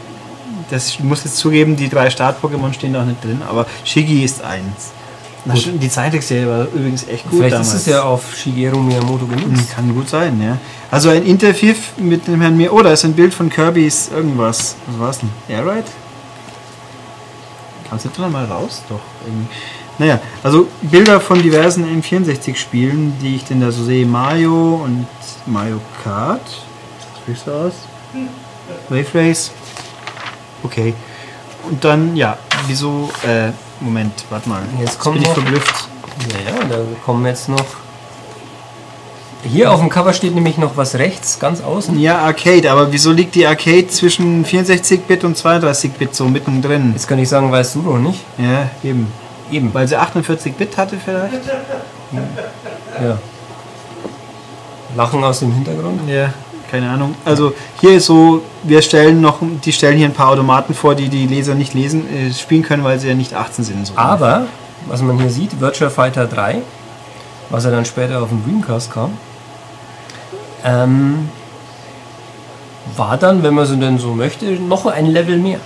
Das 0.71 0.87
ich 0.89 0.99
muss 1.01 1.23
jetzt 1.23 1.37
zugeben, 1.37 1.75
die 1.75 1.89
drei 1.89 2.09
Start-Pokémon 2.09 2.73
stehen 2.73 2.93
da 2.93 3.01
auch 3.01 3.05
nicht 3.05 3.23
drin, 3.23 3.41
aber 3.47 3.65
Shiggy 3.83 4.23
ist 4.23 4.41
eins. 4.43 4.91
Na, 5.43 5.55
die 5.55 5.89
Zeichentrickserie 5.89 6.47
war 6.47 6.65
übrigens 6.65 7.07
echt 7.07 7.23
gut 7.23 7.39
Vielleicht 7.39 7.53
damals. 7.53 7.69
ist 7.73 7.81
es 7.81 7.85
ja 7.87 8.03
auf 8.03 8.35
Shigeru 8.35 8.77
Miyamoto 8.79 9.27
Hm, 9.27 9.37
genutzt. 9.51 9.75
Kann 9.75 9.93
gut 9.93 10.07
sein, 10.07 10.39
ja. 10.41 10.57
Also 10.91 11.09
ein 11.09 11.25
Interview 11.25 11.73
mit 11.97 12.27
dem 12.27 12.41
Herrn 12.41 12.55
Mir. 12.55 12.71
Oh, 12.71 12.81
da 12.81 12.91
ist 12.93 13.03
ein 13.05 13.13
Bild 13.13 13.33
von 13.33 13.49
Kirby's 13.49 14.09
irgendwas. 14.13 14.75
Was 14.87 14.99
war's 14.99 15.19
denn? 15.19 15.29
Airride? 15.49 15.85
Kannst 17.89 18.05
du 18.05 18.09
da 18.17 18.29
mal 18.29 18.45
raus? 18.45 18.83
Doch. 18.87 18.99
Irgendwie. 19.25 19.47
Naja, 19.97 20.19
also 20.43 20.67
Bilder 20.83 21.19
von 21.19 21.41
diversen 21.41 21.85
M64-Spielen, 22.01 23.13
die 23.21 23.35
ich 23.35 23.43
denn 23.43 23.61
da 23.61 23.71
so 23.71 23.83
sehe. 23.83 24.05
Mario 24.05 24.81
und 24.85 25.07
Mario 25.47 25.79
Kart. 26.03 26.41
Das 26.45 27.35
sieht 27.35 27.45
so 27.45 27.51
aus. 27.51 27.73
Wave 28.89 29.07
Race. 29.13 29.51
Okay. 30.63 30.93
Und 31.69 31.83
dann, 31.83 32.15
ja, 32.15 32.37
wieso, 32.67 33.09
äh, 33.27 33.51
Moment, 33.79 34.13
warte 34.29 34.49
mal. 34.49 34.61
Jetzt 34.79 34.99
kommt 34.99 35.15
bin 35.15 35.23
ich 35.23 35.27
noch- 35.29 35.35
verblüfft. 35.35 35.87
Ja, 36.29 36.51
ja, 36.51 36.63
da 36.69 36.77
kommen 37.05 37.25
jetzt 37.25 37.49
noch. 37.49 37.65
Hier 39.43 39.71
auf 39.71 39.79
dem 39.79 39.89
Cover 39.89 40.13
steht 40.13 40.35
nämlich 40.35 40.59
noch 40.59 40.77
was 40.77 40.95
rechts, 40.95 41.39
ganz 41.39 41.61
außen. 41.61 41.99
Ja, 41.99 42.19
Arcade, 42.19 42.71
aber 42.71 42.91
wieso 42.91 43.11
liegt 43.11 43.33
die 43.33 43.47
Arcade 43.47 43.87
zwischen 43.87 44.45
64-Bit 44.45 45.23
und 45.23 45.35
32-Bit 45.35 46.13
so 46.15 46.25
mittendrin? 46.25 46.91
Jetzt 46.93 47.07
kann 47.07 47.17
ich 47.17 47.27
sagen, 47.27 47.51
weißt 47.51 47.73
du 47.75 47.81
doch 47.81 47.97
nicht. 47.97 48.19
Ja, 48.37 48.69
eben. 48.83 49.11
Eben. 49.51 49.73
Weil 49.73 49.87
sie 49.87 49.97
48-Bit 49.97 50.77
hatte 50.77 50.97
vielleicht? 51.03 51.33
Ja. 53.01 53.17
Lachen 54.95 55.23
aus 55.23 55.39
dem 55.39 55.53
Hintergrund. 55.53 56.07
Ja, 56.07 56.31
keine 56.71 56.89
Ahnung. 56.89 57.15
Also 57.25 57.53
hier 57.81 57.97
ist 57.97 58.05
so, 58.05 58.41
wir 58.63 58.81
stellen 58.81 59.19
noch, 59.19 59.39
die 59.41 59.73
stellen 59.73 59.97
hier 59.97 60.07
ein 60.07 60.13
paar 60.13 60.29
Automaten 60.29 60.73
vor, 60.73 60.95
die 60.95 61.09
die 61.09 61.27
Leser 61.27 61.53
nicht 61.53 61.73
lesen, 61.73 62.07
äh, 62.09 62.33
spielen 62.33 62.63
können, 62.63 62.85
weil 62.85 62.97
sie 62.97 63.09
ja 63.09 63.13
nicht 63.13 63.33
18 63.33 63.65
sind. 63.65 63.87
So. 63.87 63.93
Aber, 63.97 64.47
was 64.87 65.01
man 65.01 65.19
hier 65.19 65.29
sieht, 65.29 65.59
Virtual 65.59 65.91
Fighter 65.91 66.27
3, 66.27 66.61
was 67.49 67.65
ja 67.65 67.71
dann 67.71 67.83
später 67.83 68.21
auf 68.21 68.29
den 68.29 68.43
Dreamcast 68.43 68.91
kam, 68.91 69.17
ähm, 70.63 71.29
war 72.95 73.17
dann, 73.17 73.43
wenn 73.43 73.53
man 73.53 73.65
so 73.65 73.75
denn 73.75 73.99
so 73.99 74.13
möchte, 74.13 74.45
noch 74.45 74.85
ein 74.85 75.07
Level 75.07 75.37
mehr. 75.37 75.59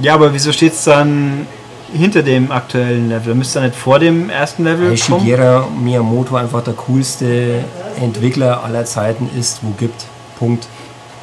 Ja, 0.00 0.14
aber 0.14 0.32
wieso 0.32 0.52
steht 0.52 0.72
es 0.72 0.84
dann 0.84 1.46
hinter 1.92 2.22
dem 2.22 2.50
aktuellen 2.50 3.08
Level? 3.08 3.34
Müsste 3.34 3.60
da 3.60 3.66
nicht 3.66 3.76
vor 3.76 3.98
dem 3.98 4.30
ersten 4.30 4.64
Level 4.64 4.90
Weil 4.90 4.98
kommen? 4.98 5.20
Shigeru 5.20 5.70
Miyamoto 5.70 6.36
einfach 6.36 6.62
der 6.62 6.74
coolste 6.74 7.64
Entwickler 8.00 8.62
aller 8.64 8.84
Zeiten 8.84 9.30
ist, 9.38 9.60
wo 9.62 9.70
gibt. 9.72 10.06
Punkt. 10.38 10.66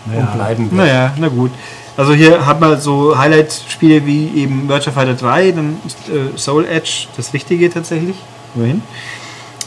Und 0.05 0.34
bleiben 0.34 0.71
wird. 0.71 0.73
Naja, 0.73 1.13
na 1.17 1.27
gut. 1.27 1.51
Also 1.97 2.13
hier 2.13 2.45
hat 2.45 2.62
man 2.62 2.79
so 2.79 3.17
Highlight-Spiele 3.17 4.05
wie 4.05 4.29
eben 4.36 4.69
Virtua 4.69 4.93
Fighter 4.93 5.15
3, 5.15 5.51
dann 5.51 5.77
ist, 5.86 5.97
äh, 6.08 6.38
Soul 6.38 6.65
Edge 6.65 7.08
das 7.17 7.34
Richtige 7.34 7.69
tatsächlich. 7.69 8.15
Immerhin. 8.55 8.82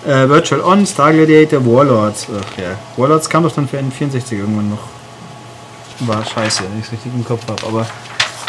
Äh, 0.06 0.28
Virtual 0.28 0.62
On, 0.62 0.86
Star 0.86 1.12
Gladiator, 1.12 1.64
Warlords. 1.64 2.26
Ach 2.30 2.58
ja. 2.58 2.70
Warlords 2.96 3.28
kam 3.28 3.42
doch 3.42 3.52
dann 3.52 3.68
für 3.68 3.78
N64 3.78 4.32
irgendwann 4.32 4.70
noch. 4.70 4.78
War 6.00 6.24
scheiße, 6.24 6.64
wenn 6.64 6.80
ich 6.80 6.86
es 6.86 6.92
richtig 6.92 7.12
im 7.14 7.24
Kopf 7.24 7.46
habe. 7.48 7.66
Aber 7.66 7.86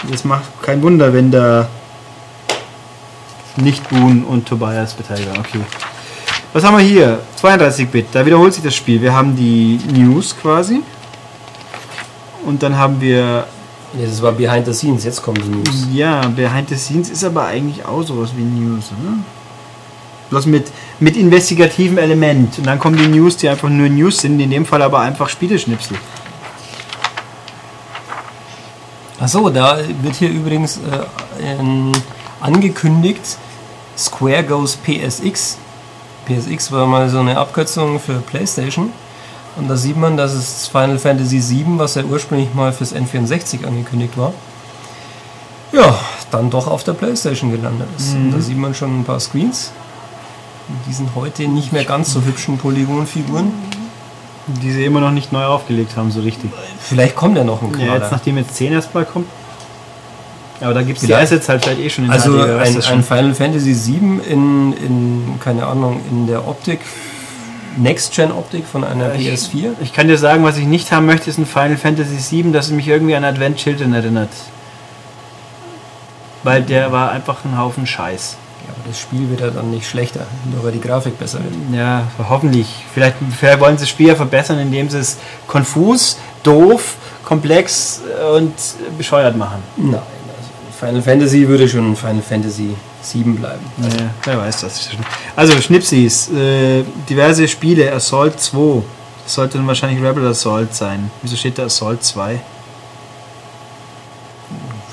das 0.10 0.24
macht 0.24 0.44
kein 0.62 0.82
Wunder, 0.82 1.14
wenn 1.14 1.30
da 1.30 1.68
nicht 3.58 3.88
Boon 3.90 4.24
und 4.24 4.48
Tobias 4.48 4.94
beteiligt 4.94 5.30
waren. 5.30 5.40
Okay. 5.40 5.60
Was 6.54 6.64
haben 6.64 6.78
wir 6.78 6.84
hier? 6.84 7.20
32-Bit, 7.42 8.08
da 8.12 8.26
wiederholt 8.26 8.54
sich 8.54 8.64
das 8.64 8.76
Spiel. 8.76 9.02
Wir 9.02 9.14
haben 9.14 9.36
die 9.36 9.80
News 9.92 10.36
quasi. 10.40 10.82
Und 12.46 12.62
dann 12.62 12.78
haben 12.78 13.00
wir, 13.02 13.48
Ja, 13.98 14.06
das 14.06 14.22
war 14.22 14.32
Behind 14.34 14.66
the 14.66 14.74
Scenes, 14.74 15.04
jetzt 15.04 15.22
kommen 15.22 15.42
die 15.42 15.50
News. 15.50 15.88
ja, 15.94 16.22
Behind 16.28 16.70
the 16.70 16.76
Scenes 16.76 17.10
ist 17.10 17.24
aber 17.24 17.46
eigentlich 17.46 17.86
auch 17.86 18.04
sowas 18.04 18.30
wie 18.36 18.44
News, 18.44 18.92
oder? 18.92 19.18
Bloß 20.30 20.46
mit, 20.48 20.72
mit 21.00 21.16
investigativem 21.16 21.98
Element. 21.98 22.58
Und 22.58 22.68
dann 22.68 22.80
kommen 22.80 22.98
die 22.98 23.08
News, 23.08 23.38
die 23.38 23.50
einfach 23.50 23.70
nur 23.70 23.88
News 23.90 24.18
sind, 24.20 24.40
in 24.40 24.50
dem 24.50 24.66
Fall 24.66 24.82
aber 24.82 25.00
einfach 25.00 25.30
Spieleschnipsel. 25.30 25.98
Achso, 29.20 29.50
da 29.50 29.78
wird 30.02 30.16
hier 30.16 30.30
übrigens 30.30 30.78
äh, 30.78 31.52
ähm, 31.60 31.92
angekündigt, 32.42 33.38
Square 33.98 34.44
Goes 34.44 34.76
PSX. 34.78 35.58
PSX 36.26 36.72
war 36.72 36.86
mal 36.88 37.10
so 37.10 37.20
eine 37.20 37.38
Abkürzung 37.38 38.00
für 38.00 38.14
PlayStation. 38.20 38.92
Und 39.56 39.68
da 39.70 39.78
sieht 39.78 39.98
man, 39.98 40.18
dass 40.18 40.34
es 40.34 40.68
Final 40.68 40.98
Fantasy 40.98 41.40
VII, 41.48 41.66
was 41.78 41.96
ja 41.96 42.04
ursprünglich 42.04 42.54
mal 42.56 42.74
fürs 42.74 42.94
N64 42.96 43.66
angekündigt 43.68 44.18
war, 44.18 44.34
ja, 45.72 45.96
dann 46.32 46.50
doch 46.50 46.68
auf 46.68 46.84
der 46.84 46.94
PlayStation 46.94 47.52
gelandet 47.52 47.88
ist. 47.98 48.14
Und 48.14 48.32
da 48.32 48.40
sieht 48.40 48.58
man 48.58 48.74
schon 48.74 49.00
ein 49.02 49.04
paar 49.04 49.20
Screens. 49.20 49.72
Und 50.70 50.78
Die 50.88 50.94
sind 50.94 51.10
heute 51.16 51.48
nicht 51.48 51.72
mehr 51.74 51.84
ganz 51.84 52.14
so 52.14 52.22
hübschen 52.22 52.58
Polygonfiguren. 52.58 53.52
Die 54.48 54.72
sie 54.72 54.84
immer 54.86 55.00
noch 55.00 55.12
nicht 55.12 55.32
neu 55.32 55.46
aufgelegt 55.46 55.96
haben, 55.96 56.12
so 56.12 56.20
richtig. 56.22 56.52
Vielleicht 56.80 57.16
kommt 57.16 57.38
ja 57.38 57.44
noch 57.44 57.62
ein 57.62 57.70
Ja, 57.72 57.78
Knaller. 57.78 58.00
jetzt 58.02 58.12
nachdem 58.12 58.38
jetzt 58.38 58.56
10 58.56 58.74
erstmal 58.74 59.06
kommt. 59.06 59.28
Aber 60.64 60.74
da 60.74 60.82
gibt 60.82 60.98
es 61.00 61.06
die. 61.06 61.14
Assets 61.14 61.50
halt 61.50 61.64
vielleicht 61.64 61.82
eh 61.82 61.90
schon 61.90 62.06
in 62.06 62.12
Also 62.12 62.32
HD, 62.32 62.50
ein, 62.50 62.82
ein. 62.82 63.04
Final 63.04 63.34
Fantasy 63.36 63.76
VII 63.76 64.20
in, 64.30 64.74
in, 64.74 65.40
keine 65.44 65.66
Ahnung, 65.68 66.00
in 66.10 66.26
der 66.28 66.48
Optik, 66.48 66.80
Next-Gen-Optik 67.78 68.66
von 68.66 68.84
einer 68.84 69.14
Ich- 69.16 69.28
PS4. 69.28 69.72
Ich 69.82 69.94
kann 69.94 70.08
dir 70.08 70.18
sagen, 70.18 70.44
was 70.44 70.58
ich 70.58 70.66
nicht 70.66 70.92
haben 70.92 71.06
möchte, 71.06 71.30
ist 71.30 71.38
ein 71.38 71.46
Final 71.46 71.76
Fantasy 71.78 72.44
VII, 72.44 72.52
das 72.52 72.70
mich 72.70 72.88
irgendwie 72.88 73.16
an 73.16 73.24
Advent 73.26 73.58
Children 73.58 73.94
erinnert. 73.94 74.30
Weil 76.44 76.62
der 76.64 76.92
war 76.92 77.12
einfach 77.12 77.44
ein 77.46 77.58
Haufen 77.58 77.88
Scheiß. 77.88 78.38
Ja, 78.66 78.70
aber 78.74 78.88
das 78.90 79.00
Spiel 79.00 79.30
wird 79.30 79.42
ja 79.42 79.50
dann 79.50 79.72
nicht 79.72 79.90
schlechter, 79.90 80.26
nur 80.54 80.64
weil 80.64 80.72
die 80.72 80.80
Grafik 80.82 81.18
besser 81.20 81.40
wird. 81.40 81.54
Ja, 81.78 82.04
hoffentlich. 82.30 82.68
Vielleicht, 82.94 83.16
vielleicht 83.38 83.60
wollen 83.60 83.78
sie 83.78 83.84
das 83.84 83.90
Spiel 83.90 84.08
ja 84.08 84.16
verbessern, 84.16 84.60
indem 84.60 84.90
sie 84.90 85.00
es 85.00 85.18
konfus, 85.48 86.18
doof, 86.44 86.96
komplex 87.26 88.02
und 88.38 88.54
bescheuert 88.98 89.36
machen. 89.36 89.62
Nein, 89.78 90.00
Final 90.84 91.02
Fantasy 91.02 91.48
würde 91.48 91.70
schon 91.70 91.96
Final 91.96 92.22
Fantasy 92.22 92.76
VII 93.14 93.24
bleiben. 93.24 93.66
Ja, 93.82 94.10
wer 94.26 94.38
weiß 94.40 94.62
das. 94.62 94.90
Also 95.36 95.60
Schnipsis, 95.62 96.30
äh, 96.30 96.84
diverse 97.10 97.48
Spiele, 97.48 97.94
Assault 97.94 98.40
2. 98.40 98.84
Das 99.24 99.36
sollte 99.36 99.58
dann 99.58 99.68
wahrscheinlich 99.68 100.04
Rebel 100.04 100.28
Assault 100.28 100.76
sein. 100.76 101.10
Wieso 101.22 101.38
steht 101.38 101.58
da 101.58 101.66
Assault 101.66 102.04
2? 102.04 102.42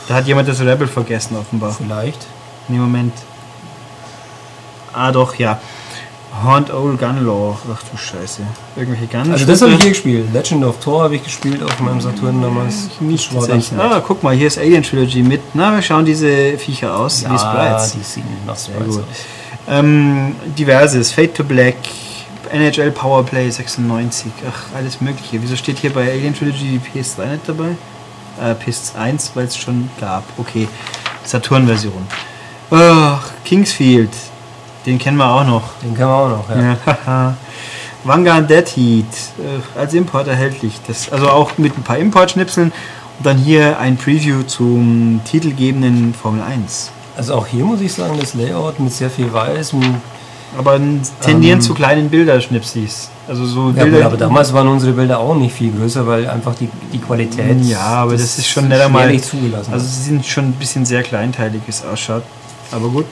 Da 0.06 0.14
hat 0.14 0.26
jemand 0.26 0.48
das 0.48 0.60
Rebel 0.60 0.86
vergessen 0.86 1.36
offenbar. 1.36 1.72
Vielleicht. 1.72 2.26
Nee, 2.68 2.78
Moment. 2.78 3.14
Ah 4.92 5.10
doch, 5.10 5.34
ja. 5.36 5.60
Haunt 6.44 6.70
Old 6.72 6.98
Gunlaw. 6.98 7.56
Ach 7.74 7.82
du 7.90 7.96
Scheiße. 7.96 8.42
Irgendwelche 8.76 9.06
Guns. 9.06 9.30
Also 9.30 9.44
das 9.46 9.60
habe 9.62 9.72
ich 9.72 9.80
hier 9.82 9.90
gespielt. 9.90 10.32
Legend 10.32 10.64
of 10.64 10.78
Thor 10.78 11.02
habe 11.02 11.16
ich 11.16 11.24
gespielt 11.24 11.62
auf 11.62 11.78
meinem 11.80 12.00
Saturn 12.00 12.40
damals. 12.40 12.88
nicht 13.00 13.34
war 13.34 13.46
ganz. 13.46 13.72
Ah, 13.76 14.00
guck 14.06 14.22
mal, 14.22 14.34
hier 14.34 14.46
ist 14.46 14.58
Alien 14.58 14.82
Trilogy 14.82 15.22
mit. 15.22 15.40
Na, 15.54 15.74
wir 15.74 15.82
schauen 15.82 16.04
diese 16.04 16.56
Viecher 16.56 16.96
aus. 16.96 17.24
wie 17.28 17.32
Ja, 17.32 17.38
Sprites. 17.38 17.92
die 17.92 18.02
sehen 18.02 18.24
nach 18.46 18.56
Sehr 18.56 18.74
Sprites 18.76 18.96
gut. 18.96 19.04
aus. 19.04 19.16
Ähm, 19.68 20.34
diverses. 20.56 21.12
Fade 21.12 21.32
to 21.34 21.44
Black. 21.44 21.76
NHL 22.52 22.90
Powerplay 22.92 23.48
96. 23.50 24.30
Ach, 24.48 24.76
alles 24.76 25.00
Mögliche. 25.00 25.40
Wieso 25.42 25.56
steht 25.56 25.78
hier 25.78 25.92
bei 25.92 26.10
Alien 26.10 26.34
Trilogy 26.34 26.78
die 26.78 27.00
PS3 27.00 27.26
nicht 27.26 27.48
dabei? 27.48 27.76
Äh, 28.40 28.54
PS1, 28.54 29.30
weil 29.34 29.44
es 29.46 29.56
schon 29.56 29.90
gab. 30.00 30.24
Okay. 30.38 30.68
Saturn-Version. 31.24 32.06
Ach, 32.70 33.20
Kingsfield. 33.44 34.10
Den 34.86 34.98
kennen 34.98 35.16
wir 35.18 35.30
auch 35.30 35.44
noch. 35.44 35.62
Den 35.82 35.94
kann 35.96 36.08
man 36.08 36.14
auch 36.20 36.28
noch, 36.48 36.56
ja. 36.56 36.76
Ja. 37.06 37.34
Vanguard 38.04 38.48
Dead 38.48 38.66
Heat 38.66 39.04
äh, 39.38 39.78
als 39.78 39.92
Import 39.94 40.26
erhältlich. 40.26 40.80
Das, 40.86 41.12
also 41.12 41.28
auch 41.28 41.58
mit 41.58 41.76
ein 41.76 41.82
paar 41.82 41.98
Importschnipseln. 41.98 42.72
Und 43.18 43.26
dann 43.26 43.36
hier 43.36 43.78
ein 43.78 43.98
Preview 43.98 44.42
zum 44.44 45.20
titelgebenden 45.30 46.14
Formel 46.14 46.40
1. 46.42 46.90
Also 47.18 47.34
auch 47.34 47.46
hier 47.46 47.64
muss 47.64 47.82
ich 47.82 47.92
sagen, 47.92 48.16
das 48.18 48.32
Layout 48.32 48.80
mit 48.80 48.92
sehr 48.92 49.10
viel 49.10 49.30
Weiß, 49.30 49.74
mit 49.74 49.86
Aber 50.56 50.80
tendieren 51.20 51.58
Ähm. 51.58 51.60
zu 51.60 51.74
kleinen 51.74 52.08
Bilderschnipsis. 52.08 53.10
Also 53.28 53.44
so 53.44 53.66
Ja, 53.76 53.82
Bilder. 53.84 53.98
gut, 53.98 54.06
aber 54.06 54.16
damals 54.16 54.52
waren 54.54 54.66
unsere 54.68 54.92
Bilder 54.92 55.18
auch 55.20 55.34
nicht 55.34 55.54
viel 55.54 55.70
größer, 55.70 56.06
weil 56.06 56.26
einfach 56.28 56.54
die, 56.54 56.70
die 56.92 56.98
Qualität. 56.98 57.60
Ja, 57.66 57.80
aber 57.80 58.12
das 58.12 58.38
ist 58.38 58.48
schon 58.48 58.68
nicht 58.68 58.80
einmal- 58.80 59.20
zugelassen. 59.20 59.72
Also 59.74 59.84
sie 59.86 60.02
sind 60.02 60.24
schon 60.24 60.46
ein 60.46 60.52
bisschen 60.52 60.86
sehr 60.86 61.02
kleinteilig, 61.02 61.60
wie 61.66 61.70
es 61.70 61.84
ausschaut. 61.84 62.22
Aber 62.72 62.88
gut. 62.88 63.04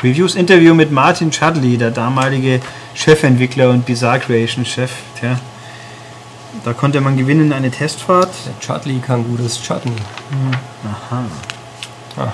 Previews 0.00 0.34
Interview 0.34 0.72
mit 0.72 0.90
Martin 0.90 1.30
Chudley, 1.30 1.76
der 1.76 1.90
damalige 1.90 2.60
Chefentwickler 2.94 3.68
und 3.68 3.84
Bizarre 3.84 4.18
Creation 4.18 4.64
Chef. 4.64 4.90
Tja. 5.18 5.38
Da 6.64 6.72
konnte 6.72 7.02
man 7.02 7.18
gewinnen 7.18 7.52
eine 7.52 7.70
Testfahrt. 7.70 8.30
der 8.46 8.58
Chutney 8.60 9.00
kann 9.06 9.24
gutes 9.24 9.60
Chutney. 9.62 9.92
Aha. 10.90 11.24
Aha. 12.16 12.32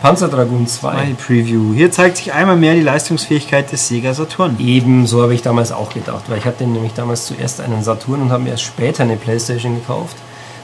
Panzerdragoon 0.00 0.66
2. 0.66 1.04
My 1.04 1.12
Preview. 1.12 1.74
Hier 1.74 1.92
zeigt 1.92 2.16
sich 2.16 2.32
einmal 2.32 2.56
mehr 2.56 2.74
die 2.76 2.80
Leistungsfähigkeit 2.80 3.70
des 3.70 3.88
Sega 3.88 4.14
Saturn. 4.14 4.56
Eben, 4.58 5.06
so 5.06 5.20
habe 5.20 5.34
ich 5.34 5.42
damals 5.42 5.70
auch 5.70 5.92
gedacht, 5.92 6.24
weil 6.28 6.38
ich 6.38 6.46
hatte 6.46 6.66
nämlich 6.66 6.94
damals 6.94 7.26
zuerst 7.26 7.60
einen 7.60 7.82
Saturn 7.82 8.22
und 8.22 8.32
habe 8.32 8.44
mir 8.44 8.50
erst 8.50 8.64
später 8.64 9.02
eine 9.02 9.16
Playstation 9.16 9.74
gekauft 9.74 10.16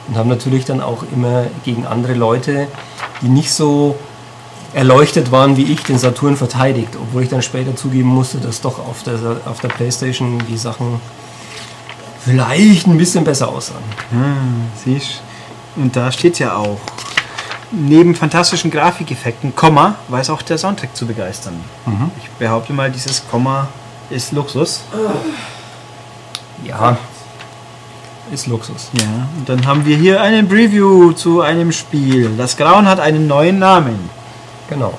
und 0.07 0.17
habe 0.17 0.27
natürlich 0.27 0.65
dann 0.65 0.81
auch 0.81 1.03
immer 1.13 1.45
gegen 1.63 1.85
andere 1.85 2.15
Leute, 2.15 2.67
die 3.21 3.27
nicht 3.29 3.51
so 3.51 3.99
erleuchtet 4.73 5.31
waren 5.31 5.57
wie 5.57 5.63
ich, 5.63 5.83
den 5.83 5.97
Saturn 5.97 6.37
verteidigt, 6.37 6.89
obwohl 7.01 7.23
ich 7.23 7.29
dann 7.29 7.41
später 7.41 7.75
zugeben 7.75 8.09
musste, 8.09 8.37
dass 8.37 8.61
doch 8.61 8.79
auf 8.79 9.03
der, 9.03 9.19
auf 9.45 9.59
der 9.61 9.69
Playstation 9.69 10.41
die 10.47 10.57
Sachen 10.57 10.99
vielleicht 12.23 12.87
ein 12.87 12.97
bisschen 12.97 13.23
besser 13.23 13.49
aussahen. 13.49 13.83
Hm, 14.11 14.67
siehst 14.83 15.21
Und 15.75 15.95
da 15.95 16.11
steht 16.11 16.39
ja 16.39 16.55
auch, 16.55 16.79
neben 17.71 18.15
fantastischen 18.15 18.71
Grafikeffekten, 18.71 19.55
Komma, 19.55 19.95
weiß 20.07 20.29
auch 20.29 20.41
der 20.41 20.57
Soundtrack 20.57 20.95
zu 20.95 21.05
begeistern. 21.05 21.53
Ich 22.21 22.29
behaupte 22.31 22.73
mal, 22.73 22.91
dieses 22.91 23.27
Komma 23.29 23.67
ist 24.09 24.31
Luxus. 24.31 24.81
Ja, 26.65 26.97
ist 28.31 28.47
Luxus. 28.47 28.89
Ja, 28.93 29.27
und 29.37 29.49
dann 29.49 29.65
haben 29.65 29.85
wir 29.85 29.97
hier 29.97 30.21
einen 30.21 30.47
Preview 30.47 31.13
zu 31.13 31.41
einem 31.41 31.71
Spiel. 31.71 32.29
Das 32.37 32.57
Grauen 32.57 32.87
hat 32.87 32.99
einen 32.99 33.27
neuen 33.27 33.59
Namen. 33.59 34.09
Genau. 34.69 34.93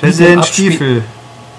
Präsident 0.00 0.38
Abspiel- 0.42 0.70
Stiefel. 0.72 1.04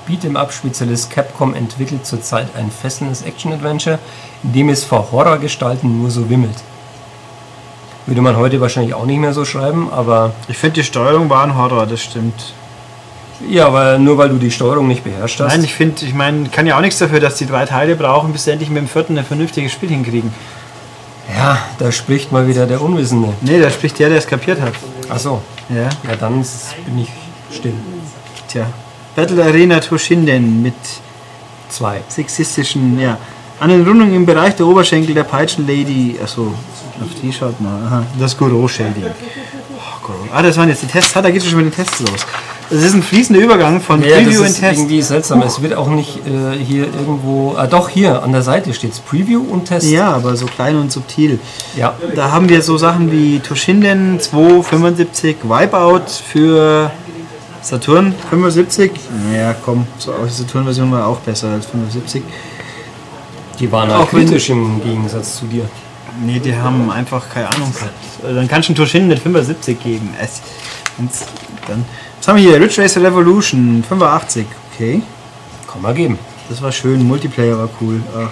Beat'em-up-Spezialist 0.08 1.12
Capcom 1.12 1.54
entwickelt 1.54 2.06
zurzeit 2.08 2.48
ein 2.58 2.72
fesselndes 2.72 3.22
Action-Adventure, 3.22 4.00
in 4.44 4.52
dem 4.54 4.70
es 4.70 4.84
vor 4.84 5.12
Horrorgestalten 5.12 6.02
nur 6.02 6.10
so 6.10 6.28
wimmelt. 6.30 6.56
Würde 8.08 8.22
man 8.22 8.36
heute 8.36 8.60
wahrscheinlich 8.60 8.96
auch 8.96 9.06
nicht 9.06 9.20
mehr 9.20 9.32
so 9.34 9.46
schreiben, 9.46 9.90
aber 9.92 10.34
Ich 10.48 10.58
finde 10.58 10.76
die 10.76 10.84
Steuerung 10.84 11.30
war 11.30 11.44
ein 11.44 11.56
Horror, 11.56 11.86
das 11.86 12.02
stimmt. 12.02 12.54
ja, 13.48 13.68
aber 13.68 14.00
nur 14.00 14.18
weil 14.18 14.30
du 14.30 14.38
die 14.38 14.50
Steuerung 14.50 14.88
nicht 14.88 15.04
beherrscht 15.04 15.40
hast. 15.40 15.52
Nein, 15.54 15.64
ich 15.64 15.76
finde, 15.76 16.04
ich 16.04 16.16
meine, 16.16 16.50
kann 16.50 16.66
ja 16.66 16.78
auch 16.78 16.82
nichts 16.82 16.98
dafür, 16.98 17.20
dass 17.20 17.36
die 17.36 17.46
drei 17.46 17.66
Teile 17.66 17.96
brauchen, 17.96 18.32
bis 18.34 18.46
sie 18.46 18.52
endlich 18.52 18.70
mit 18.72 18.80
dem 18.80 18.88
vierten 18.88 19.18
ein 19.20 19.24
vernünftiges 19.26 19.72
Spiel 19.72 19.90
hinkriegen. 19.90 20.34
ja, 21.38 21.60
da 21.78 21.92
spricht 21.92 22.32
mal 22.32 22.48
wieder 22.48 22.66
der 22.66 22.82
Unwissende. 22.82 23.30
Nee, 23.42 23.62
da 23.62 23.70
spricht 23.70 24.00
der, 24.00 24.10
der 24.10 24.18
es 24.18 24.26
kapiert 24.28 24.60
hat. 24.60 24.74
Achso, 25.10 25.42
Ja, 25.74 25.90
ja, 26.10 26.16
dann 26.20 26.34
bin 26.86 27.00
ich 27.00 27.10
still. 27.56 27.74
tja. 28.48 28.68
Battle 29.16 29.44
Arena 29.44 29.80
Toshinden 29.80 30.62
mit 30.62 30.74
Zwei. 31.70 32.02
sexistischen, 32.08 33.00
ja. 33.00 33.18
An 33.60 33.70
den 33.70 33.86
Rundungen 33.88 34.16
im 34.16 34.26
Bereich 34.26 34.56
der 34.56 34.66
Oberschenkel 34.66 35.14
der 35.14 35.24
Peitschenlady. 35.24 36.18
Achso, 36.22 36.48
auf 37.02 37.22
die 37.22 37.32
schaut 37.32 37.60
mal. 37.62 37.84
Aha, 37.86 38.04
das 38.20 38.38
Goro-Shading. 38.38 39.06
Goro. 40.02 40.18
Ah, 40.34 40.42
das 40.42 40.58
waren 40.58 40.70
jetzt 40.70 40.82
die 40.82 40.88
Tests. 40.88 41.16
Ah, 41.16 41.22
da 41.22 41.30
geht 41.32 41.42
es 41.42 41.48
schon 41.50 41.58
mit 41.64 41.66
den 41.72 41.76
Tests 41.76 42.00
los. 42.00 42.26
Es 42.74 42.84
ist 42.84 42.94
ein 42.94 43.04
fließender 43.04 43.42
Übergang 43.42 43.82
von 43.82 44.02
Ja, 44.02 44.10
das 44.16 44.24
Preview 44.24 44.40
und 44.42 44.48
ist 44.48 44.60
Test. 44.62 44.80
irgendwie 44.80 45.02
seltsam. 45.02 45.42
Es 45.42 45.62
wird 45.62 45.74
auch 45.74 45.90
nicht 45.90 46.18
äh, 46.26 46.58
hier 46.58 46.84
irgendwo. 46.86 47.54
Ah, 47.58 47.68
doch, 47.68 47.90
hier 47.90 48.24
an 48.24 48.32
der 48.32 48.42
Seite 48.44 48.74
steht 48.74 48.94
es 48.94 49.00
Preview 49.00 49.42
und 49.42 49.66
Test. 49.66 49.88
Ja, 49.90 50.12
aber 50.14 50.36
so 50.38 50.46
klein 50.46 50.78
und 50.78 50.92
subtil. 50.92 51.40
ja. 51.76 51.96
Da 52.16 52.32
haben 52.32 52.48
wir 52.50 52.62
so 52.62 52.78
Sachen 52.78 53.12
wie 53.12 53.40
Toshinden 53.40 54.20
275 54.22 55.38
Wipeout 55.44 56.04
für 56.26 56.92
Saturn 57.62 58.16
75. 58.30 58.92
Naja, 59.30 59.54
komm, 59.66 59.86
so 59.98 60.14
die 60.26 60.32
Saturn-Version 60.32 60.92
war 60.92 61.08
auch 61.08 61.20
besser 61.20 61.50
als 61.50 61.66
75. 61.68 62.24
Die 63.60 63.72
waren 63.72 63.92
Auch 63.92 64.00
halt 64.00 64.14
wenn- 64.14 64.26
kritisch 64.28 64.50
im 64.50 64.82
Gegensatz 64.84 65.36
zu 65.38 65.46
dir. 65.46 65.66
Nee, 66.20 66.40
die 66.40 66.56
haben 66.56 66.92
einfach 66.92 67.30
keine 67.30 67.48
Ahnung 67.54 67.72
gehabt. 67.74 67.92
Also 68.24 68.36
Dann 68.36 68.48
kannst 68.48 68.68
du 68.70 68.72
einen 68.74 68.78
Toshinden 68.78 69.10
mit 69.10 69.20
75 69.20 69.80
geben. 69.82 70.14
Es, 70.22 70.42
dann, 71.68 71.86
was 72.20 72.28
haben 72.28 72.36
wir 72.38 72.44
hier? 72.44 72.60
Ridge 72.60 72.82
Racer 72.82 73.02
Revolution 73.02 73.84
85. 73.88 74.46
Okay, 74.74 75.02
Kann 75.72 75.82
man 75.82 75.96
geben. 75.96 76.20
das 76.50 76.62
war 76.62 76.72
schön. 76.72 77.04
Multiplayer 77.08 77.58
war 77.58 77.70
cool. 77.80 78.02
Ach. 78.16 78.30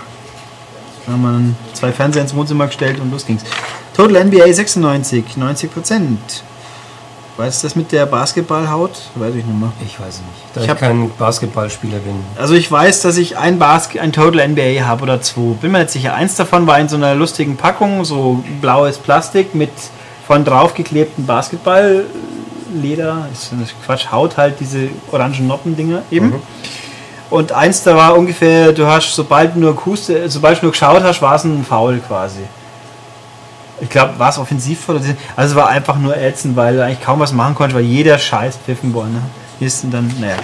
Da 1.06 1.14
haben 1.14 1.22
wir 1.22 1.74
zwei 1.74 1.92
Fernseher 1.92 2.22
ins 2.24 2.36
Wohnzimmer 2.36 2.68
gestellt 2.68 3.00
und 3.00 3.12
los 3.12 3.26
ging's. 3.26 3.44
Total 3.96 4.26
NBA 4.26 4.52
96, 4.54 5.38
90 5.38 5.74
Prozent. 5.74 6.44
Weißt 7.40 7.64
du 7.64 7.68
das 7.68 7.76
mit 7.78 7.90
der 7.94 8.06
Basketballhaut? 8.06 8.92
Weiß 9.16 9.34
ich 9.34 9.46
nicht 9.46 9.58
mehr. 9.58 9.72
Ich 9.86 9.98
weiß 9.98 10.16
es 10.16 10.20
nicht. 10.20 10.44
Da 10.54 10.62
Ich 10.62 10.68
ich, 10.68 10.76
kein 10.76 11.10
Basketballspieler 11.18 12.00
bin. 12.00 12.16
Also 12.38 12.54
ich 12.54 12.70
weiß, 12.70 13.02
dass 13.02 13.16
ich 13.16 13.38
ein 13.38 13.58
Basket, 13.58 14.02
ein 14.02 14.12
Total 14.12 14.46
NBA 14.46 14.86
habe 14.86 15.04
oder 15.04 15.22
zwei. 15.22 15.54
Bin 15.54 15.72
mir 15.72 15.80
nicht 15.80 15.92
sicher. 15.92 16.16
Eins 16.16 16.36
davon 16.36 16.68
war 16.68 16.78
in 16.80 16.90
so 16.90 16.98
einer 16.98 17.16
lustigen 17.16 17.56
Packung, 17.56 18.04
so 18.04 18.44
blaues 18.60 18.98
Plastik 18.98 19.56
mit 19.56 19.72
von 20.28 20.44
draufgeklebten 20.44 21.26
Basketballleder. 21.26 23.30
Ist 23.32 23.54
das 23.58 23.70
Quatsch, 23.86 24.12
Haut 24.12 24.36
halt 24.36 24.60
diese 24.60 24.90
orangen 25.10 25.48
Noppendinger 25.48 26.02
eben. 26.12 26.34
Und 27.30 27.54
eins 27.54 27.84
da 27.84 27.96
war 27.96 28.18
ungefähr, 28.18 28.74
du 28.74 28.86
hast, 28.86 29.16
sobald 29.16 29.56
du 29.56 29.62
nur 29.62 29.78
Kuste, 29.78 30.30
sobald 30.30 30.60
du 30.60 30.66
nur 30.66 30.72
geschaut 30.74 31.04
hast, 31.04 31.22
war 31.22 31.36
es 31.36 31.46
ein 31.46 31.64
Foul 31.64 32.02
quasi. 32.06 32.42
Ich 33.82 33.90
glaube, 33.90 34.18
war 34.20 34.30
es 34.30 34.38
offensiv 34.38 34.88
oder 34.90 35.00
also 35.36 35.52
es 35.52 35.56
war 35.56 35.70
einfach 35.70 35.98
nur 35.98 36.18
ätzend, 36.18 36.56
weil 36.56 36.76
du 36.76 36.84
eigentlich 36.84 37.02
kaum 37.02 37.20
was 37.20 37.34
machen 37.34 37.56
konntest, 37.56 37.76
weil 37.76 37.86
jeder 37.86 38.18
Scheiß 38.18 38.58
pfiffen 38.58 38.94
worden 38.94 39.14
ne? 39.14 39.22
ist 39.66 39.84
und 39.84 39.92
dann, 39.92 40.14
naja. 40.20 40.38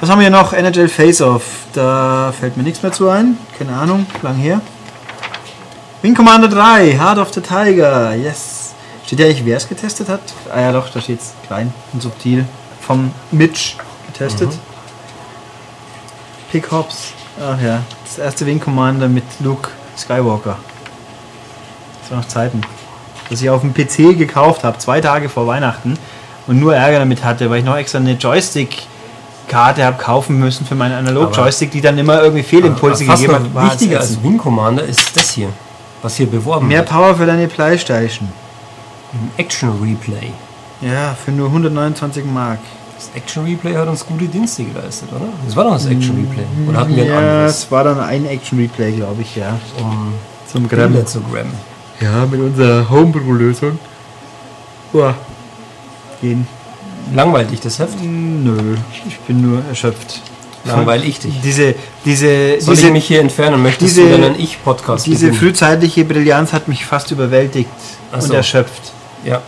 Was 0.00 0.10
haben 0.10 0.18
wir 0.18 0.28
hier 0.28 0.36
noch? 0.36 0.52
NHL 0.52 0.88
Face-Off. 0.88 1.42
Da 1.72 2.32
fällt 2.38 2.56
mir 2.56 2.62
nichts 2.62 2.82
mehr 2.82 2.92
zu 2.92 3.08
ein. 3.08 3.38
Keine 3.58 3.76
Ahnung, 3.76 4.06
lang 4.22 4.36
her. 4.36 4.60
Wing 6.02 6.14
Commander 6.14 6.48
3, 6.48 6.98
Heart 6.98 7.18
of 7.18 7.32
the 7.32 7.40
Tiger. 7.40 8.14
Yes. 8.14 8.74
Steht 9.06 9.20
ja 9.20 9.26
eigentlich, 9.26 9.44
wer 9.44 9.56
es 9.56 9.68
getestet 9.68 10.08
hat? 10.08 10.20
Ah 10.52 10.60
ja, 10.60 10.72
doch, 10.72 10.90
da 10.90 11.00
steht 11.00 11.20
es 11.20 11.34
klein 11.46 11.72
und 11.92 12.02
subtil. 12.02 12.44
Vom 12.80 13.12
Mitch 13.30 13.76
getestet. 14.06 14.50
Pick 16.50 16.70
Hops. 16.70 17.12
Ach 17.40 17.60
ja, 17.60 17.82
das 18.04 18.18
erste 18.18 18.46
Wing 18.46 18.60
Commander 18.60 19.08
mit 19.08 19.24
Luke 19.40 19.70
Skywalker. 19.96 20.56
Das 22.04 22.10
war 22.10 22.18
noch 22.18 22.28
Zeiten. 22.28 22.60
Das 23.30 23.40
ich 23.40 23.48
auf 23.48 23.62
dem 23.62 23.72
PC 23.72 24.18
gekauft 24.18 24.64
habe, 24.64 24.78
zwei 24.78 25.00
Tage 25.00 25.30
vor 25.30 25.46
Weihnachten 25.46 25.94
und 26.46 26.60
nur 26.60 26.76
Ärger 26.76 26.98
damit 26.98 27.24
hatte, 27.24 27.48
weil 27.48 27.60
ich 27.60 27.64
noch 27.64 27.76
extra 27.76 27.98
eine 27.98 28.12
Joystick-Karte 28.12 29.82
habe 29.82 29.96
kaufen 29.96 30.38
müssen 30.38 30.66
für 30.66 30.74
meinen 30.74 30.92
Analog-Joystick, 30.92 31.70
die 31.70 31.80
dann 31.80 31.96
immer 31.96 32.22
irgendwie 32.22 32.42
Fehlimpulse 32.42 33.06
Fast 33.06 33.22
gegeben 33.22 33.50
noch 33.54 33.62
hat. 33.62 33.72
Wichtiger 33.72 34.00
es 34.00 34.10
als 34.10 34.22
Wing 34.22 34.36
Commander 34.36 34.84
ist 34.84 35.16
das 35.16 35.30
hier, 35.30 35.48
was 36.02 36.16
hier 36.16 36.26
beworben 36.26 36.68
Mehr 36.68 36.80
wird. 36.80 36.90
Power 36.90 37.14
für 37.14 37.24
deine 37.24 37.48
Playstation. 37.48 38.28
Ein 39.14 39.30
Action 39.38 39.70
Replay. 39.82 40.30
Ja, 40.82 41.16
für 41.24 41.32
nur 41.32 41.46
129 41.46 42.26
Mark. 42.26 42.58
Das 42.96 43.10
Action 43.14 43.44
Replay 43.44 43.74
hat 43.74 43.88
uns 43.88 44.04
gute 44.04 44.26
Dienste 44.26 44.64
geleistet, 44.64 45.08
oder? 45.12 45.28
Das 45.46 45.56
war 45.56 45.64
doch 45.64 45.72
das 45.72 45.86
Action 45.86 46.16
Replay. 46.16 46.44
Oder 46.68 46.78
hatten 46.78 46.94
wir 46.94 47.04
ein 47.04 47.08
ja, 47.08 47.18
anderes? 47.18 47.58
es 47.58 47.70
war 47.70 47.84
dann 47.84 48.00
ein 48.00 48.26
Action-Replay, 48.26 48.92
glaube 48.92 49.22
ich, 49.22 49.34
ja. 49.36 49.58
Um 49.80 50.12
Zum 50.46 50.68
Bilder 50.68 51.06
zu 51.06 51.20
grammen. 51.20 51.73
Ja, 52.00 52.26
mit 52.26 52.40
unserer 52.40 52.88
Homebrew-Lösung. 52.90 53.78
Boah. 54.92 55.14
Gehen. 56.20 56.46
Langweilt 57.14 57.50
dich 57.50 57.60
das 57.60 57.78
Heft? 57.78 58.02
Nö, 58.02 58.76
ich 59.06 59.18
bin 59.20 59.42
nur 59.42 59.62
erschöpft. 59.68 60.20
Langweil 60.64 61.04
ich 61.04 61.18
dich. 61.18 61.34
Diese, 61.42 61.74
diese, 62.06 62.58
Soll 62.60 62.74
diese, 62.74 62.86
ich 62.86 62.92
mich 62.92 63.06
hier 63.06 63.20
entfernen? 63.20 63.62
Möchtest 63.62 63.96
diese- 63.96 64.06
du 64.08 64.12
dann 64.12 64.24
einen 64.24 64.40
Ich-Podcast 64.40 65.04
diese 65.04 65.26
beginnen? 65.26 65.38
frühzeitliche 65.40 66.04
Brillanz 66.06 66.54
hat 66.54 66.68
mich 66.68 66.86
fast 66.86 67.10
überwältigt 67.10 67.68
Ach 68.10 68.14
und 68.16 68.22
so. 68.28 68.32
erschöpft. 68.34 68.92
Ja. 69.24 69.42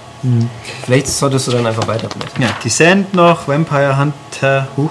Vielleicht 0.84 1.06
solltest 1.08 1.46
du 1.46 1.52
dann 1.52 1.66
einfach 1.66 1.86
weiterblättern. 1.86 2.42
Ja, 2.42 2.48
Descent 2.62 3.14
noch, 3.14 3.46
Vampire 3.48 3.96
Hunter, 3.96 4.68
huch. 4.76 4.90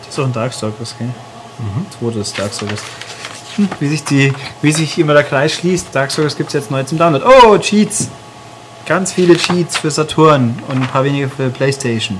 Das 0.00 0.08
ist 0.10 0.18
doch 0.18 0.24
ein 0.24 0.32
Darkstalkers, 0.32 0.94
gell? 0.98 1.08
Mhm. 1.08 1.86
Zweites 1.98 2.32
Darkstalkers. 2.32 2.80
Wie 3.80 3.88
sich, 3.88 4.04
die, 4.04 4.32
wie 4.62 4.72
sich 4.72 4.98
immer 4.98 5.14
der 5.14 5.24
Kreis 5.24 5.52
schließt. 5.52 5.88
Darkstalkers 5.92 6.36
gibt 6.36 6.48
es 6.48 6.54
jetzt 6.54 6.70
neu 6.70 6.82
zum 6.84 6.98
Download. 6.98 7.24
Oh, 7.24 7.58
Cheats! 7.58 8.08
Ganz 8.86 9.12
viele 9.12 9.36
Cheats 9.36 9.76
für 9.76 9.90
Saturn 9.90 10.58
und 10.68 10.82
ein 10.82 10.88
paar 10.88 11.04
wenige 11.04 11.28
für 11.28 11.50
Playstation. 11.50 12.18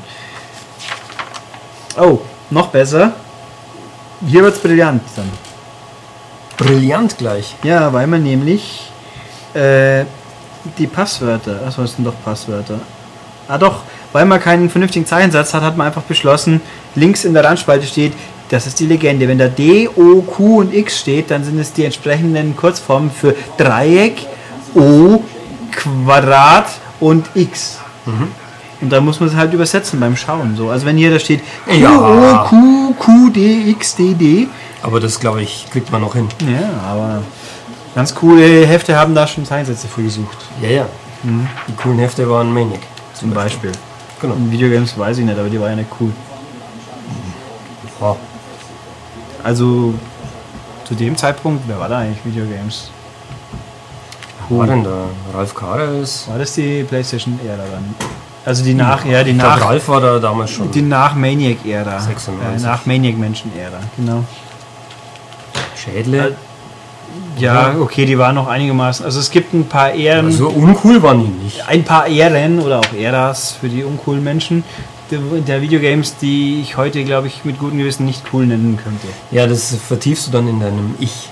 Oh, 1.98 2.20
noch 2.50 2.68
besser. 2.68 3.12
Hier 4.26 4.42
wird's 4.42 4.60
brillant 4.60 5.02
dann. 5.16 5.30
Brillant 6.56 7.18
gleich. 7.18 7.56
Ja, 7.64 7.92
weil 7.92 8.06
man 8.06 8.22
nämlich 8.22 8.90
äh, 9.54 10.04
die 10.78 10.86
Passwörter, 10.86 11.60
achso, 11.66 11.82
es 11.82 11.96
sind 11.96 12.04
doch 12.04 12.14
Passwörter. 12.24 12.78
Ah 13.48 13.58
doch, 13.58 13.82
weil 14.12 14.24
man 14.24 14.40
keinen 14.40 14.70
vernünftigen 14.70 15.06
Zeichensatz 15.06 15.52
hat, 15.52 15.62
hat 15.62 15.76
man 15.76 15.88
einfach 15.88 16.02
beschlossen, 16.02 16.60
links 16.94 17.24
in 17.24 17.34
der 17.34 17.44
Randspalte 17.44 17.86
steht, 17.86 18.12
das 18.52 18.66
ist 18.66 18.78
die 18.80 18.86
Legende. 18.86 19.26
Wenn 19.26 19.38
da 19.38 19.48
D, 19.48 19.88
O, 19.88 20.20
Q 20.20 20.60
und 20.60 20.74
X 20.74 20.98
steht, 20.98 21.30
dann 21.30 21.42
sind 21.42 21.58
es 21.58 21.72
die 21.72 21.86
entsprechenden 21.86 22.54
Kurzformen 22.54 23.10
für 23.10 23.34
Dreieck, 23.56 24.26
O, 24.74 25.22
Quadrat 25.72 26.66
und 27.00 27.24
X. 27.34 27.78
Und 28.82 28.90
da 28.90 29.00
muss 29.00 29.20
man 29.20 29.30
es 29.30 29.34
halt 29.34 29.54
übersetzen 29.54 29.98
beim 29.98 30.16
Schauen. 30.16 30.54
So. 30.54 30.68
Also 30.68 30.84
wenn 30.84 30.98
hier 30.98 31.10
da 31.10 31.18
steht 31.18 31.40
Q, 31.66 31.72
Ja. 31.72 32.44
O, 32.44 32.48
Q, 32.48 32.94
Q, 32.98 33.30
D, 33.30 33.70
X, 33.70 33.96
D, 33.96 34.12
D. 34.12 34.48
Aber 34.82 35.00
das, 35.00 35.18
glaube 35.18 35.40
ich, 35.40 35.66
kriegt 35.70 35.90
man 35.90 36.02
noch 36.02 36.14
hin. 36.14 36.28
Ja, 36.40 36.90
aber 36.90 37.22
ganz 37.94 38.14
coole 38.14 38.66
Hefte 38.66 38.96
haben 38.98 39.14
da 39.14 39.26
schon 39.26 39.46
Zeichensätze 39.46 39.88
für 39.88 40.02
gesucht. 40.02 40.36
Ja, 40.60 40.68
ja. 40.68 40.86
Die 41.22 41.74
coolen 41.76 42.00
Hefte 42.00 42.28
waren 42.28 42.52
Maniac. 42.52 42.80
Zum 43.14 43.30
Beispiel. 43.30 43.72
Genau. 44.20 44.34
In 44.34 44.50
Videogames 44.52 44.98
weiß 44.98 45.18
ich 45.18 45.24
nicht, 45.24 45.38
aber 45.38 45.48
die 45.48 45.58
war 45.58 45.70
ja 45.70 45.76
nicht 45.76 45.88
cool. 46.00 46.10
Ja. 48.00 48.16
Also 49.44 49.94
zu 50.84 50.94
dem 50.94 51.16
Zeitpunkt, 51.16 51.64
wer 51.66 51.78
war 51.78 51.88
da 51.88 51.98
eigentlich 51.98 52.24
Videogames? 52.24 52.90
Wo 54.48 54.58
war 54.58 54.66
denn 54.66 54.84
da? 54.84 55.04
Ralf 55.34 55.54
Karels? 55.54 56.26
War 56.28 56.38
das 56.38 56.54
die 56.54 56.82
PlayStation-Ära 56.84 57.56
dann? 57.70 57.94
Also 58.44 58.64
die 58.64 58.74
nach, 58.74 59.04
ja, 59.04 59.22
die 59.22 59.32
nach, 59.32 59.60
Ralf 59.60 59.88
war 59.88 60.00
da 60.00 60.18
damals 60.18 60.50
schon. 60.50 60.70
die 60.72 60.82
nach 60.82 61.14
Maniac-Ära. 61.14 62.00
96. 62.00 62.62
Äh, 62.64 62.66
nach 62.68 62.84
Maniac-Menschen-Ära, 62.86 63.78
genau. 63.96 64.24
Schädle. 65.76 66.36
Ja, 67.38 67.74
okay, 67.80 68.04
die 68.04 68.18
waren 68.18 68.34
noch 68.34 68.48
einigermaßen. 68.48 69.04
Also 69.04 69.20
es 69.20 69.30
gibt 69.30 69.54
ein 69.54 69.66
paar 69.68 69.92
Ehren, 69.92 70.32
So 70.32 70.48
uncool 70.48 71.02
waren 71.02 71.20
die 71.22 71.44
nicht. 71.44 71.68
ein 71.68 71.84
paar 71.84 72.06
Ehren 72.06 72.58
oder 72.60 72.80
auch 72.80 72.92
Äras 72.98 73.52
für 73.60 73.68
die 73.68 73.84
uncoolen 73.84 74.22
Menschen 74.22 74.64
der, 75.18 75.62
Videogames, 75.62 76.16
die 76.16 76.60
ich 76.60 76.76
heute, 76.76 77.04
glaube 77.04 77.26
ich, 77.26 77.44
mit 77.44 77.58
gutem 77.58 77.78
Gewissen 77.78 78.06
nicht 78.06 78.22
cool 78.32 78.46
nennen 78.46 78.78
könnte. 78.82 79.06
Ja, 79.30 79.46
das 79.46 79.74
vertiefst 79.76 80.26
du 80.28 80.30
dann 80.32 80.48
in 80.48 80.60
deinem 80.60 80.94
Ich. 80.98 81.28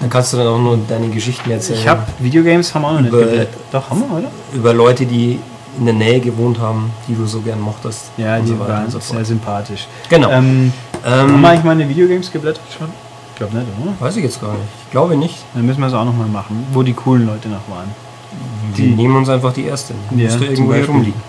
Dann 0.00 0.10
kannst 0.10 0.32
du 0.32 0.36
dann 0.36 0.46
auch 0.46 0.58
nur 0.58 0.78
deine 0.88 1.08
Geschichten 1.08 1.50
erzählen. 1.50 1.78
Ich 1.80 1.88
habe 1.88 2.02
Videogames 2.20 2.72
haben 2.74 2.82
wir 2.82 2.88
auch 2.88 2.92
noch 2.94 3.00
nicht 3.00 3.10
geblättert. 3.10 3.48
Doch, 3.72 3.90
haben 3.90 4.00
wir, 4.00 4.18
oder? 4.18 4.30
über 4.54 4.72
Leute, 4.72 5.04
die 5.06 5.40
in 5.78 5.84
der 5.84 5.94
Nähe 5.94 6.20
gewohnt 6.20 6.58
haben, 6.58 6.90
die 7.08 7.14
du 7.14 7.26
so 7.26 7.40
gern 7.40 7.60
mochtest. 7.60 8.10
Ja, 8.16 8.38
die 8.38 8.48
so 8.48 8.58
waren 8.58 8.90
so 8.90 8.98
sehr 9.00 9.24
sympathisch. 9.24 9.86
Genau. 10.08 10.30
Ähm, 10.30 10.72
haben 11.04 11.30
Ähm, 11.30 11.40
wir 11.40 11.48
eigentlich 11.48 11.64
mal 11.64 11.72
eine 11.72 11.88
Videogames 11.88 12.30
geblättert 12.30 12.62
schon? 12.76 12.88
Ich 13.32 13.38
glaube 13.38 13.56
nicht, 13.56 13.66
oder? 13.80 13.92
weiß 14.00 14.16
ich 14.16 14.24
jetzt 14.24 14.40
gar 14.40 14.52
nicht. 14.52 14.62
Ich 14.86 14.90
glaube 14.90 15.16
nicht. 15.16 15.36
Dann 15.54 15.64
müssen 15.66 15.80
wir 15.80 15.86
es 15.86 15.94
auch 15.94 16.04
noch 16.04 16.16
mal 16.16 16.26
machen, 16.26 16.66
wo 16.72 16.82
die 16.82 16.92
coolen 16.94 17.26
Leute 17.26 17.48
noch 17.48 17.68
waren. 17.68 17.88
Die 18.76 18.86
nehmen 18.88 19.16
uns 19.16 19.28
einfach 19.28 19.52
die 19.52 19.64
erste. 19.64 19.94
Die 20.10 20.22
Ja, 20.22 20.24
müsste 20.24 20.44
irgendwo 20.46 20.74
hier 20.74 20.86
rumliegen. 20.86 21.20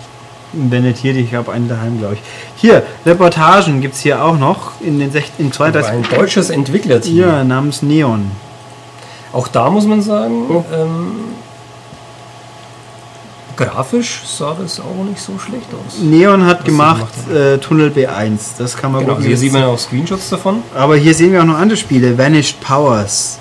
Wenn 0.52 0.82
nicht 0.82 0.98
hier, 0.98 1.14
ich 1.14 1.34
habe 1.34 1.52
einen 1.52 1.68
daheim, 1.68 1.98
glaube 1.98 2.14
ich. 2.14 2.20
Hier, 2.56 2.82
Reportagen 3.06 3.80
gibt 3.80 3.94
es 3.94 4.00
hier 4.00 4.24
auch 4.24 4.36
noch 4.38 4.72
in 4.80 4.98
den 4.98 5.12
sech- 5.12 5.30
in 5.38 5.46
Aber 5.46 5.54
32. 5.54 5.92
ein 5.92 6.02
deutsches 6.18 6.50
Entwicklerteam. 6.50 7.16
Ja, 7.16 7.44
namens 7.44 7.82
Neon. 7.82 8.30
Auch 9.32 9.46
da 9.48 9.70
muss 9.70 9.84
man 9.86 10.02
sagen, 10.02 10.46
Oh. 10.48 10.64
ähm, 10.74 11.12
grafisch 13.56 14.22
sah 14.26 14.56
das 14.60 14.80
auch 14.80 15.04
nicht 15.08 15.20
so 15.20 15.38
schlecht 15.38 15.66
aus. 15.72 15.98
Neon 16.00 16.44
hat 16.46 16.60
sie 16.60 16.70
gemacht 16.70 17.06
gemacht 17.26 17.30
äh, 17.38 17.58
Tunnel 17.58 17.90
B1. 17.90 18.56
Das 18.58 18.76
kann 18.76 18.92
man 18.92 19.02
Genau, 19.02 19.16
gut 19.16 19.24
hier 19.24 19.36
sieht 19.36 19.52
man 19.52 19.64
auch 19.64 19.78
Screenshots 19.78 20.30
davon. 20.30 20.62
Aber 20.74 20.96
hier 20.96 21.14
sehen 21.14 21.32
wir 21.32 21.42
auch 21.42 21.46
noch 21.46 21.58
andere 21.58 21.76
Spiele. 21.76 22.16
Vanished 22.16 22.60
Powers. 22.60 23.38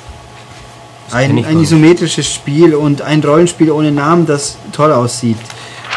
Ein, 1.12 1.44
ein 1.44 1.60
isometrisches 1.60 2.32
Spiel 2.32 2.76
und 2.76 3.02
ein 3.02 3.24
Rollenspiel 3.24 3.72
ohne 3.72 3.92
Namen, 3.92 4.28
das 4.28 4.58
toll 4.72 4.92
aussieht. 4.92 5.38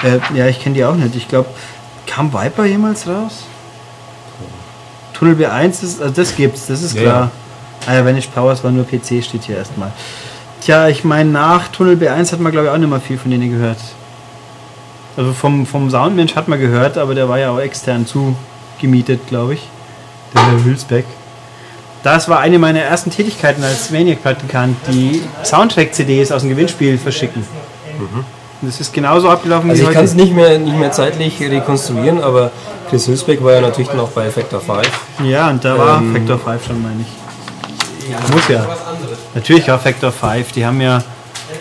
Äh, 0.03 0.19
ja, 0.37 0.47
ich 0.47 0.61
kenne 0.61 0.75
die 0.75 0.85
auch 0.85 0.95
nicht. 0.95 1.15
Ich 1.15 1.29
glaube, 1.29 1.49
kam 2.07 2.33
Viper 2.33 2.65
jemals 2.65 3.07
raus? 3.07 3.45
Tunnel 5.13 5.35
B1 5.35 5.85
ist, 5.85 6.03
also 6.03 6.13
das 6.15 6.35
gibt's, 6.35 6.67
das 6.67 6.83
ist 6.83 6.95
Ja, 6.97 7.03
klar. 7.03 7.31
Ah 7.87 7.95
ja, 7.95 8.05
Vanished 8.05 8.35
Powers 8.35 8.63
war 8.65 8.71
nur 8.71 8.85
PC, 8.85 9.23
steht 9.25 9.45
hier 9.45 9.57
erstmal. 9.57 9.93
Tja, 10.61 10.89
ich 10.89 11.05
meine, 11.05 11.31
nach 11.31 11.69
Tunnel 11.69 11.97
B1 11.97 12.33
hat 12.33 12.41
man 12.41 12.53
glaube 12.53 12.69
ich 12.69 12.73
auch 12.73 12.79
nicht 12.79 12.89
mehr 12.89 13.01
viel 13.01 13.19
von 13.19 13.31
denen 13.31 13.51
gehört. 13.51 13.79
Also 15.17 15.33
vom, 15.33 15.67
vom 15.67 15.91
Soundmensch 15.91 16.35
hat 16.35 16.49
man 16.49 16.59
gehört, 16.59 16.97
aber 16.97 17.15
der 17.15 17.29
war 17.29 17.39
ja 17.39 17.51
auch 17.51 17.59
extern 17.59 18.07
zugemietet, 18.07 19.27
glaube 19.29 19.55
ich. 19.55 19.69
Der 20.35 20.43
Herr 20.43 20.65
Hülsbeck. 20.65 21.05
Das 22.03 22.29
war 22.29 22.41
eine 22.41 22.59
meiner 22.59 22.81
ersten 22.81 23.11
Tätigkeiten 23.11 23.63
als 23.63 23.91
Maniac-Praktikant, 23.91 24.77
die 24.89 25.23
Soundtrack-CDs 25.45 26.33
aus 26.33 26.43
dem 26.43 26.51
Gewinnspiel 26.51 26.99
verschicken. 26.99 27.45
Und 27.99 28.25
das 28.63 28.81
ist 28.81 28.93
genauso 28.93 29.29
abgelaufen 29.29 29.71
Also 29.71 29.83
wie 29.83 29.89
ich 29.89 29.93
kann 29.95 30.05
es 30.05 30.13
heute. 30.13 30.23
nicht 30.23 30.35
mehr, 30.35 30.59
nicht 30.59 30.77
mehr 30.77 30.93
zeitlich 30.93 31.41
rekonstruieren, 31.41 32.23
aber 32.23 32.51
Chris 32.89 33.09
Hülsbeck 33.09 33.43
war 33.43 33.53
ja 33.55 33.61
natürlich 33.61 33.89
dann 33.89 34.01
auch 34.01 34.11
bei 34.11 34.31
Factor 34.31 34.61
5. 34.61 34.83
Ja, 35.25 35.51
und 35.51 35.65
da 35.65 35.77
war 35.79 35.99
Ähm, 35.99 36.15
Factor 36.15 36.39
5 36.39 36.67
schon, 36.67 36.83
meine 36.83 37.01
ich. 37.01 38.33
Muss 38.35 38.49
ja. 38.49 38.67
Natürlich 39.35 39.69
war 39.69 39.79
Factor 39.79 40.13
5. 40.13 40.53
Die 40.53 40.65
haben 40.67 40.81
ja, 40.81 41.03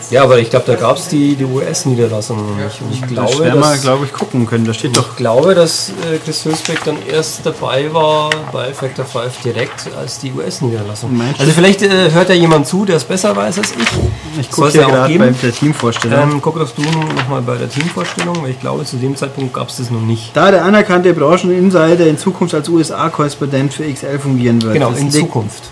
Ja, 0.09 0.23
aber 0.23 0.39
ich 0.39 0.49
glaube, 0.49 0.65
da 0.67 0.75
gab 0.75 0.97
es 0.97 1.07
die, 1.07 1.35
die 1.35 1.45
US-Niederlassung 1.45 2.37
noch 2.37 2.63
nicht. 2.63 2.81
Und 2.81 2.91
ich 2.93 3.01
das 3.01 3.09
glaube, 3.09 3.43
wir, 3.45 3.51
dass, 3.55 3.81
glaube 3.81 4.05
ich, 4.05 4.13
gucken 4.13 4.45
können. 4.45 4.65
Da 4.65 4.73
steht 4.73 4.95
doch 4.97 5.11
ich 5.11 5.15
glaube, 5.17 5.55
dass 5.55 5.89
äh, 5.89 6.17
Chris 6.23 6.43
Hülsbeck 6.45 6.83
dann 6.83 6.97
erst 7.07 7.45
dabei 7.45 7.93
war 7.93 8.29
bei 8.51 8.73
Factor 8.73 9.05
5 9.05 9.41
direkt 9.43 9.89
als 9.99 10.19
die 10.19 10.31
US-Niederlassung. 10.31 11.19
Also 11.37 11.51
vielleicht 11.51 11.81
äh, 11.81 12.11
hört 12.11 12.29
ja 12.29 12.35
jemand 12.35 12.67
zu, 12.67 12.85
der 12.85 12.97
es 12.97 13.03
besser 13.03 13.35
weiß 13.35 13.57
als 13.59 13.71
ich. 13.71 14.39
Ich 14.39 14.49
gucke 14.51 14.77
ja 14.77 14.87
auch 14.87 14.91
gerade 14.91 15.17
bei 15.19 15.29
der 15.29 15.51
Teamvorstellung. 15.53 16.31
Ähm, 16.31 16.41
guck 16.41 16.57
doch 16.57 16.69
du 16.71 16.81
nochmal 16.81 17.41
bei 17.41 17.55
der 17.57 17.69
Teamvorstellung, 17.69 18.41
weil 18.43 18.51
ich 18.51 18.59
glaube, 18.59 18.85
zu 18.85 18.97
dem 18.97 19.15
Zeitpunkt 19.15 19.53
gab 19.53 19.69
es 19.69 19.77
das 19.77 19.89
noch 19.91 20.01
nicht. 20.01 20.35
da 20.35 20.51
der 20.51 20.63
anerkannte 20.65 21.13
Brancheninsider 21.13 22.07
in 22.07 22.17
Zukunft 22.17 22.53
als 22.55 22.69
USA-Korrespondent 22.69 23.73
für 23.73 23.91
XL 23.91 24.19
fungieren 24.19 24.61
wird. 24.61 24.73
Genau, 24.73 24.91
Das 24.91 24.99
in 24.99 25.07
liegt- 25.07 25.17
Zukunft. 25.19 25.63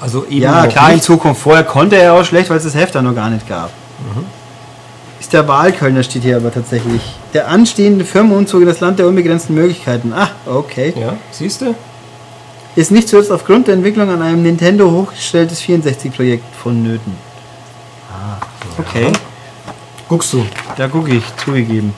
Also 0.00 0.24
eben 0.26 0.42
Ja, 0.42 0.66
klar, 0.66 0.88
in 0.88 0.94
nicht. 0.96 1.04
Zukunft. 1.04 1.42
Vorher 1.42 1.64
konnte 1.64 1.96
er 1.96 2.14
auch 2.14 2.24
schlecht, 2.24 2.50
weil 2.50 2.58
es 2.58 2.64
das 2.64 2.74
Heft 2.74 2.94
da 2.94 3.02
noch 3.02 3.14
gar 3.14 3.30
nicht 3.30 3.48
gab. 3.48 3.70
Mhm. 3.98 4.24
Ist 5.20 5.32
der 5.32 5.48
Wahlkölner 5.48 6.02
steht 6.02 6.22
hier 6.22 6.36
aber 6.36 6.52
tatsächlich. 6.52 7.02
Der 7.34 7.48
anstehende 7.48 8.04
Firmenumzug 8.04 8.60
in 8.60 8.66
das 8.68 8.80
Land 8.80 8.98
der 8.98 9.08
unbegrenzten 9.08 9.54
Möglichkeiten. 9.54 10.12
Ah, 10.12 10.28
okay. 10.46 10.94
Ja, 10.96 11.14
siehst 11.32 11.60
du? 11.60 11.74
Ist 12.76 12.92
nicht 12.92 13.08
zuletzt 13.08 13.32
aufgrund 13.32 13.66
der 13.66 13.74
Entwicklung 13.74 14.08
an 14.08 14.22
einem 14.22 14.42
Nintendo 14.42 14.90
hochgestelltes 14.90 15.60
64-Projekt 15.62 16.44
vonnöten. 16.62 17.12
Ah, 18.12 18.36
okay. 18.78 19.10
Guckst 20.08 20.32
du. 20.32 20.46
Da 20.76 20.86
gucke 20.86 21.10
ich, 21.10 21.24
zugegeben. 21.44 21.92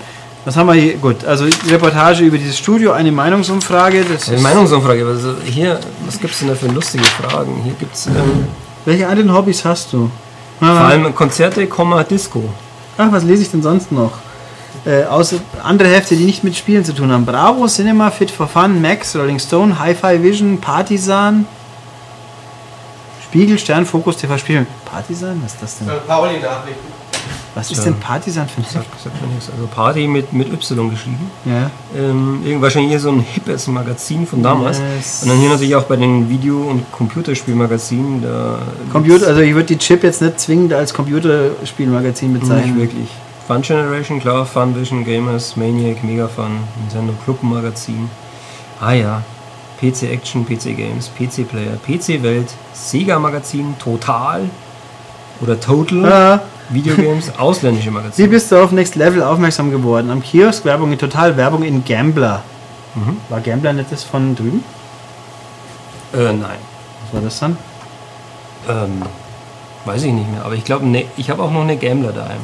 Was 0.50 0.56
haben 0.56 0.66
wir 0.66 0.74
hier? 0.74 0.94
Gut, 0.96 1.24
also 1.24 1.44
Reportage 1.68 2.24
über 2.24 2.36
dieses 2.36 2.58
Studio, 2.58 2.90
eine 2.90 3.12
Meinungsumfrage. 3.12 4.04
Das 4.04 4.26
Eine 4.26 4.36
ist, 4.38 4.42
Meinungsumfrage. 4.42 5.06
Also 5.06 5.36
hier, 5.44 5.78
was 6.04 6.18
gibt 6.18 6.32
es 6.34 6.40
denn 6.40 6.48
da 6.48 6.56
für 6.56 6.66
lustige 6.66 7.04
Fragen? 7.04 7.60
Hier 7.62 7.74
gibt 7.74 7.94
es 7.94 8.06
ähm, 8.08 8.48
welche 8.84 9.06
anderen 9.06 9.32
Hobbys 9.32 9.64
hast 9.64 9.92
du? 9.92 10.10
vor 10.58 10.68
Ah, 10.68 10.88
allem 10.88 11.14
Konzerte, 11.14 11.64
Komma, 11.68 12.02
Disco. 12.02 12.42
ach, 12.98 13.12
was 13.12 13.22
lese 13.22 13.42
ich 13.44 13.50
denn 13.52 13.62
sonst 13.62 13.92
noch? 13.92 14.10
Äh, 14.84 15.04
außer 15.04 15.36
andere 15.62 15.88
Hefte, 15.88 16.16
die 16.16 16.24
nicht 16.24 16.42
mit 16.42 16.56
Spielen 16.56 16.84
zu 16.84 16.94
tun 16.96 17.12
haben. 17.12 17.24
Bravo, 17.24 17.68
Cinema, 17.68 18.10
Fit 18.10 18.32
for 18.32 18.48
Fun, 18.48 18.82
Max, 18.82 19.14
Rolling 19.14 19.38
Stone, 19.38 19.78
Hi-Fi 19.78 20.20
Vision, 20.20 20.60
Partisan, 20.60 21.46
Spiegel, 23.22 23.56
Stern, 23.56 23.86
Fokus, 23.86 24.16
TV 24.16 24.36
Spiel. 24.36 24.66
Partisan? 24.84 25.40
Was 25.44 25.52
ist 25.54 25.62
das 25.62 25.78
denn? 25.78 25.86
Für 25.86 25.94
Pauli 25.98 26.40
Nachrichten. 26.40 26.99
Was 27.54 27.70
ist 27.70 27.84
denn 27.84 27.94
Partisan 27.98 28.48
für 28.48 28.60
ein 28.60 28.64
nichts. 29.32 29.50
Also 29.50 29.66
Party 29.66 30.06
mit, 30.06 30.32
mit 30.32 30.52
Y 30.52 30.88
geschrieben. 30.88 31.30
Ja. 31.44 31.70
Ähm, 31.96 32.42
wahrscheinlich 32.60 32.90
hier 32.90 33.00
so 33.00 33.10
ein 33.10 33.20
hippes 33.20 33.66
Magazin 33.66 34.26
von 34.26 34.42
damals. 34.42 34.80
Yes. 34.96 35.22
Und 35.22 35.30
dann 35.30 35.38
hier 35.38 35.50
natürlich 35.50 35.74
auch 35.74 35.82
bei 35.84 35.96
den 35.96 36.28
Video- 36.28 36.62
und 36.62 36.90
Computerspielmagazinen. 36.92 38.24
Computer, 38.92 39.26
also 39.26 39.40
ich 39.40 39.54
würde 39.54 39.66
die 39.66 39.78
Chip 39.78 40.04
jetzt 40.04 40.22
nicht 40.22 40.38
zwingend 40.38 40.72
als 40.72 40.94
Computerspielmagazin 40.94 42.32
nicht 42.32 42.42
bezeichnen. 42.42 42.78
wirklich. 42.78 43.08
Fun 43.46 43.62
Generation, 43.62 44.20
klar, 44.20 44.46
Fun 44.46 44.76
Vision, 44.76 45.04
Gamers, 45.04 45.56
Maniac, 45.56 46.04
Mega 46.04 46.28
Fun, 46.28 46.58
Nintendo 46.82 47.12
Club 47.24 47.42
Magazin. 47.42 48.08
Ah 48.80 48.92
ja, 48.92 49.22
PC 49.80 50.04
Action, 50.04 50.46
PC 50.46 50.76
Games, 50.76 51.10
PC 51.18 51.48
Player, 51.48 51.76
PC 51.84 52.22
Welt, 52.22 52.46
Sega 52.72 53.18
Magazin, 53.18 53.74
Total 53.78 54.42
oder 55.40 55.58
Total, 55.58 56.04
Ah, 56.12 56.40
Videogames, 56.70 57.32
ausländische 57.38 57.88
wie 57.88 57.94
Magazine. 57.94 58.28
bist 58.28 58.50
du 58.50 58.56
auf 58.62 58.72
Next 58.72 58.94
Level 58.94 59.22
aufmerksam 59.22 59.70
geworden? 59.70 60.10
Am 60.10 60.22
Kiosk 60.22 60.64
Werbung 60.64 60.92
in 60.92 60.98
Total 60.98 61.36
Werbung 61.36 61.62
in 61.62 61.84
Gambler. 61.84 62.42
Mhm. 62.94 63.16
War 63.28 63.40
Gambler 63.40 63.72
nicht 63.72 63.92
das 63.92 64.04
von 64.04 64.34
drüben? 64.34 64.64
Äh, 66.12 66.32
nein. 66.32 66.58
Was 67.04 67.14
war 67.14 67.20
das 67.22 67.38
dann? 67.40 67.56
Ähm, 68.68 69.02
weiß 69.84 70.02
ich 70.04 70.12
nicht 70.12 70.30
mehr, 70.30 70.44
aber 70.44 70.54
ich 70.54 70.64
glaube, 70.64 70.86
ne, 70.86 71.06
ich 71.16 71.30
habe 71.30 71.42
auch 71.42 71.50
noch 71.50 71.62
eine 71.62 71.76
Gambler 71.76 72.12
daheim. 72.12 72.40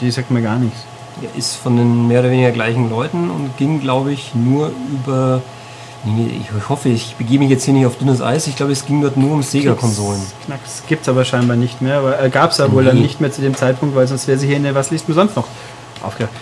Die 0.00 0.10
sagt 0.10 0.30
mir 0.30 0.42
gar 0.42 0.58
nichts. 0.58 0.84
Der 1.22 1.34
ist 1.34 1.56
von 1.56 1.76
den 1.76 2.08
mehr 2.08 2.20
oder 2.20 2.30
weniger 2.30 2.50
gleichen 2.50 2.90
Leuten 2.90 3.30
und 3.30 3.56
ging, 3.56 3.80
glaube 3.80 4.12
ich, 4.12 4.34
nur 4.34 4.70
über. 4.90 5.40
Ich 6.06 6.68
hoffe, 6.68 6.88
ich 6.88 7.16
begebe 7.16 7.42
mich 7.42 7.50
jetzt 7.50 7.64
hier 7.64 7.74
nicht 7.74 7.84
auf 7.86 7.96
dünnes 7.98 8.22
Eis. 8.22 8.46
Ich 8.46 8.54
glaube, 8.56 8.70
es 8.72 8.86
ging 8.86 9.02
dort 9.02 9.16
nur 9.16 9.32
um 9.32 9.42
Sega-Konsolen. 9.42 10.20
Knacks 10.44 10.82
gibt 10.88 11.02
es 11.02 11.08
aber 11.08 11.24
scheinbar 11.24 11.56
nicht 11.56 11.82
mehr. 11.82 11.98
Aber, 11.98 12.22
äh, 12.22 12.30
Gab 12.30 12.52
es 12.52 12.58
ja 12.58 12.70
wohl 12.70 12.84
dann 12.84 13.00
nicht 13.00 13.20
mehr 13.20 13.32
zu 13.32 13.40
dem 13.40 13.56
Zeitpunkt, 13.56 13.96
weil 13.96 14.06
sonst 14.06 14.28
wäre 14.28 14.38
sie 14.38 14.46
hier 14.46 14.56
in 14.56 14.62
der 14.62 14.74
Was 14.74 14.90
liest 14.92 15.08
du 15.08 15.12
sonst 15.12 15.34
noch 15.34 15.46
aufgehört. 16.02 16.32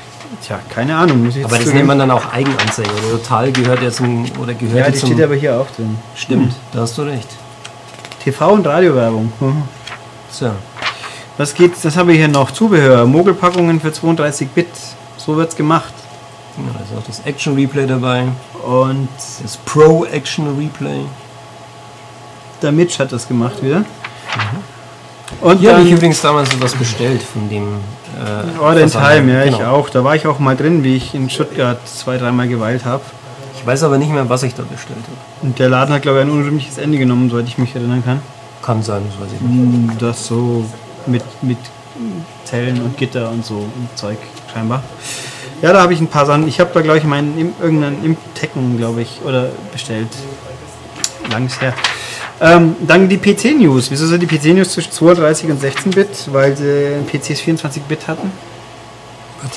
Tja, 0.43 0.59
keine 0.69 0.97
Ahnung. 0.97 1.27
Aber 1.45 1.57
das 1.59 1.73
nennt 1.73 1.87
man 1.87 1.99
dann 1.99 2.11
auch 2.11 2.31
Eigenanzeige. 2.33 2.91
Oder 2.91 3.23
total 3.23 3.53
gehört 3.53 3.83
ja 3.83 3.91
zum. 3.91 4.25
Oder 4.43 4.53
gehört 4.53 4.77
Ja, 4.79 4.85
ja 4.87 4.91
die 4.91 4.99
zum. 4.99 5.13
steht 5.13 5.25
aber 5.25 5.35
hier 5.37 5.59
auch 5.59 5.71
drin. 5.71 5.97
stimmt, 6.15 6.55
da 6.73 6.81
hast 6.81 6.99
du 6.99 7.03
recht. 7.03 7.29
TV 8.23 8.53
und 8.53 8.67
Radiowerbung. 8.67 9.33
Mhm. 9.41 9.63
So. 10.31 10.51
Was 11.39 11.55
geht's? 11.55 11.83
Das 11.83 11.97
habe 11.97 12.13
ich 12.13 12.19
hier 12.19 12.29
noch. 12.29 12.51
Zubehör. 12.51 13.07
Mogelpackungen 13.07 13.81
für 13.81 13.89
32-Bit. 13.89 14.69
So 15.17 15.37
wird's 15.37 15.57
gemacht. 15.57 15.93
Ja, 16.57 16.73
da 16.73 16.81
ist 16.85 16.99
auch 16.99 17.07
das 17.07 17.21
Action 17.27 17.55
Replay 17.55 17.87
dabei. 17.87 18.25
Und 18.65 19.09
Das 19.43 19.57
Pro 19.59 20.05
Action 20.05 20.57
Replay. 20.59 21.01
der 22.63 22.73
Mitch 22.73 22.99
hat 22.99 23.13
das 23.13 23.27
gemacht 23.29 23.63
wieder. 23.63 23.85
Und 25.41 25.59
Hier 25.59 25.73
habe 25.75 25.83
ich 25.85 25.91
übrigens 25.93 26.21
damals 26.21 26.51
sowas 26.51 26.75
bestellt 26.75 27.23
von 27.23 27.49
dem. 27.49 27.79
Äh, 28.17 28.61
Order 28.61 28.83
in 28.83 28.89
Versand. 28.89 29.17
Time, 29.17 29.33
ja, 29.33 29.45
ich 29.45 29.57
Genau. 29.59 29.71
auch. 29.73 29.89
Da 29.91 30.05
war 30.05 30.15
ich 30.15 30.27
auch 30.27 30.39
mal 30.39 30.57
drin, 30.57 30.85
wie 30.85 30.97
ich 30.97 31.15
in 31.15 31.29
Stuttgart 31.29 31.79
zwei, 31.89 32.17
dreimal 32.19 32.47
geweilt 32.47 32.85
habe. 32.85 33.03
Ich 33.57 33.67
weiß 33.67 33.83
aber 33.83 33.99
nicht 33.99 34.11
mehr, 34.13 34.29
was 34.29 34.43
ich 34.45 34.55
da 34.55 34.63
bestellt 34.63 34.99
habe. 35.03 35.47
Und 35.47 35.59
der 35.59 35.69
Laden 35.71 35.93
hat, 35.95 36.03
glaube 36.03 36.19
ich, 36.19 36.25
ein 36.25 36.31
unrühmliches 36.31 36.79
Ende 36.79 36.99
genommen, 36.99 37.31
soweit 37.31 37.49
ich 37.49 37.59
mich 37.59 37.75
erinnern 37.75 38.05
kann. 38.05 38.21
Kann 38.63 38.83
sein, 38.83 39.03
das 39.09 39.21
weiß 39.21 39.35
ich 39.35 39.41
nicht. 39.41 40.01
Das 40.03 40.27
so 40.27 40.65
mit, 41.07 41.23
mit 41.43 41.59
Zellen 42.45 42.81
und 42.83 42.97
Gitter 42.97 43.31
und 43.31 43.45
so 43.45 43.55
und 43.57 43.89
Zeug 43.97 44.19
scheinbar. 44.53 44.83
Ja, 45.63 45.73
da 45.73 45.83
habe 45.83 45.95
ich 45.95 46.01
ein 46.01 46.09
paar 46.09 46.27
Sachen. 46.27 46.47
Ich 46.49 46.61
habe 46.61 46.71
da, 46.75 46.81
glaube 46.81 46.99
ich, 46.99 47.05
meinen 47.05 47.55
irgendeinen 47.61 48.05
Imp-Tekken, 48.05 48.77
glaube 48.77 49.03
ich, 49.03 49.21
oder 49.25 49.49
bestellt. 49.73 50.09
Langes 51.31 51.61
her. 51.61 51.75
Ähm, 52.41 52.77
dann 52.87 53.09
die 53.09 53.17
PC-News. 53.17 53.91
Wieso 53.91 54.07
sind 54.07 54.21
die 54.21 54.27
PC-News 54.27 54.71
zwischen 54.71 54.93
32 54.93 55.51
und 55.51 55.63
16-Bit? 55.63 56.33
Weil 56.33 56.57
sie 56.57 56.97
PCs 57.07 57.41
24-Bit 57.41 58.09
hatten? 58.09 58.31
Gott. 59.41 59.53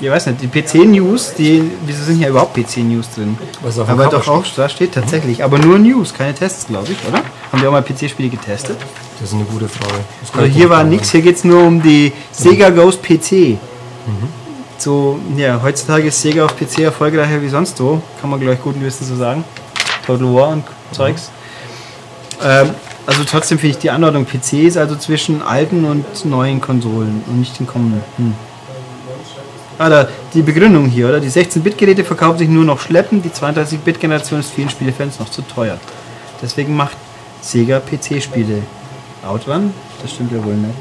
Ich 0.00 0.10
weiß 0.10 0.26
nicht, 0.26 0.42
die 0.42 0.48
PC-News, 0.48 1.34
die, 1.34 1.70
wieso 1.86 2.04
sind 2.04 2.18
hier 2.18 2.28
überhaupt 2.28 2.54
PC-News 2.54 3.10
drin? 3.14 3.38
Was 3.62 3.78
auf 3.78 3.88
Aber 3.88 4.06
doch 4.06 4.26
auch, 4.28 4.44
da 4.54 4.68
steht 4.68 4.92
tatsächlich. 4.92 5.42
Aber 5.42 5.58
nur 5.58 5.78
News, 5.78 6.12
keine 6.12 6.34
Tests, 6.34 6.66
glaube 6.66 6.92
ich, 6.92 6.98
oder? 7.08 7.22
Haben 7.50 7.62
wir 7.62 7.68
auch 7.68 7.72
mal 7.72 7.82
PC-Spiele 7.82 8.28
getestet? 8.28 8.76
Das 9.20 9.28
ist 9.28 9.34
eine 9.34 9.44
gute 9.44 9.68
Frage. 9.68 10.00
Also 10.36 10.46
hier 10.46 10.68
war 10.68 10.84
nichts, 10.84 11.10
hier 11.10 11.22
geht 11.22 11.36
es 11.36 11.44
nur 11.44 11.62
um 11.62 11.80
die 11.80 12.12
Sega 12.32 12.70
Ghost 12.70 13.02
PC. 13.02 13.56
So, 14.78 15.18
ja, 15.36 15.60
heutzutage 15.62 16.08
ist 16.08 16.20
Sega 16.20 16.44
auf 16.44 16.56
PC 16.56 16.80
erfolgreicher 16.80 17.40
wie 17.40 17.48
sonst 17.48 17.80
wo, 17.80 18.02
kann 18.20 18.30
man 18.30 18.40
gleich 18.40 18.60
guten 18.60 18.82
Wissen 18.82 19.06
so 19.06 19.16
sagen. 19.16 19.44
Total 20.06 20.34
War 20.34 20.48
und 20.48 20.64
Zeugs. 20.92 21.30
Ähm, 22.42 22.70
also 23.06 23.22
trotzdem 23.24 23.58
finde 23.58 23.76
ich 23.76 23.78
die 23.78 23.90
Anordnung 23.90 24.26
PC 24.26 24.64
ist 24.64 24.76
also 24.76 24.96
zwischen 24.96 25.42
alten 25.42 25.84
und 25.84 26.24
neuen 26.24 26.60
Konsolen 26.60 27.22
und 27.26 27.38
nicht 27.38 27.58
den 27.58 27.66
kommenden. 27.66 28.02
Hm. 28.16 28.34
Ah, 29.78 29.88
da, 29.88 30.08
die 30.32 30.42
Begründung 30.42 30.86
hier, 30.86 31.08
oder? 31.08 31.20
Die 31.20 31.30
16-Bit-Geräte 31.30 32.04
verkaufen 32.04 32.38
sich 32.38 32.48
nur 32.48 32.64
noch 32.64 32.80
schleppend, 32.80 33.24
die 33.24 33.30
32-Bit-Generation 33.30 34.40
ist 34.40 34.52
vielen 34.52 34.70
Spielefans 34.70 35.18
noch 35.18 35.28
zu 35.28 35.42
teuer. 35.42 35.78
Deswegen 36.40 36.76
macht 36.76 36.96
Sega 37.40 37.80
PC-Spiele. 37.80 38.62
Outrun? 39.26 39.72
Das 40.00 40.12
stimmt 40.12 40.32
ja 40.32 40.44
wohl 40.44 40.54
nicht. 40.54 40.74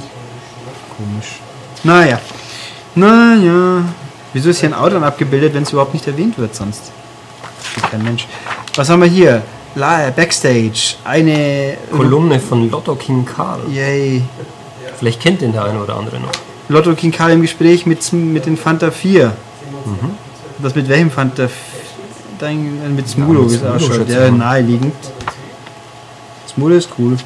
Komisch. 0.96 1.40
Naja. 1.84 2.20
Naja. 2.96 3.84
Wieso 4.34 4.50
ist 4.50 4.60
hier 4.60 4.70
ein 4.70 4.74
Outrun 4.74 5.04
abgebildet, 5.04 5.54
wenn 5.54 5.64
es 5.64 5.72
überhaupt 5.72 5.94
nicht 5.94 6.08
erwähnt 6.08 6.38
wird 6.38 6.56
sonst? 6.56 6.92
Versteht 7.60 7.92
kein 7.92 8.04
Mensch. 8.04 8.28
Was 8.76 8.90
haben 8.90 9.02
wir 9.02 9.08
hier? 9.10 9.42
La 9.76 10.10
Backstage. 10.12 10.96
Eine. 11.04 11.78
Kolumne 11.92 12.40
von 12.40 12.70
Lotto 12.70 12.96
King 12.96 13.26
Karl. 13.26 13.62
Yay. 13.72 14.24
Vielleicht 14.98 15.22
kennt 15.22 15.42
den 15.42 15.52
der 15.52 15.66
eine 15.66 15.80
oder 15.82 15.96
andere 15.96 16.20
noch. 16.20 16.32
Lotto 16.70 16.94
King 16.94 17.12
Karl 17.12 17.32
im 17.32 17.42
Gespräch 17.42 17.86
mit, 17.86 18.12
mit 18.14 18.46
den 18.46 18.58
Fanta 18.58 18.92
4. 18.92 19.34
Das 20.60 20.76
mit 20.76 20.88
welchem 20.88 21.12
Fanta? 21.12 21.44
F- 21.44 21.52
Dein, 22.40 22.96
mit 22.96 23.08
Smulo, 23.08 23.42
mit 23.44 23.52
wie 23.52 23.56
es 23.56 23.60
Smulo, 23.62 23.76
ausschaut. 23.76 23.96
schätze 23.96 24.12
ich 24.12 24.18
Ja, 24.18 24.32
mal. 24.32 24.38
naheliegend. 24.38 24.94
Smulo 26.48 26.76
ist 26.76 26.90
cool. 26.98 27.18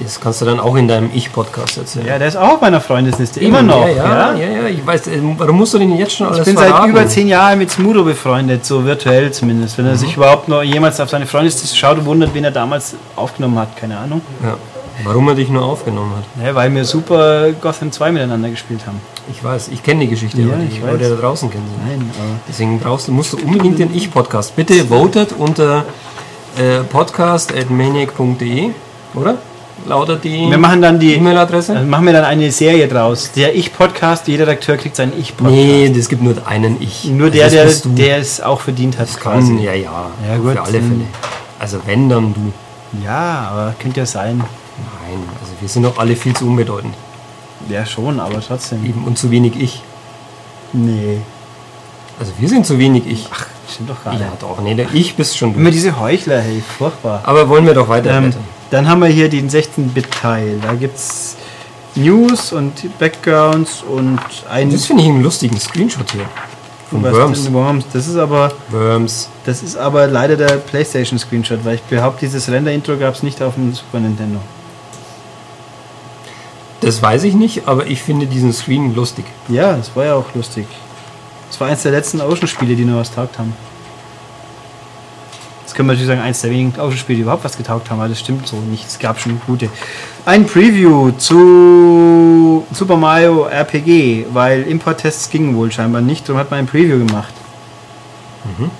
Das 0.00 0.20
kannst 0.20 0.40
du 0.40 0.44
dann 0.44 0.60
auch 0.60 0.76
in 0.76 0.86
deinem 0.88 1.10
Ich-Podcast 1.12 1.76
erzählen. 1.78 2.06
Ja, 2.06 2.18
der 2.18 2.28
ist 2.28 2.36
auch 2.36 2.54
auf 2.54 2.60
meiner 2.60 2.80
Freundesliste. 2.80 3.40
Immer 3.40 3.62
noch. 3.62 3.86
Ja, 3.88 3.94
ja, 3.94 4.34
ja, 4.34 4.46
ja, 4.62 4.66
ich 4.68 4.86
weiß, 4.86 5.08
äh, 5.08 5.20
warum 5.36 5.56
musst 5.56 5.74
du 5.74 5.78
den 5.78 5.96
jetzt 5.96 6.14
schon 6.16 6.26
alles 6.28 6.40
Ich 6.40 6.44
bin 6.44 6.56
seit 6.56 6.68
verraten? 6.68 6.90
über 6.90 7.06
zehn 7.06 7.26
Jahren 7.28 7.58
mit 7.58 7.70
Smudo 7.70 8.04
befreundet, 8.04 8.64
so 8.64 8.84
virtuell 8.84 9.32
zumindest. 9.32 9.76
Wenn 9.78 9.86
er 9.86 9.92
Mhm. 9.92 9.96
sich 9.96 10.16
überhaupt 10.16 10.48
noch 10.48 10.62
jemals 10.62 11.00
auf 11.00 11.08
seine 11.10 11.26
Freundesliste 11.26 11.76
schaut 11.76 11.98
und 11.98 12.06
wundert, 12.06 12.32
wen 12.34 12.44
er 12.44 12.50
damals 12.52 12.94
aufgenommen 13.16 13.58
hat, 13.58 13.76
keine 13.76 13.98
Ahnung. 13.98 14.20
Ja. 14.42 14.56
Warum 15.04 15.28
er 15.28 15.36
dich 15.36 15.48
nur 15.48 15.62
aufgenommen 15.64 16.12
hat. 16.16 16.44
Ja, 16.44 16.54
weil 16.56 16.74
wir 16.74 16.84
super 16.84 17.52
Gotham 17.60 17.92
2 17.92 18.10
miteinander 18.10 18.48
gespielt 18.50 18.80
haben. 18.84 19.00
Ich 19.30 19.44
weiß, 19.44 19.68
ich 19.68 19.82
kenne 19.84 20.00
die 20.00 20.08
Geschichte, 20.08 20.40
Ja, 20.40 20.48
aber 20.54 20.56
die 20.62 20.74
ich 20.76 20.80
Leute 20.80 21.10
da 21.10 21.14
draußen 21.20 21.48
kennen 21.50 21.66
sie. 21.72 21.88
Nein, 21.90 22.10
Deswegen 22.48 22.80
brauchst 22.80 23.06
du, 23.06 23.12
musst 23.12 23.32
du 23.32 23.36
unbedingt 23.36 23.78
den 23.78 23.94
Ich-Podcast. 23.94 24.56
Bitte 24.56 24.84
votet 24.86 25.32
unter 25.38 25.84
äh, 26.56 26.80
podcast.maniac.de, 26.90 28.70
oder? 29.14 29.36
Lautet 29.86 30.24
die 30.24 30.50
wir 30.50 30.58
machen 30.58 30.82
dann 30.82 30.98
die. 30.98 31.14
E-Mail-Adresse? 31.14 31.74
Also 31.76 31.86
machen 31.86 32.06
wir 32.06 32.12
dann 32.12 32.24
eine 32.24 32.50
Serie 32.52 32.88
draus. 32.88 33.30
Der 33.32 33.54
Ich-Podcast, 33.54 34.28
jeder 34.28 34.42
Redakteur 34.46 34.76
kriegt 34.76 34.96
seinen 34.96 35.18
Ich-Podcast. 35.18 35.54
nee, 35.54 35.86
es 35.86 36.08
gibt 36.08 36.22
nur 36.22 36.34
einen 36.46 36.80
Ich. 36.82 37.04
Nur 37.04 37.30
der, 37.30 37.48
das 37.50 37.82
der, 37.82 37.92
der 37.92 38.18
es 38.18 38.40
auch 38.40 38.60
verdient 38.60 38.98
hat. 38.98 39.08
das 39.08 39.18
kann, 39.18 39.58
ja, 39.58 39.72
ja, 39.72 40.10
Ja, 40.28 40.36
gut, 40.36 40.52
für 40.52 40.60
alle 40.62 40.72
Fälle. 40.72 41.04
Also 41.58 41.78
wenn, 41.86 42.08
dann 42.08 42.34
du. 42.34 42.52
Ja, 43.04 43.48
aber 43.50 43.74
könnte 43.78 44.00
ja 44.00 44.06
sein. 44.06 44.38
Nein, 44.38 45.18
also 45.40 45.52
wir 45.60 45.68
sind 45.68 45.82
doch 45.84 45.98
alle 45.98 46.16
viel 46.16 46.34
zu 46.34 46.46
unbedeutend. 46.46 46.94
Ja, 47.68 47.84
schon, 47.86 48.20
aber 48.20 48.40
trotzdem. 48.40 48.84
Eben 48.84 49.04
und 49.04 49.18
zu 49.18 49.30
wenig 49.30 49.54
Ich. 49.60 49.82
Nee. 50.72 51.18
Also 52.20 52.32
wir 52.38 52.48
sind 52.48 52.66
zu 52.66 52.78
wenig 52.78 53.06
Ich. 53.06 53.26
Ach, 53.32 53.46
stimmt 53.72 53.90
doch 53.90 54.04
gar 54.04 54.12
nicht. 54.12 54.20
ja, 54.22 54.32
doch, 54.40 54.60
nee, 54.60 54.74
der 54.74 54.86
Ich 54.92 55.14
bist 55.16 55.36
schon 55.38 55.54
Immer 55.54 55.66
du. 55.66 55.70
diese 55.72 55.98
Heuchler, 55.98 56.40
hey, 56.40 56.62
furchtbar. 56.78 57.20
Aber 57.24 57.48
wollen 57.48 57.66
wir 57.66 57.74
doch 57.74 57.88
weiter 57.88 58.10
Ähm. 58.10 58.32
Dann 58.70 58.88
haben 58.88 59.00
wir 59.00 59.08
hier 59.08 59.28
den 59.28 59.48
16-Bit-Teil. 59.48 60.58
Da 60.62 60.74
gibt 60.74 60.96
es 60.96 61.36
News 61.94 62.52
und 62.52 62.98
Backgrounds 62.98 63.82
und 63.82 64.20
ein. 64.48 64.70
Das 64.70 64.86
finde 64.86 65.02
ich 65.02 65.08
einen 65.08 65.22
lustigen 65.22 65.58
Screenshot 65.58 66.10
hier. 66.12 66.26
Von 66.90 67.02
Worms. 67.02 67.52
Worms. 67.52 67.84
Das 67.92 68.06
ist 68.06 68.16
aber 68.16 68.52
Worms. 68.70 69.28
das 69.44 69.62
ist 69.62 69.76
aber 69.76 70.06
leider 70.06 70.36
der 70.36 70.56
PlayStation 70.56 71.18
Screenshot, 71.18 71.64
weil 71.64 71.74
ich 71.74 71.82
behaupte, 71.82 72.20
dieses 72.20 72.48
Render-Intro 72.50 72.96
gab 72.96 73.14
es 73.14 73.22
nicht 73.22 73.42
auf 73.42 73.54
dem 73.54 73.74
Super 73.74 74.00
Nintendo. 74.00 74.40
Das 76.80 77.02
weiß 77.02 77.24
ich 77.24 77.34
nicht, 77.34 77.66
aber 77.66 77.86
ich 77.86 78.00
finde 78.00 78.26
diesen 78.26 78.52
Screen 78.52 78.94
lustig. 78.94 79.26
Ja, 79.48 79.76
das 79.76 79.94
war 79.96 80.04
ja 80.06 80.14
auch 80.14 80.34
lustig. 80.34 80.66
Das 81.48 81.60
war 81.60 81.68
eins 81.68 81.82
der 81.82 81.92
letzten 81.92 82.20
Ocean-Spiele, 82.20 82.76
die 82.76 82.84
nur 82.84 83.00
was 83.00 83.12
taugt 83.12 83.38
haben. 83.38 83.52
Können 85.78 85.90
wir 85.90 85.92
natürlich 85.92 86.08
sagen, 86.08 86.22
eins 86.22 86.40
der 86.40 86.50
wenigen 86.50 86.72
Ocean-Spiele, 86.80 87.18
die 87.18 87.22
überhaupt 87.22 87.44
was 87.44 87.56
getaugt 87.56 87.88
haben, 87.88 88.00
aber 88.00 88.08
das 88.08 88.18
stimmt 88.18 88.48
so 88.48 88.56
nicht. 88.56 88.84
Es 88.84 88.98
gab 88.98 89.20
schon 89.20 89.40
gute. 89.46 89.68
Ein 90.24 90.44
Preview 90.44 91.12
zu 91.12 92.66
Super 92.72 92.96
Mario 92.96 93.44
RPG, 93.44 94.26
weil 94.32 94.64
Import-Tests 94.64 95.30
gingen 95.30 95.54
wohl 95.54 95.70
scheinbar 95.70 96.00
nicht, 96.00 96.28
darum 96.28 96.40
hat 96.40 96.50
man 96.50 96.58
ein 96.58 96.66
Preview 96.66 96.98
gemacht. 97.06 97.32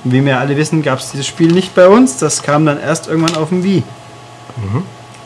Wie 0.03 0.25
wir 0.25 0.41
alle 0.41 0.57
wissen, 0.57 0.83
gab 0.83 0.99
es 0.99 1.13
dieses 1.13 1.29
Spiel 1.29 1.53
nicht 1.53 1.73
bei 1.73 1.87
uns, 1.87 2.19
das 2.19 2.43
kam 2.43 2.67
dann 2.67 2.81
erst 2.81 3.07
irgendwann 3.07 3.37
auf 3.37 3.51
dem 3.51 3.63
Wii. 3.63 3.85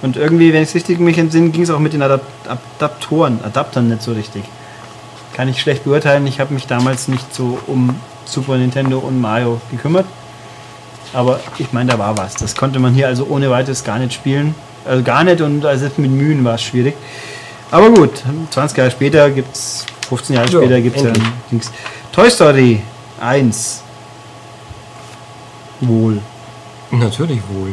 Und 0.03 0.19
irgendwie, 0.19 0.53
wenn 0.53 0.65
ich 0.65 0.69
es 0.69 0.75
richtig 0.75 1.01
mich 1.01 1.17
entsinne, 1.17 1.49
ging 1.49 1.63
es 1.63 1.71
auch 1.71 1.79
mit 1.79 1.95
den 1.95 2.03
Adap 2.03 2.21
Adaptoren, 2.47 3.41
Adaptern 3.43 3.89
nicht 3.89 4.03
so 4.03 4.13
richtig. 4.13 4.45
Kann 5.33 5.49
ich 5.49 5.59
schlecht 5.59 5.85
beurteilen. 5.85 6.27
Ich 6.27 6.39
habe 6.39 6.53
mich 6.53 6.67
damals 6.67 7.09
nicht 7.09 7.35
so 7.35 7.59
um 7.67 7.97
Super 8.27 8.59
Nintendo 8.59 8.99
und 8.99 9.19
Mario 9.23 9.59
gekümmert. 9.71 10.05
Aber 11.13 11.41
ich 11.59 11.73
meine, 11.73 11.93
da 11.93 11.99
war 11.99 12.17
was. 12.17 12.35
Das 12.35 12.55
konnte 12.55 12.79
man 12.79 12.95
hier 12.95 13.09
also 13.09 13.27
ohne 13.27 13.51
weiteres 13.51 13.85
gar 13.85 13.99
nicht 13.99 14.15
spielen. 14.15 14.55
Also 14.85 15.03
gar 15.03 15.25
nicht 15.25 15.41
und 15.41 15.65
also 15.65 15.87
mit 15.97 16.11
Mühen 16.11 16.45
war 16.45 16.55
es 16.55 16.63
schwierig. 16.63 16.95
Aber 17.71 17.91
gut, 17.91 18.23
20 18.51 18.77
Jahre 18.79 18.91
später 18.91 19.31
gibt 19.31 19.55
es, 19.55 19.87
15 20.09 20.37
Jahre 20.37 20.49
Ja, 20.51 20.59
später 20.59 20.81
gibt 20.81 20.97
es 20.97 21.03
ja. 21.03 21.13
Dings. 21.51 21.71
Toy 22.13 22.31
Story 22.31 22.83
1. 23.21 23.83
Wohl. 25.81 26.21
Natürlich 26.91 27.41
wohl. 27.49 27.73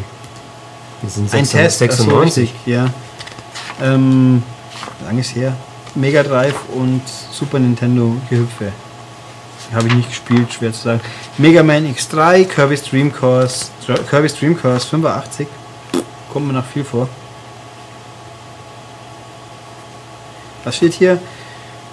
Wir 1.01 1.09
sind 1.09 1.33
Ein 1.33 1.45
Test, 1.45 1.81
ach 1.81 1.91
so, 1.91 2.03
96. 2.03 2.43
richtig, 2.43 2.53
ja. 2.65 2.87
Ähm, 3.81 4.43
lang 5.05 5.17
ist 5.19 5.35
her. 5.35 5.53
Mega 5.95 6.23
Drive 6.23 6.55
und 6.75 7.01
Super 7.31 7.59
Nintendo 7.59 8.15
Gehüpfe. 8.29 8.71
Habe 9.73 9.87
ich 9.87 9.93
nicht 9.93 10.09
gespielt, 10.09 10.51
schwer 10.51 10.73
zu 10.73 10.81
sagen. 10.81 11.01
Mega 11.37 11.61
Man 11.61 11.85
X3, 11.93 12.45
Kirby's 12.45 12.83
Dream 12.83 13.13
Course, 13.13 13.67
Kirby's 14.09 14.35
Dream 14.35 14.59
Course 14.59 14.87
85. 14.87 15.47
Kommt 16.33 16.47
mir 16.47 16.53
noch 16.53 16.65
viel 16.65 16.83
vor. 16.83 17.07
Was 20.63 20.75
steht 20.75 20.93
hier? 20.93 21.19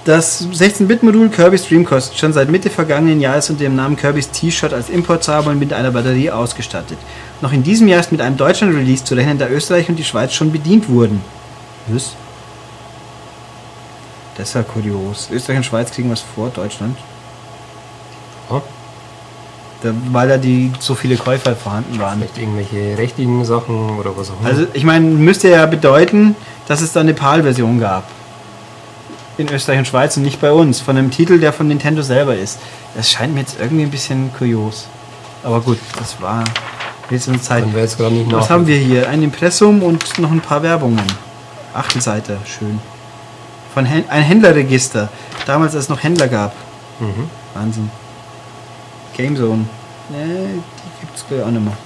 Das 0.07 0.47
16-Bit-Modul 0.47 1.29
Kirby's 1.31 1.67
Dream 1.67 1.85
Course 1.85 2.17
schon 2.17 2.33
seit 2.33 2.49
Mitte 2.49 2.71
vergangenen 2.71 3.21
Jahres 3.21 3.51
unter 3.51 3.65
dem 3.65 3.75
Namen 3.75 3.97
Kirby's 3.97 4.31
T-Shirt 4.31 4.73
als 4.73 4.89
Importzabel 4.89 5.53
und 5.53 5.59
mit 5.59 5.73
einer 5.73 5.91
Batterie 5.91 6.31
ausgestattet. 6.31 6.99
Noch 7.41 7.53
in 7.53 7.63
diesem 7.63 7.89
Jahr 7.89 8.01
ist 8.01 8.13
mit 8.13 8.21
einem 8.21 8.37
Deutschland-Release 8.37 9.05
zu 9.05 9.15
rechnen, 9.15 9.39
da 9.39 9.49
Österreich 9.49 9.89
und 9.89 9.97
die 9.97 10.05
Schweiz 10.05 10.33
schon 10.33 10.53
bedient 10.53 10.89
wurden. 10.89 11.23
Was? 11.89 12.15
Das 14.37 14.49
ist 14.49 14.55
ja 14.55 14.63
kurios. 14.63 15.29
Österreich 15.33 15.59
und 15.59 15.67
Schweiz 15.67 15.91
kriegen 15.91 16.11
was 16.11 16.21
vor, 16.21 16.51
Deutschland. 16.51 16.97
Da, 19.83 19.91
weil 20.11 20.29
da 20.29 20.39
die 20.39 20.73
so 20.79 20.95
viele 20.95 21.17
Käufer 21.17 21.55
vorhanden 21.55 21.99
waren. 21.99 22.19
Vielleicht 22.19 22.39
irgendwelche 22.39 22.97
rechtlichen 22.99 23.45
Sachen 23.45 23.99
oder 23.99 24.17
was 24.17 24.31
auch 24.31 24.41
immer. 24.41 24.49
Also 24.49 24.67
ich 24.73 24.85
meine, 24.85 25.05
müsste 25.07 25.49
ja 25.49 25.67
bedeuten, 25.67 26.35
dass 26.67 26.81
es 26.81 26.93
da 26.93 27.01
eine 27.01 27.15
PAL-Version 27.15 27.79
gab. 27.79 28.05
In 29.39 29.53
Österreich 29.53 29.79
und 29.79 29.87
Schweiz 29.87 30.17
und 30.17 30.23
nicht 30.23 30.41
bei 30.41 30.51
uns. 30.51 30.81
Von 30.81 30.97
einem 30.97 31.11
Titel, 31.11 31.39
der 31.39 31.53
von 31.53 31.69
Nintendo 31.69 32.01
selber 32.01 32.35
ist. 32.35 32.59
Das 32.95 33.11
scheint 33.11 33.35
mir 33.35 33.41
jetzt 33.41 33.59
irgendwie 33.61 33.83
ein 33.83 33.91
bisschen 33.91 34.33
kurios. 34.33 34.87
Aber 35.43 35.61
gut, 35.61 35.79
das 35.99 36.21
war 36.23 36.43
jetzt 37.11 37.29
eine 37.29 37.41
Zeit. 37.41 37.73
Wir 37.73 37.83
jetzt 37.83 37.99
gerade 37.99 38.15
nicht 38.15 38.33
Was 38.33 38.49
haben 38.49 38.67
wir 38.67 38.79
hier? 38.79 39.09
Ein 39.11 39.23
Impressum 39.23 39.83
und 39.83 40.19
noch 40.19 40.31
ein 40.31 40.41
paar 40.41 40.63
Werbungen. 40.63 41.05
Achtelseite, 41.75 42.39
schön. 42.47 42.81
Von 43.75 43.85
Hän 43.85 44.05
ein 44.09 44.23
Händlerregister. 44.23 45.11
Damals, 45.45 45.75
als 45.75 45.85
es 45.85 45.89
noch 45.91 46.03
Händler 46.03 46.29
gab. 46.29 46.55
Mhm. 46.99 47.29
Wahnsinn. 47.53 47.91
Gamezone. 49.17 49.65
Ne, 50.09 50.17
die 50.19 51.01
gibt 51.01 51.17
es 51.17 51.27
gleich 51.27 51.43
auch 51.43 51.51
nicht 51.51 51.65
mehr. 51.65 51.77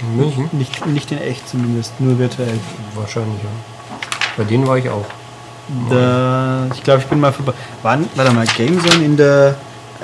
In 0.00 0.16
München? 0.16 0.48
Nicht, 0.52 0.86
nicht 0.86 1.12
in 1.12 1.18
echt 1.18 1.48
zumindest, 1.48 2.00
nur 2.00 2.18
virtuell. 2.18 2.58
Wahrscheinlich, 2.94 3.42
ja. 3.42 3.96
Bei 4.36 4.44
denen 4.44 4.66
war 4.66 4.78
ich 4.78 4.88
auch. 4.88 5.04
Da, 5.88 6.66
ich 6.74 6.82
glaube, 6.82 7.00
ich 7.00 7.06
bin 7.06 7.20
mal 7.20 7.32
vorbei. 7.32 7.52
Wann, 7.82 8.08
warte 8.16 8.32
mal, 8.32 8.44
Gamezone 8.46 9.04
in 9.04 9.16
der 9.16 9.56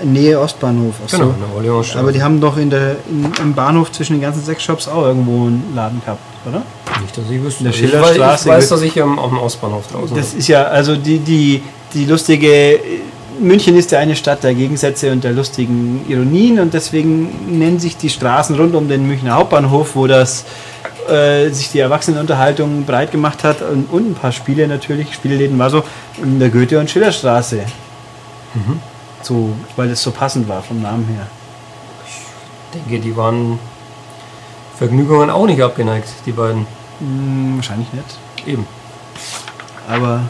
Nähe 0.05 0.39
Ostbahnhof. 0.39 0.95
Ach 1.05 1.09
so. 1.09 1.19
Genau, 1.19 1.31
in 1.31 1.41
der 1.41 1.57
Orleans 1.57 1.97
Aber 1.97 2.13
die 2.13 2.23
haben 2.23 2.41
doch 2.41 2.57
in 2.57 2.71
der, 2.71 2.97
in, 3.09 3.33
im 3.41 3.55
Bahnhof 3.55 3.91
zwischen 3.93 4.15
den 4.15 4.23
ganzen 4.23 4.45
sechs 4.45 4.63
Shops 4.63 4.87
auch 4.87 5.05
irgendwo 5.05 5.47
einen 5.47 5.73
Laden 5.75 6.01
gehabt, 6.05 6.21
oder? 6.47 6.63
Nicht, 7.01 7.17
dass 7.17 7.31
ich 7.31 7.43
wüsste. 7.43 7.61
In 7.61 7.65
der 7.65 7.73
weiß, 7.73 7.79
Schillerstraße 7.79 8.49
ich 8.49 8.55
weiß, 8.55 8.69
dass 8.69 8.83
ich 8.83 9.03
am, 9.03 9.19
am 9.19 9.39
Ostbahnhof 9.39 9.87
draußen 9.89 10.17
Das 10.17 10.35
ist 10.35 10.49
ja, 10.49 10.65
also 10.65 10.97
die, 10.97 11.19
die, 11.19 11.63
die 11.95 12.05
lustige. 12.05 12.79
München 13.39 13.77
ist 13.77 13.91
ja 13.91 13.99
eine 13.99 14.17
Stadt 14.17 14.43
der 14.45 14.55
Gegensätze 14.55 15.13
und 15.13 15.25
der 15.25 15.33
lustigen 15.33 16.05
Ironien 16.09 16.59
und 16.59 16.75
deswegen 16.75 17.59
nennen 17.59 17.79
sich 17.79 17.97
die 17.97 18.11
Straßen 18.11 18.57
rund 18.57 18.75
um 18.75 18.89
den 18.89 19.07
Münchner 19.07 19.35
Hauptbahnhof, 19.35 19.95
wo 19.95 20.07
das 20.07 20.45
äh, 21.09 21.51
sich 21.51 21.71
die 21.71 21.79
Erwachsenenunterhaltung 21.81 22.85
breit 22.85 23.13
gemacht 23.13 23.45
hat 23.45 23.63
und, 23.63 23.93
und 23.93 24.11
ein 24.11 24.15
paar 24.15 24.33
Spiele 24.33 24.67
natürlich, 24.67 25.15
Spieleläden 25.15 25.59
war 25.59 25.71
so 25.71 25.85
in 26.23 26.39
der 26.39 26.51
Goethe- 26.51 26.79
und 26.79 26.91
Schillerstraße. 26.91 27.61
So, 29.23 29.55
weil 29.77 29.91
es 29.91 30.03
so 30.03 30.11
passend 30.11 30.49
war 30.49 30.63
vom 30.63 30.81
Namen 30.83 31.07
her. 31.07 31.27
Ich 32.07 32.81
denke, 32.81 33.01
die 33.01 33.17
waren 33.17 33.59
Vergnügungen 34.77 35.31
auch 35.31 35.47
nicht 35.47 35.63
abgeneigt, 35.63 36.09
die 36.27 36.33
beiden. 36.33 36.67
Hm, 37.01 37.57
wahrscheinlich 37.57 37.93
nicht. 37.93 38.47
Eben. 38.47 38.67
Aber. 39.89 40.23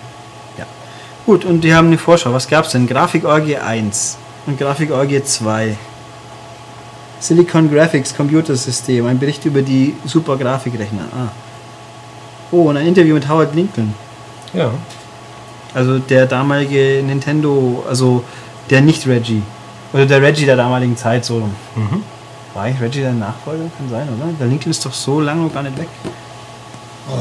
Gut, 1.26 1.44
und 1.44 1.62
die 1.62 1.74
haben 1.74 1.88
eine 1.88 1.98
Vorschau. 1.98 2.32
Was 2.32 2.46
gab's 2.46 2.70
denn? 2.70 2.86
Grafikorgie 2.86 3.56
1 3.56 4.16
und 4.46 4.56
Grafikorgie 4.58 5.24
2. 5.24 5.76
Silicon 7.18 7.68
Graphics 7.68 8.14
Computersystem, 8.14 9.04
ein 9.06 9.18
Bericht 9.18 9.44
über 9.44 9.60
die 9.60 9.94
super 10.04 10.36
Grafikrechner. 10.36 11.08
Ah. 11.12 11.28
Oh, 12.52 12.68
und 12.68 12.76
ein 12.76 12.86
Interview 12.86 13.14
mit 13.14 13.28
Howard 13.28 13.56
Lincoln. 13.56 13.92
Ja. 14.52 14.70
Also 15.74 15.98
der 15.98 16.26
damalige 16.26 17.02
Nintendo, 17.04 17.84
also 17.88 18.22
der 18.70 18.80
nicht 18.82 19.04
Reggie. 19.08 19.42
Oder 19.92 20.06
der 20.06 20.22
Reggie 20.22 20.46
der 20.46 20.56
damaligen 20.56 20.96
Zeit 20.96 21.24
so. 21.24 21.40
Mhm. 21.74 22.04
War 22.54 22.64
eigentlich 22.64 22.82
Reggie 22.82 23.00
der 23.00 23.12
Nachfolger? 23.12 23.64
Kann 23.76 23.90
sein, 23.90 24.08
oder? 24.08 24.32
Der 24.38 24.46
Lincoln 24.46 24.70
ist 24.70 24.86
doch 24.86 24.92
so 24.92 25.20
lange 25.20 25.42
noch 25.42 25.52
gar 25.52 25.64
nicht 25.64 25.76
weg. 25.76 25.88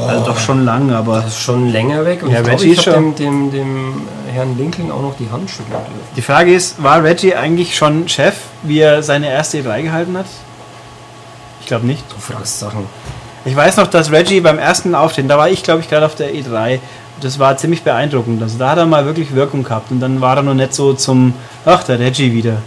Also 0.08 0.24
doch 0.24 0.38
schon 0.38 0.64
lang, 0.64 0.90
aber 0.92 1.16
Das 1.16 1.28
ist 1.28 1.40
schon 1.40 1.70
länger 1.70 2.04
weg 2.04 2.22
und 2.22 2.30
Ja, 2.30 2.38
ich 2.38 2.44
glaube, 2.44 2.60
Reggie 2.60 2.72
ich 2.72 2.78
ist 2.78 2.86
habe 2.88 3.12
dem, 3.12 3.14
dem, 3.14 3.50
dem 3.52 4.08
Herrn 4.32 4.58
Lincoln 4.58 4.90
auch 4.90 5.02
noch 5.02 5.16
die 5.16 5.30
Hand 5.30 5.48
schütteln 5.48 5.70
dürfen. 5.70 6.16
Die 6.16 6.22
Frage 6.22 6.52
ist, 6.52 6.82
war 6.82 7.02
Reggie 7.02 7.34
eigentlich 7.34 7.76
schon 7.76 8.08
Chef, 8.08 8.34
wie 8.62 8.80
er 8.80 9.02
seine 9.02 9.30
erste 9.30 9.58
E3 9.58 9.82
gehalten 9.82 10.18
hat? 10.18 10.26
Ich 11.60 11.66
glaube 11.66 11.86
nicht. 11.86 12.04
Du 12.10 12.20
fragst 12.20 12.58
Sachen. 12.58 12.86
Ich 13.44 13.54
weiß 13.54 13.76
noch, 13.76 13.86
dass 13.86 14.10
Reggie 14.10 14.40
beim 14.40 14.58
ersten 14.58 14.94
Auftreten, 14.94 15.28
da 15.28 15.38
war 15.38 15.48
ich 15.48 15.62
glaube 15.62 15.80
ich 15.80 15.88
gerade 15.88 16.04
auf 16.04 16.16
der 16.16 16.34
E3, 16.34 16.80
das 17.20 17.38
war 17.38 17.56
ziemlich 17.56 17.82
beeindruckend. 17.82 18.42
Also 18.42 18.58
da 18.58 18.70
hat 18.70 18.78
er 18.78 18.86
mal 18.86 19.04
wirklich 19.06 19.34
Wirkung 19.34 19.62
gehabt 19.62 19.90
und 19.90 20.00
dann 20.00 20.20
war 20.20 20.36
er 20.36 20.42
noch 20.42 20.54
nicht 20.54 20.74
so 20.74 20.94
zum, 20.94 21.32
ach 21.64 21.84
der 21.84 21.98
Reggie 21.98 22.32
wieder. 22.32 22.58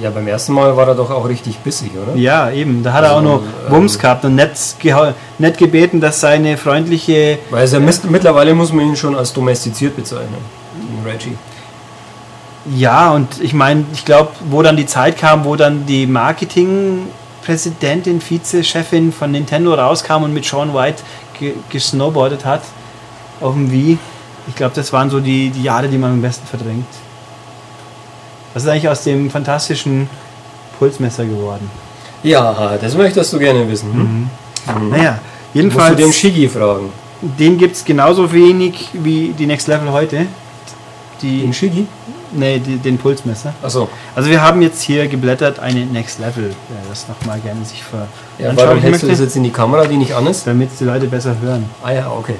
Ja, 0.00 0.10
beim 0.10 0.28
ersten 0.28 0.52
Mal 0.52 0.76
war 0.76 0.86
er 0.88 0.94
doch 0.94 1.10
auch 1.10 1.26
richtig 1.28 1.58
bissig, 1.58 1.90
oder? 2.00 2.14
Ja, 2.14 2.50
eben, 2.52 2.84
da 2.84 2.92
hat 2.92 3.02
er 3.04 3.14
auch 3.14 3.16
Also, 3.16 3.28
noch 3.28 3.42
ähm, 3.42 3.48
Wumms 3.72 3.98
gehabt 3.98 4.24
und 4.24 4.36
nett, 4.36 4.52
nett 5.38 5.58
gebeten, 5.58 6.00
dass 6.00 6.20
seine 6.20 6.56
freundliche, 6.56 7.38
Weil 7.50 7.66
ja 7.68 7.80
mis- 7.80 8.04
mittlerweile 8.08 8.54
muss 8.54 8.72
man 8.72 8.86
ihn 8.86 8.94
schon 8.96 9.16
als 9.16 9.32
domestiziert 9.32 9.96
bezeichnen. 9.96 10.36
Den 10.76 11.04
Reggie. 11.10 11.36
ja 12.76 13.10
und 13.12 13.40
ich 13.40 13.54
meine, 13.54 13.84
ich 13.92 14.04
glaube, 14.04 14.30
wo 14.50 14.62
dann 14.62 14.76
die 14.76 14.86
Zeit 14.86 15.18
kam, 15.18 15.44
wo 15.44 15.56
dann 15.56 15.84
die 15.86 16.06
Marketingpräsidentin, 16.06 18.20
Vize-Chefin 18.20 19.12
von 19.12 19.32
Nintendo 19.32 19.74
rauskam 19.74 20.22
und 20.22 20.32
mit 20.32 20.44
Sean 20.44 20.72
White 20.74 21.02
ge 21.38 21.54
gesnowboardet 21.70 22.44
hat 22.44 22.62
auf 23.40 23.54
dem 23.54 23.70
Wii. 23.72 23.98
Ich 24.48 24.54
glaube, 24.54 24.74
das 24.74 24.92
waren 24.92 25.10
so 25.10 25.20
die, 25.20 25.50
die 25.50 25.62
Jahre, 25.62 25.88
die 25.88 25.98
man 25.98 26.12
am 26.12 26.22
besten 26.22 26.46
verdrängt. 26.46 26.86
Was 28.58 28.64
ist 28.64 28.70
eigentlich 28.70 28.88
aus 28.88 29.04
dem 29.04 29.30
fantastischen 29.30 30.10
Pulsmesser 30.80 31.24
geworden? 31.24 31.70
Ja, 32.24 32.76
das 32.82 32.96
möchtest 32.96 33.32
du 33.32 33.38
gerne 33.38 33.70
wissen. 33.70 33.92
Hm? 34.66 34.90
Naja, 34.90 35.10
Musst 35.12 35.20
du 35.54 35.58
den 35.60 35.62
jedenfalls, 35.62 36.16
Shigi 36.16 36.48
fragen. 36.48 36.92
den 37.22 37.56
gibt 37.56 37.76
es 37.76 37.84
genauso 37.84 38.32
wenig 38.32 38.88
wie 38.94 39.28
die 39.38 39.46
Next 39.46 39.68
Level 39.68 39.92
heute. 39.92 40.26
Die, 41.22 41.42
Den 41.42 41.52
Shigi? 41.52 41.86
nee, 42.32 42.58
die, 42.58 42.78
den 42.78 42.98
Pulsmesser. 42.98 43.54
Achso. 43.62 43.88
Also 44.16 44.28
wir 44.28 44.42
haben 44.42 44.60
jetzt 44.60 44.82
hier 44.82 45.06
geblättert 45.06 45.60
eine 45.60 45.86
Next 45.86 46.18
Level, 46.18 46.52
wer 46.68 46.80
das 46.88 47.06
nochmal 47.06 47.38
gerne 47.38 47.64
sich 47.64 47.84
ver 47.84 48.08
Ja, 48.40 48.56
warum 48.56 48.80
hältst 48.80 49.04
du 49.04 49.06
das 49.06 49.20
jetzt 49.20 49.36
in 49.36 49.44
die 49.44 49.52
Kamera, 49.52 49.86
die 49.86 49.98
nicht 49.98 50.16
an 50.16 50.26
ist? 50.26 50.48
damit 50.48 50.70
die 50.80 50.84
Leute 50.84 51.06
besser 51.06 51.36
hören. 51.40 51.70
Ah 51.84 51.92
ja, 51.92 52.10
okay. 52.10 52.34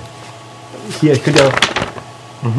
Hier, 1.00 1.12
ich 1.12 1.22
könnte 1.22 1.44
auch. 1.46 1.52
Ja. 2.42 2.50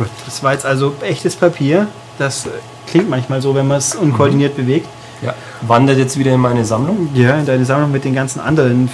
Gut, 0.00 0.08
das 0.24 0.42
war 0.42 0.54
jetzt 0.54 0.64
also 0.64 0.94
echtes 1.02 1.36
Papier. 1.36 1.86
Das 2.18 2.48
klingt 2.86 3.10
manchmal 3.10 3.42
so, 3.42 3.54
wenn 3.54 3.68
man 3.68 3.76
es 3.76 3.94
unkoordiniert 3.94 4.56
bewegt. 4.56 4.88
ja. 5.20 5.34
Wandert 5.60 5.98
jetzt 5.98 6.18
wieder 6.18 6.32
in 6.32 6.40
meine 6.40 6.64
Sammlung? 6.64 7.10
Ja, 7.12 7.38
in 7.38 7.44
deine 7.44 7.66
Sammlung 7.66 7.92
mit 7.92 8.04
den 8.04 8.14
ganzen 8.14 8.40
anderen 8.40 8.88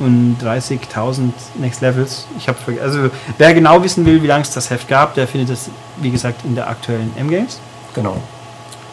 35.000 0.00 1.30
Next 1.58 1.82
Levels. 1.82 2.26
Ich 2.38 2.48
habe 2.48 2.58
also 2.82 3.10
wer 3.36 3.52
genau 3.52 3.82
wissen 3.82 4.06
will, 4.06 4.22
wie 4.22 4.26
lange 4.26 4.42
es 4.42 4.50
das 4.50 4.70
Heft 4.70 4.88
gab, 4.88 5.14
der 5.14 5.28
findet 5.28 5.50
es 5.50 5.68
wie 5.98 6.10
gesagt 6.10 6.42
in 6.46 6.54
der 6.54 6.70
aktuellen 6.70 7.12
M-Games. 7.18 7.60
Genau. 7.94 8.16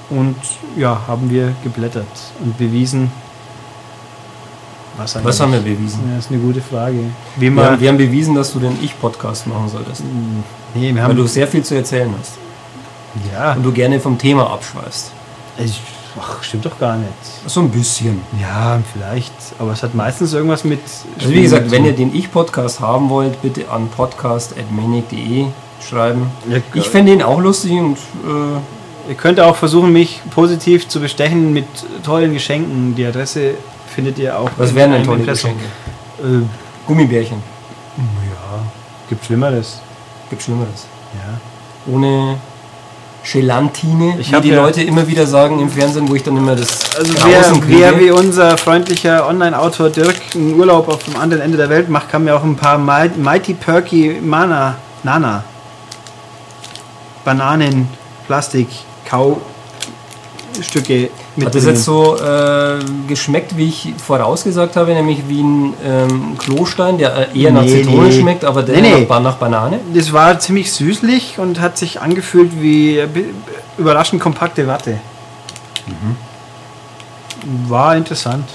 Und 0.09 0.35
ja, 0.75 1.01
haben 1.07 1.29
wir 1.29 1.53
geblättert 1.63 2.05
und 2.43 2.57
bewiesen. 2.57 3.09
Was, 4.97 5.17
Was 5.23 5.39
haben 5.39 5.53
wir 5.53 5.61
bewiesen? 5.61 6.01
Ja, 6.09 6.17
das 6.17 6.25
ist 6.25 6.31
eine 6.31 6.41
gute 6.41 6.61
Frage. 6.61 6.99
Wie 7.37 7.49
Wir 7.49 7.65
haben, 7.65 7.79
wir 7.79 7.89
haben 7.89 7.97
bewiesen, 7.97 8.35
dass 8.35 8.51
du 8.51 8.59
den 8.59 8.77
Ich-Podcast 8.83 9.47
machen 9.47 9.69
solltest. 9.69 10.03
Nee, 10.75 10.87
wir 10.89 10.95
Weil 10.95 11.03
haben, 11.03 11.15
du 11.15 11.27
sehr 11.27 11.47
viel 11.47 11.63
zu 11.63 11.75
erzählen 11.75 12.13
hast. 12.19 12.33
ja, 13.33 13.53
Und 13.53 13.63
du 13.63 13.71
gerne 13.71 13.99
vom 13.99 14.17
Thema 14.17 14.49
abschweifst. 14.51 15.11
ich, 15.57 15.79
ach, 16.19 16.41
stimmt 16.43 16.65
doch 16.65 16.79
gar 16.79 16.97
nicht. 16.97 17.11
So 17.47 17.61
ein 17.61 17.69
bisschen. 17.69 18.21
Ja, 18.41 18.79
vielleicht, 18.93 19.33
aber 19.59 19.71
es 19.71 19.83
hat 19.83 19.93
meistens 19.95 20.33
irgendwas 20.33 20.63
mit. 20.63 20.79
Also 21.19 21.29
wie 21.31 21.41
gesagt, 21.41 21.71
wenn 21.71 21.85
ihr 21.85 21.93
den 21.93 22.13
Ich-Podcast 22.15 22.79
haben 22.79 23.09
wollt, 23.09 23.41
bitte 23.41 23.69
an 23.69 23.89
podcast.manic.de 23.89 25.45
schreiben. 25.87 26.29
Ja, 26.49 26.57
Ich 26.73 26.89
fände 26.89 27.11
ihn 27.13 27.21
auch 27.21 27.39
lustig 27.39 27.71
und 27.73 27.97
äh, 27.97 28.59
Ihr 29.09 29.15
könnt 29.15 29.37
auch 29.41 29.57
versuchen, 29.57 29.91
mich 29.91 30.21
positiv 30.31 30.87
zu 30.87 31.01
bestechen 31.01 31.51
mit 31.51 31.65
tollen 32.05 32.31
Geschenken. 32.33 32.95
Die 32.95 33.05
Adresse 33.05 33.55
findet 33.93 34.17
ihr 34.17 34.39
auch. 34.39 34.49
was 34.55 34.73
wären 34.73 34.93
denn 34.93 35.03
tolle 35.03 35.19
Impressum. 35.19 35.51
Geschenke? 36.21 36.45
Äh, 36.45 36.47
Gummibärchen. 36.87 37.37
ja, 37.97 38.59
gibt 39.09 39.25
Schlimmeres. 39.25 39.81
Gibt 40.33 40.41
Schlimmeres. 40.41 40.87
Ja. 41.13 41.93
Ohne 41.93 42.37
Gelantine, 43.31 44.17
Ich 44.19 44.31
wie 44.33 44.41
die 44.41 44.49
ja- 44.49 44.63
Leute 44.63 44.81
immer 44.81 45.07
wieder 45.07 45.27
sagen 45.27 45.59
im 45.59 45.69
Fernsehen, 45.69 46.09
wo 46.09 46.15
ich 46.15 46.23
dann 46.23 46.35
immer 46.35 46.55
das 46.55 46.95
Also 46.97 47.13
wer, 47.27 47.53
wer 47.67 47.99
wie 47.99 48.09
unser 48.09 48.57
freundlicher 48.57 49.27
Online-Autor 49.27 49.91
Dirk 49.91 50.15
einen 50.33 50.59
Urlaub 50.59 50.87
auf 50.87 51.03
dem 51.03 51.15
anderen 51.17 51.43
Ende 51.43 51.57
der 51.57 51.69
Welt 51.69 51.87
macht, 51.87 52.09
kann 52.09 52.23
mir 52.23 52.35
auch 52.35 52.43
ein 52.43 52.55
paar 52.55 52.79
Mi- 52.79 53.15
Mighty 53.15 53.53
Perky 53.53 54.19
Mana, 54.23 54.73
Nana, 55.03 55.43
Bananen, 57.23 57.87
Plastik, 58.25 58.69
Kaustücke 60.55 61.09
Hat 61.43 61.55
das 61.55 61.65
jetzt 61.65 61.83
so 61.83 62.15
äh, 62.17 62.79
geschmeckt, 63.07 63.57
wie 63.57 63.69
ich 63.69 63.93
vorausgesagt 64.05 64.75
habe, 64.75 64.93
nämlich 64.93 65.27
wie 65.27 65.41
ein 65.41 65.73
ähm, 65.83 66.37
Klostein, 66.37 66.97
der 66.97 67.33
äh, 67.33 67.39
eher 67.39 67.51
nach 67.51 67.63
Nee, 67.63 67.83
Zitrone 67.83 68.07
nee. 68.09 68.19
schmeckt, 68.19 68.45
aber 68.45 68.63
der 68.63 68.81
Nee. 68.81 69.05
Nach, 69.09 69.19
nach 69.21 69.35
Banane? 69.37 69.79
Das 69.93 70.13
war 70.13 70.39
ziemlich 70.39 70.71
süßlich 70.71 71.39
und 71.39 71.59
hat 71.59 71.77
sich 71.77 72.01
angefühlt 72.01 72.61
wie 72.61 72.97
äh, 72.97 73.07
überraschend 73.77 74.21
kompakte 74.21 74.67
Watte. 74.67 74.99
War 77.67 77.95
interessant. 77.95 78.47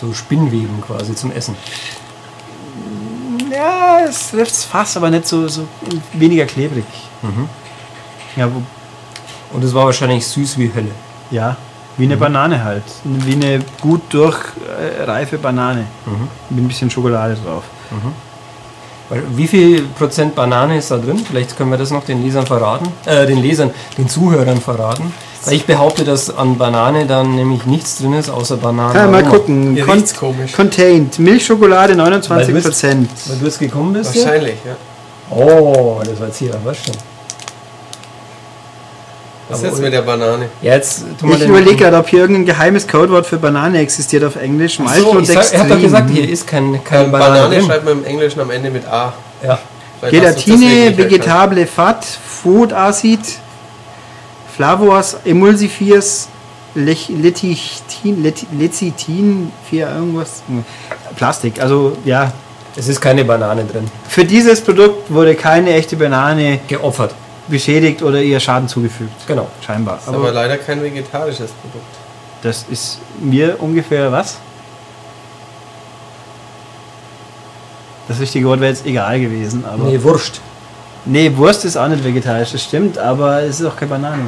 So 0.00 0.12
Spinnweben 0.12 0.80
quasi 0.86 1.14
zum 1.14 1.32
Essen. 1.32 1.56
Ja, 3.50 4.00
es 4.08 4.30
trifft 4.30 4.54
fast, 4.54 4.96
aber 4.96 5.10
nicht 5.10 5.26
so, 5.26 5.48
so 5.48 5.66
weniger 6.12 6.44
klebrig. 6.46 6.84
Ja, 8.36 8.48
wo, 8.52 8.62
Und 9.54 9.64
es 9.64 9.72
war 9.74 9.86
wahrscheinlich 9.86 10.26
süß 10.26 10.58
wie 10.58 10.70
Hölle. 10.74 10.90
Ja, 11.30 11.56
wie 11.96 12.04
eine 12.04 12.16
Banane 12.16 12.62
halt. 12.62 12.82
Wie 13.04 13.34
eine 13.34 13.60
gut 13.80 14.02
durchreife 14.10 15.38
Banane. 15.38 15.86
Mit 16.50 16.64
ein 16.64 16.68
bisschen 16.68 16.90
Schokolade 16.90 17.36
drauf. 17.44 17.64
Weil- 19.08 19.22
Wie 19.36 19.46
viel 19.46 19.82
Prozent 19.96 20.34
Banane 20.34 20.78
ist 20.78 20.90
da 20.90 20.98
drin? 20.98 21.18
Vielleicht 21.18 21.56
können 21.56 21.70
wir 21.70 21.78
das 21.78 21.90
noch 21.92 22.04
den 22.04 22.24
Lesern 22.24 22.44
verraten. 22.44 22.88
Äh, 23.04 23.26
den 23.26 23.40
Lesern, 23.40 23.70
den 23.96 24.08
Zuhörern 24.08 24.60
verraten. 24.60 25.12
Weil 25.44 25.54
ich 25.54 25.64
behaupte, 25.64 26.02
dass 26.02 26.36
an 26.36 26.58
Banane 26.58 27.06
dann 27.06 27.36
nämlich 27.36 27.64
nichts 27.66 27.98
drin 27.98 28.14
ist, 28.14 28.28
außer 28.28 28.56
Bananen. 28.56 28.92
Kann 28.94 29.12
man 29.12 29.22
mal 29.22 29.30
gucken. 29.30 29.80
Con 29.86 30.02
komisch. 30.18 30.52
Contained. 30.52 31.20
Milchschokolade 31.20 31.90
Weil 31.90 31.98
29 31.98 32.48
du 32.48 32.52
bist- 32.54 32.66
Prozent. 32.66 33.10
Weil 33.26 33.38
du 33.38 33.44
jetzt 33.44 33.58
gekommen 33.60 33.92
bist? 33.92 34.12
hier? 34.12 34.24
Wahrscheinlich, 34.24 34.56
ja. 34.64 34.74
Oh, 35.30 36.00
das 36.04 36.18
war 36.18 36.26
jetzt 36.26 36.38
hier, 36.38 36.50
was 36.64 36.76
schon. 36.76 36.94
Was 39.48 39.58
ist 39.58 39.64
jetzt 39.64 39.80
mit 39.80 39.92
der 39.92 40.02
Banane? 40.02 40.48
Jetzt 40.60 41.04
Ich 41.22 41.42
überlege 41.46 41.76
gerade, 41.76 41.96
ob 41.98 42.08
hier 42.08 42.20
irgendein 42.20 42.46
geheimes 42.46 42.88
Codewort 42.88 43.26
für 43.26 43.36
Banane 43.36 43.78
existiert 43.78 44.24
auf 44.24 44.36
Englisch. 44.36 44.78
Mild 44.80 45.00
so, 45.00 45.18
ich 45.20 45.28
sag, 45.28 45.52
er 45.52 45.60
hat 45.60 45.70
doch 45.70 45.80
gesagt, 45.80 46.10
hier 46.10 46.28
ist 46.28 46.46
kein, 46.46 46.82
keine 46.82 47.04
Ähm, 47.04 47.12
Banane, 47.12 47.40
Banane 47.42 47.62
schreibt 47.62 47.84
man 47.84 47.98
im 47.98 48.04
Englischen 48.04 48.40
am 48.40 48.50
Ende 48.50 48.70
mit 48.70 48.86
A. 48.86 49.12
Ja. 49.44 49.58
Vielleicht 50.00 50.44
Gelatine, 50.44 50.98
vegetable 50.98 51.66
Fat, 51.66 52.04
Food 52.04 52.72
Acid, 52.72 53.20
Flavors, 54.56 55.16
Emulsifiers, 55.24 56.28
Lecithin, 56.74 58.22
Lecithin, 58.58 59.52
für 59.68 59.76
irgendwas. 59.76 60.42
Hm, 60.48 60.64
Plastik. 61.16 61.60
Also 61.60 61.96
ja, 62.04 62.32
Es 62.76 62.88
ist 62.88 63.00
keine 63.00 63.24
Banane 63.24 63.64
drin. 63.64 63.88
für 64.08 64.24
dieses 64.24 64.60
Produkt 64.60 65.10
wurde 65.10 65.34
keine 65.34 65.72
echte 65.74 65.96
Banane 65.96 66.60
Geopfert. 66.68 67.14
Beschädigt 67.48 68.02
oder 68.02 68.20
ihr 68.20 68.40
Schaden 68.40 68.68
zugefügt. 68.68 69.26
Genau. 69.26 69.48
Scheinbar. 69.64 69.98
Ist 69.98 70.08
aber 70.08 70.16
Aber 70.18 70.32
leider 70.32 70.56
kein 70.58 70.82
vegetarisches 70.82 71.50
Produkt. 71.52 71.86
das 72.42 72.64
ist 72.70 72.98
mir 73.20 73.56
ungefähr 73.60 74.10
was? 74.12 74.36
Das 78.08 78.20
richtige 78.20 78.46
Wort 78.46 78.60
wäre 78.60 78.70
jetzt 78.72 78.86
egal 78.86 79.18
gewesen, 79.20 79.64
aber. 79.64 79.84
Nee, 79.84 80.00
Wurst. 80.02 80.40
Nee, 81.04 81.32
Wurst 81.36 81.64
ist 81.64 81.76
auch 81.76 81.88
nicht 81.88 82.04
vegetarisch, 82.04 82.52
das 82.52 82.62
stimmt, 82.62 82.98
aber 82.98 83.42
es 83.42 83.60
ist 83.60 83.66
auch 83.66 83.76
keine 83.76 83.90
Banane. 83.90 84.24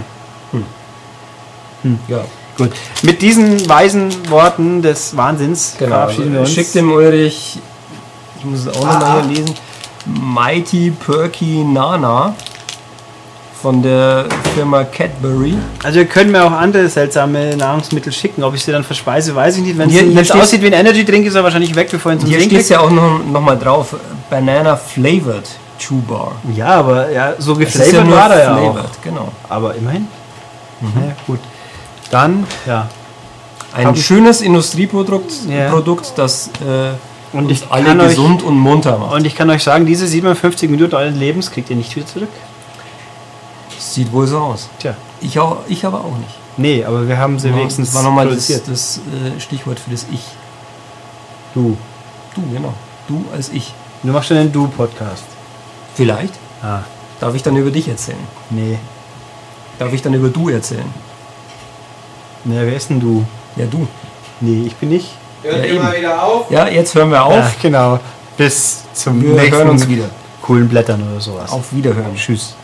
Ja, 2.08 2.24
Gut, 2.56 2.72
mit 3.02 3.22
diesen 3.22 3.68
weisen 3.68 4.10
Worten 4.30 4.82
des 4.82 5.16
Wahnsinns 5.16 5.76
genau. 5.78 5.90
verabschieden 5.94 6.32
wir 6.32 6.40
uns. 6.40 6.50
Schickt 6.52 6.74
dem 6.74 6.90
Ulrich, 6.90 7.60
ich 8.38 8.44
muss 8.44 8.60
es 8.66 8.68
auch 8.68 8.84
Ah. 8.84 8.94
nochmal 8.94 9.22
hier 9.28 9.36
lesen, 9.42 9.54
Mighty 10.06 10.90
Perky 10.90 11.62
Nana 11.64 12.34
von 13.60 13.82
der 13.82 14.26
Firma 14.54 14.84
Cadbury. 14.84 15.54
also 15.82 15.98
ihr 15.98 16.04
könnt 16.06 16.30
mir 16.30 16.44
auch 16.44 16.52
andere 16.52 16.88
seltsame 16.88 17.56
Nahrungsmittel 17.56 18.12
schicken. 18.12 18.44
Ob 18.44 18.54
ich 18.54 18.62
sie 18.64 18.70
dann 18.72 18.84
verspeise, 18.84 19.34
weiß 19.34 19.56
ich 19.56 19.62
nicht. 19.64 19.76
Wenn 19.78 20.16
es 20.16 20.30
aussieht 20.30 20.62
wie 20.62 20.66
ein 20.68 20.72
Energy 20.74 21.04
Drink, 21.04 21.26
ist 21.26 21.34
er 21.34 21.42
wahrscheinlich 21.42 21.74
weg, 21.74 21.88
bevor 21.90 22.12
ihn 22.12 22.20
zum 22.20 22.28
Hier 22.28 22.40
steht 22.40 22.68
ja 22.68 22.80
auch 22.80 22.90
noch, 22.90 23.20
noch 23.24 23.40
mal 23.40 23.56
drauf, 23.58 23.96
Banana 24.30 24.76
Flavored 24.76 25.48
Chew 25.78 26.00
Bar. 26.08 26.32
Ja, 26.54 26.66
aber 26.68 27.10
ja, 27.10 27.34
so 27.38 27.54
geflavored 27.56 28.04
nur 28.06 28.16
war 28.16 28.30
er 28.32 28.42
ja 28.44 28.54
auch. 28.54 28.58
flavored, 28.60 29.02
genau. 29.02 29.28
Aber 29.48 29.74
immerhin. 29.74 30.06
Ja, 30.80 30.88
gut. 31.26 31.40
Dann, 32.10 32.46
ja. 32.66 32.88
Ein 33.74 33.94
ich- 33.94 34.04
schönes 34.06 34.40
Industrieprodukt, 34.40 35.32
Ja. 35.48 35.70
Produkt, 35.70 36.12
das 36.16 36.48
äh, 36.64 37.36
Und 37.36 37.50
ich 37.50 37.62
alle 37.70 37.84
kann 37.84 38.00
euch- 38.00 38.08
gesund 38.10 38.42
und 38.42 38.56
munter 38.56 38.98
macht. 38.98 39.12
Und 39.14 39.26
ich 39.26 39.34
kann 39.34 39.50
euch 39.50 39.62
sagen, 39.62 39.84
diese 39.84 40.06
57 40.06 40.70
Minuten 40.70 40.94
eures 40.94 41.14
Lebens 41.16 41.50
kriegt 41.50 41.68
ihr 41.70 41.76
nicht 41.76 41.94
wieder 41.96 42.06
zurück. 42.06 42.28
Sieht 43.78 44.12
wohl 44.12 44.26
so 44.26 44.38
aus. 44.38 44.68
Tja. 44.78 44.96
Ich, 45.20 45.38
auch, 45.38 45.58
ich 45.68 45.84
aber 45.84 46.00
auch 46.00 46.16
nicht. 46.18 46.34
Nee, 46.56 46.84
aber 46.84 47.06
wir 47.08 47.18
haben 47.18 47.38
sie 47.38 47.54
wenigstens 47.54 47.88
das 47.88 47.96
war 47.96 48.02
nochmal 48.02 48.26
das, 48.26 48.46
produziert. 48.46 48.68
das 48.68 48.98
äh, 49.36 49.40
Stichwort 49.40 49.78
für 49.80 49.90
das 49.90 50.06
Ich. 50.12 50.22
Du. 51.54 51.76
Du, 52.34 52.42
genau. 52.52 52.74
Du 53.08 53.24
als 53.32 53.48
Ich. 53.50 53.72
Du 54.02 54.12
machst 54.12 54.28
schon 54.28 54.36
einen 54.36 54.52
Du-Podcast. 54.52 55.24
Vielleicht. 55.94 56.34
Ah, 56.62 56.80
Darf 57.20 57.34
ich 57.34 57.42
dann 57.42 57.56
über 57.56 57.70
dich 57.70 57.88
erzählen? 57.88 58.18
nee. 58.50 58.78
Darf 59.78 59.92
ich 59.92 60.02
dann 60.02 60.12
über 60.14 60.28
du 60.28 60.48
erzählen? 60.48 60.92
Nee, 62.44 62.56
wer 62.60 62.74
ist 62.76 62.90
denn 62.90 62.98
du? 62.98 63.24
Ja, 63.54 63.66
du. 63.66 63.86
Nee, 64.40 64.64
ich 64.66 64.74
bin 64.76 64.88
nicht. 64.88 65.08
Hört 65.42 65.56
Ja, 65.58 65.62
ihr 65.64 65.70
eben. 65.74 65.84
mal 65.84 65.96
wieder 65.96 66.22
auf? 66.24 66.50
Ja, 66.50 66.66
jetzt 66.66 66.94
hören 66.96 67.10
wir 67.10 67.24
auf. 67.24 67.34
Ja, 67.34 67.50
genau. 67.62 68.00
Bis 68.36 68.82
zum 68.94 69.22
Wir 69.22 69.34
nächsten 69.34 69.52
hören 69.56 69.68
uns 69.70 69.86
wieder. 69.88 70.06
coolen 70.42 70.68
Blättern 70.68 71.00
oder 71.08 71.20
sowas. 71.20 71.50
Auf 71.52 71.72
Wiederhören. 71.72 72.14
Tschüss. 72.16 72.54